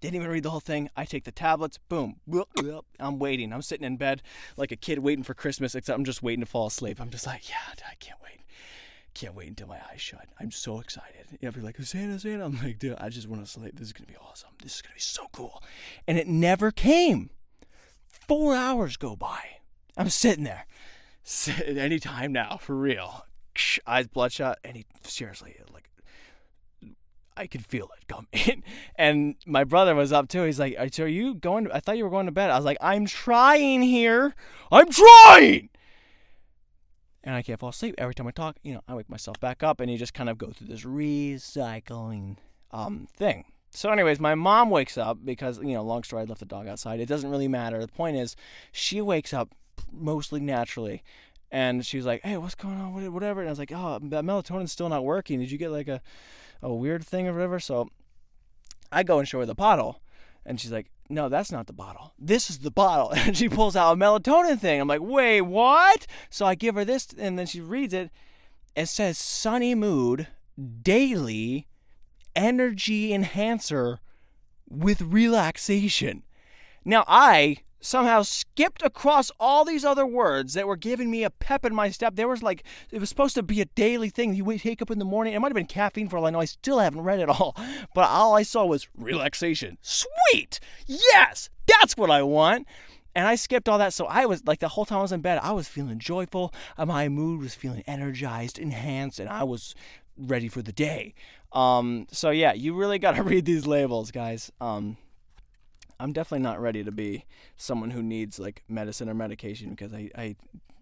Didn't 0.00 0.16
even 0.16 0.28
read 0.28 0.42
the 0.42 0.50
whole 0.50 0.60
thing. 0.60 0.90
I 0.96 1.06
take 1.06 1.24
the 1.24 1.32
tablets, 1.32 1.78
boom. 1.88 2.20
I'm 3.00 3.18
waiting. 3.18 3.52
I'm 3.52 3.62
sitting 3.62 3.86
in 3.86 3.96
bed 3.96 4.22
like 4.56 4.70
a 4.70 4.76
kid 4.76 4.98
waiting 4.98 5.24
for 5.24 5.34
Christmas, 5.34 5.74
except 5.74 5.98
I'm 5.98 6.04
just 6.04 6.22
waiting 6.22 6.44
to 6.44 6.50
fall 6.50 6.66
asleep. 6.66 7.00
I'm 7.00 7.10
just 7.10 7.26
like, 7.26 7.48
yeah, 7.48 7.56
I 7.90 7.94
can't 7.98 8.20
wait. 8.22 8.40
can't 9.14 9.34
wait 9.34 9.48
until 9.48 9.68
my 9.68 9.78
eyes 9.90 10.00
shut. 10.00 10.26
I'm 10.38 10.50
so 10.50 10.78
excited. 10.78 11.26
You 11.40 11.48
know, 11.48 11.52
you're 11.56 11.64
like, 11.64 11.80
Santa, 11.80 12.18
Santa, 12.18 12.44
I'm 12.44 12.58
like, 12.62 12.78
dude, 12.78 12.96
I 12.98 13.08
just 13.08 13.28
want 13.28 13.44
to 13.44 13.50
sleep. 13.50 13.76
This 13.76 13.86
is 13.86 13.92
going 13.92 14.06
to 14.06 14.12
be 14.12 14.18
awesome. 14.18 14.50
This 14.62 14.76
is 14.76 14.82
going 14.82 14.90
to 14.90 14.96
be 14.96 15.00
so 15.00 15.26
cool. 15.32 15.62
And 16.06 16.18
it 16.18 16.28
never 16.28 16.70
came. 16.70 17.30
Four 18.06 18.54
hours 18.54 18.96
go 18.96 19.16
by. 19.16 19.40
I'm 19.96 20.10
sitting 20.10 20.44
there. 20.44 20.66
Any 21.66 21.98
time 21.98 22.32
now, 22.32 22.58
for 22.58 22.76
real. 22.76 23.26
Eyes 23.86 24.06
bloodshot. 24.08 24.58
Any, 24.64 24.84
seriously, 25.02 25.56
like, 25.72 25.88
I 27.36 27.46
could 27.46 27.64
feel 27.64 27.88
it 27.98 28.06
coming. 28.08 28.62
And 28.96 29.34
my 29.44 29.64
brother 29.64 29.94
was 29.94 30.12
up 30.12 30.28
too. 30.28 30.44
He's 30.44 30.60
like, 30.60 30.76
"Are 30.78 31.08
you 31.08 31.34
going? 31.34 31.64
To, 31.64 31.74
I 31.74 31.80
thought 31.80 31.96
you 31.96 32.04
were 32.04 32.10
going 32.10 32.26
to 32.26 32.32
bed." 32.32 32.50
I 32.50 32.56
was 32.56 32.64
like, 32.64 32.78
"I'm 32.80 33.06
trying 33.06 33.82
here. 33.82 34.34
I'm 34.70 34.88
trying." 34.90 35.68
And 37.24 37.34
I 37.34 37.42
can't 37.42 37.58
fall 37.58 37.70
asleep 37.70 37.96
every 37.98 38.14
time 38.14 38.28
I 38.28 38.30
talk. 38.30 38.56
You 38.62 38.74
know, 38.74 38.82
I 38.86 38.94
wake 38.94 39.08
myself 39.08 39.40
back 39.40 39.62
up, 39.64 39.80
and 39.80 39.90
you 39.90 39.98
just 39.98 40.14
kind 40.14 40.28
of 40.28 40.38
go 40.38 40.50
through 40.50 40.68
this 40.68 40.84
recycling 40.84 42.36
um 42.70 43.08
thing. 43.16 43.46
So, 43.70 43.90
anyways, 43.90 44.20
my 44.20 44.36
mom 44.36 44.70
wakes 44.70 44.96
up 44.96 45.18
because 45.24 45.58
you 45.58 45.72
know, 45.72 45.82
long 45.82 46.04
story. 46.04 46.22
I 46.22 46.26
left 46.26 46.40
the 46.40 46.46
dog 46.46 46.68
outside. 46.68 47.00
It 47.00 47.06
doesn't 47.06 47.30
really 47.30 47.48
matter. 47.48 47.80
The 47.80 47.88
point 47.88 48.16
is, 48.16 48.36
she 48.70 49.00
wakes 49.00 49.34
up 49.34 49.54
mostly 49.96 50.40
naturally. 50.40 51.02
And 51.50 51.86
she's 51.86 52.04
like, 52.04 52.22
"Hey, 52.22 52.36
what's 52.36 52.54
going 52.54 52.80
on? 52.80 53.12
Whatever." 53.12 53.40
And 53.40 53.48
I 53.48 53.52
was 53.52 53.58
like, 53.58 53.72
"Oh, 53.72 53.98
that 54.02 54.24
melatonin's 54.24 54.72
still 54.72 54.88
not 54.88 55.04
working. 55.04 55.40
Did 55.40 55.50
you 55.50 55.58
get 55.58 55.70
like 55.70 55.88
a 55.88 56.00
a 56.64 56.74
weird 56.74 57.04
thing 57.04 57.28
or 57.28 57.32
whatever. 57.32 57.60
So 57.60 57.90
I 58.90 59.02
go 59.02 59.18
and 59.18 59.28
show 59.28 59.40
her 59.40 59.46
the 59.46 59.54
bottle. 59.54 60.00
And 60.46 60.60
she's 60.60 60.72
like, 60.72 60.90
no, 61.08 61.28
that's 61.28 61.52
not 61.52 61.66
the 61.66 61.72
bottle. 61.72 62.14
This 62.18 62.50
is 62.50 62.60
the 62.60 62.70
bottle. 62.70 63.12
And 63.14 63.36
she 63.36 63.48
pulls 63.48 63.76
out 63.76 63.92
a 63.92 63.96
melatonin 63.96 64.58
thing. 64.58 64.80
I'm 64.80 64.88
like, 64.88 65.02
wait, 65.02 65.42
what? 65.42 66.06
So 66.30 66.46
I 66.46 66.54
give 66.54 66.74
her 66.74 66.84
this, 66.84 67.08
and 67.16 67.38
then 67.38 67.46
she 67.46 67.60
reads 67.60 67.92
it. 67.94 68.10
It 68.74 68.86
says 68.86 69.18
Sunny 69.18 69.74
Mood 69.74 70.26
Daily 70.82 71.68
Energy 72.34 73.12
Enhancer 73.12 74.00
with 74.68 75.00
Relaxation. 75.02 76.22
Now, 76.84 77.04
I 77.06 77.58
somehow 77.84 78.22
skipped 78.22 78.82
across 78.82 79.30
all 79.38 79.64
these 79.64 79.84
other 79.84 80.06
words 80.06 80.54
that 80.54 80.66
were 80.66 80.76
giving 80.76 81.10
me 81.10 81.22
a 81.22 81.30
pep 81.30 81.66
in 81.66 81.74
my 81.74 81.90
step. 81.90 82.16
There 82.16 82.26
was 82.26 82.42
like, 82.42 82.64
it 82.90 82.98
was 82.98 83.10
supposed 83.10 83.34
to 83.34 83.42
be 83.42 83.60
a 83.60 83.66
daily 83.66 84.08
thing. 84.08 84.34
You 84.34 84.44
wake 84.44 84.80
up 84.80 84.90
in 84.90 84.98
the 84.98 85.04
morning. 85.04 85.34
It 85.34 85.40
might 85.40 85.48
have 85.48 85.54
been 85.54 85.66
caffeine 85.66 86.08
for 86.08 86.16
all 86.16 86.26
I 86.26 86.30
know. 86.30 86.40
I 86.40 86.46
still 86.46 86.78
haven't 86.78 87.02
read 87.02 87.20
it 87.20 87.28
all. 87.28 87.56
But 87.94 88.08
all 88.08 88.34
I 88.34 88.42
saw 88.42 88.64
was 88.64 88.88
relaxation. 88.96 89.78
Sweet! 89.82 90.58
Yes! 90.86 91.50
That's 91.66 91.96
what 91.96 92.10
I 92.10 92.22
want. 92.22 92.66
And 93.14 93.28
I 93.28 93.36
skipped 93.36 93.68
all 93.68 93.78
that. 93.78 93.92
So 93.92 94.06
I 94.06 94.26
was 94.26 94.44
like, 94.46 94.58
the 94.60 94.68
whole 94.68 94.84
time 94.84 94.98
I 94.98 95.02
was 95.02 95.12
in 95.12 95.20
bed, 95.20 95.38
I 95.42 95.52
was 95.52 95.68
feeling 95.68 95.98
joyful. 95.98 96.52
My 96.78 97.08
mood 97.08 97.40
was 97.40 97.54
feeling 97.54 97.84
energized, 97.86 98.58
enhanced, 98.58 99.20
and 99.20 99.28
I 99.28 99.44
was 99.44 99.74
ready 100.16 100.48
for 100.48 100.62
the 100.62 100.72
day. 100.72 101.14
Um, 101.52 102.06
so 102.10 102.30
yeah, 102.30 102.52
you 102.52 102.74
really 102.74 102.98
got 102.98 103.16
to 103.16 103.22
read 103.32 103.44
these 103.44 103.66
labels, 103.66 104.10
guys. 104.10 104.50
Um, 104.60 104.96
I'm 105.98 106.12
definitely 106.12 106.42
not 106.42 106.60
ready 106.60 106.84
to 106.84 106.92
be 106.92 107.24
someone 107.56 107.90
who 107.90 108.02
needs 108.02 108.38
like 108.38 108.62
medicine 108.68 109.08
or 109.08 109.14
medication 109.14 109.70
because 109.70 109.92
I, 109.92 110.10
I 110.16 110.36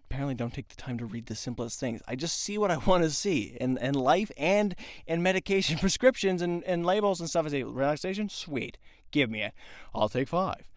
apparently 0.09 0.35
don't 0.35 0.53
take 0.53 0.67
the 0.67 0.75
time 0.75 0.97
to 0.99 1.05
read 1.05 1.25
the 1.25 1.35
simplest 1.35 1.79
things. 1.79 2.01
I 2.07 2.15
just 2.15 2.39
see 2.39 2.57
what 2.57 2.69
I 2.69 2.77
want 2.85 3.03
to 3.03 3.09
see 3.09 3.57
in, 3.59 3.77
in 3.77 3.95
life 3.95 4.31
and 4.37 4.75
in 5.07 5.23
medication 5.23 5.77
prescriptions 5.79 6.41
and, 6.41 6.63
and 6.65 6.85
labels 6.85 7.19
and 7.19 7.29
stuff. 7.29 7.45
I 7.45 7.49
say 7.49 7.63
relaxation, 7.63 8.29
sweet, 8.29 8.77
give 9.11 9.29
me 9.29 9.41
it. 9.41 9.53
I'll 9.93 10.09
take 10.09 10.27
five. 10.27 10.69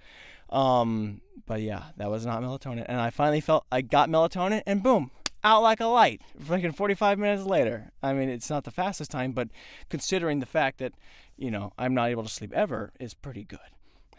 Um, 0.48 1.20
but 1.44 1.60
yeah, 1.60 1.84
that 1.96 2.10
was 2.10 2.24
not 2.24 2.42
melatonin, 2.42 2.86
and 2.88 3.00
I 3.00 3.10
finally 3.10 3.40
felt 3.40 3.66
I 3.70 3.80
got 3.80 4.08
melatonin, 4.08 4.62
and 4.66 4.82
boom, 4.82 5.10
out 5.42 5.62
like 5.62 5.80
a 5.80 5.86
light. 5.86 6.22
Freaking 6.42 6.74
45 6.74 7.18
minutes 7.18 7.44
later. 7.44 7.90
I 8.02 8.12
mean, 8.12 8.28
it's 8.28 8.48
not 8.48 8.64
the 8.64 8.70
fastest 8.70 9.10
time, 9.10 9.32
but 9.32 9.48
considering 9.88 10.40
the 10.40 10.46
fact 10.46 10.78
that 10.78 10.92
you 11.36 11.50
know 11.50 11.72
I'm 11.78 11.94
not 11.94 12.08
able 12.10 12.22
to 12.22 12.28
sleep 12.28 12.52
ever 12.52 12.92
is 12.98 13.12
pretty 13.14 13.44
good. 13.44 13.58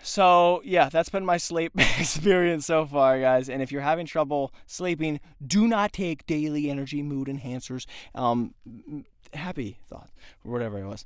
So, 0.02 0.62
yeah, 0.64 0.90
that's 0.90 1.10
been 1.10 1.26
my 1.26 1.38
sleep 1.38 1.74
experience 2.00 2.66
so 2.66 2.86
far, 2.86 3.20
guys. 3.20 3.50
And 3.50 3.62
if 3.62 3.72
you're 3.72 3.82
having 3.82 4.06
trouble 4.06 4.54
sleeping, 4.66 5.20
do 5.46 5.68
not 5.68 5.94
take 5.94 6.26
daily 6.26 6.70
energy 6.70 7.02
mood 7.02 7.28
enhancers. 7.28 7.86
Um, 8.16 8.54
happy 9.34 9.80
thought, 9.88 10.10
or 10.46 10.52
whatever 10.52 10.80
it 10.80 10.86
was. 10.88 11.06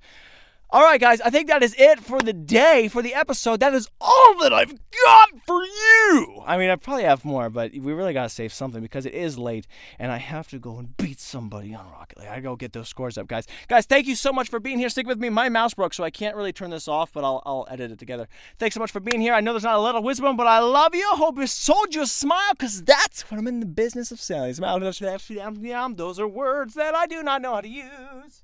All 0.73 0.83
right, 0.83 1.01
guys, 1.01 1.19
I 1.19 1.29
think 1.29 1.49
that 1.49 1.63
is 1.63 1.75
it 1.77 1.99
for 1.99 2.19
the 2.19 2.31
day, 2.31 2.87
for 2.87 3.01
the 3.01 3.13
episode. 3.13 3.59
That 3.59 3.73
is 3.73 3.89
all 3.99 4.37
that 4.39 4.53
I've 4.53 4.71
got 4.71 5.29
for 5.45 5.61
you. 5.65 6.41
I 6.45 6.57
mean, 6.57 6.69
I 6.69 6.77
probably 6.77 7.03
have 7.03 7.25
more, 7.25 7.49
but 7.49 7.73
we 7.73 7.91
really 7.91 8.13
got 8.13 8.23
to 8.23 8.29
save 8.29 8.53
something 8.53 8.81
because 8.81 9.05
it 9.05 9.13
is 9.13 9.37
late 9.37 9.67
and 9.99 10.13
I 10.13 10.17
have 10.17 10.47
to 10.47 10.59
go 10.59 10.77
and 10.77 10.95
beat 10.95 11.19
somebody 11.19 11.73
on 11.73 11.91
Rocket 11.91 12.19
League. 12.19 12.29
I 12.29 12.39
go 12.39 12.55
get 12.55 12.71
those 12.71 12.87
scores 12.87 13.17
up, 13.17 13.27
guys. 13.27 13.47
Guys, 13.67 13.85
thank 13.85 14.07
you 14.07 14.15
so 14.15 14.31
much 14.31 14.47
for 14.47 14.61
being 14.61 14.79
here. 14.79 14.87
Stick 14.87 15.07
with 15.07 15.19
me. 15.19 15.27
My 15.27 15.49
mouse 15.49 15.73
broke, 15.73 15.93
so 15.93 16.05
I 16.05 16.09
can't 16.09 16.37
really 16.37 16.53
turn 16.53 16.69
this 16.69 16.87
off, 16.87 17.11
but 17.11 17.25
I'll, 17.25 17.43
I'll 17.45 17.67
edit 17.69 17.91
it 17.91 17.99
together. 17.99 18.29
Thanks 18.57 18.73
so 18.73 18.79
much 18.79 18.91
for 18.91 19.01
being 19.01 19.19
here. 19.19 19.33
I 19.33 19.41
know 19.41 19.51
there's 19.51 19.63
not 19.63 19.75
a 19.75 19.79
lot 19.79 19.95
of 19.95 20.05
wisdom, 20.05 20.37
but 20.37 20.47
I 20.47 20.59
love 20.59 20.95
you. 20.95 21.05
Hope 21.15 21.37
it 21.39 21.49
sold 21.49 21.93
you 21.93 22.03
a 22.03 22.07
smile 22.07 22.51
because 22.51 22.81
that's 22.83 23.29
what 23.29 23.37
I'm 23.37 23.47
in 23.47 23.59
the 23.59 23.65
business 23.65 24.09
of 24.09 24.21
selling. 24.21 24.53
Smile. 24.53 24.79
Those 24.79 25.01
are 25.01 26.27
words 26.29 26.75
that 26.75 26.95
I 26.95 27.07
do 27.07 27.21
not 27.23 27.41
know 27.41 27.55
how 27.55 27.61
to 27.61 27.67
use. 27.67 28.43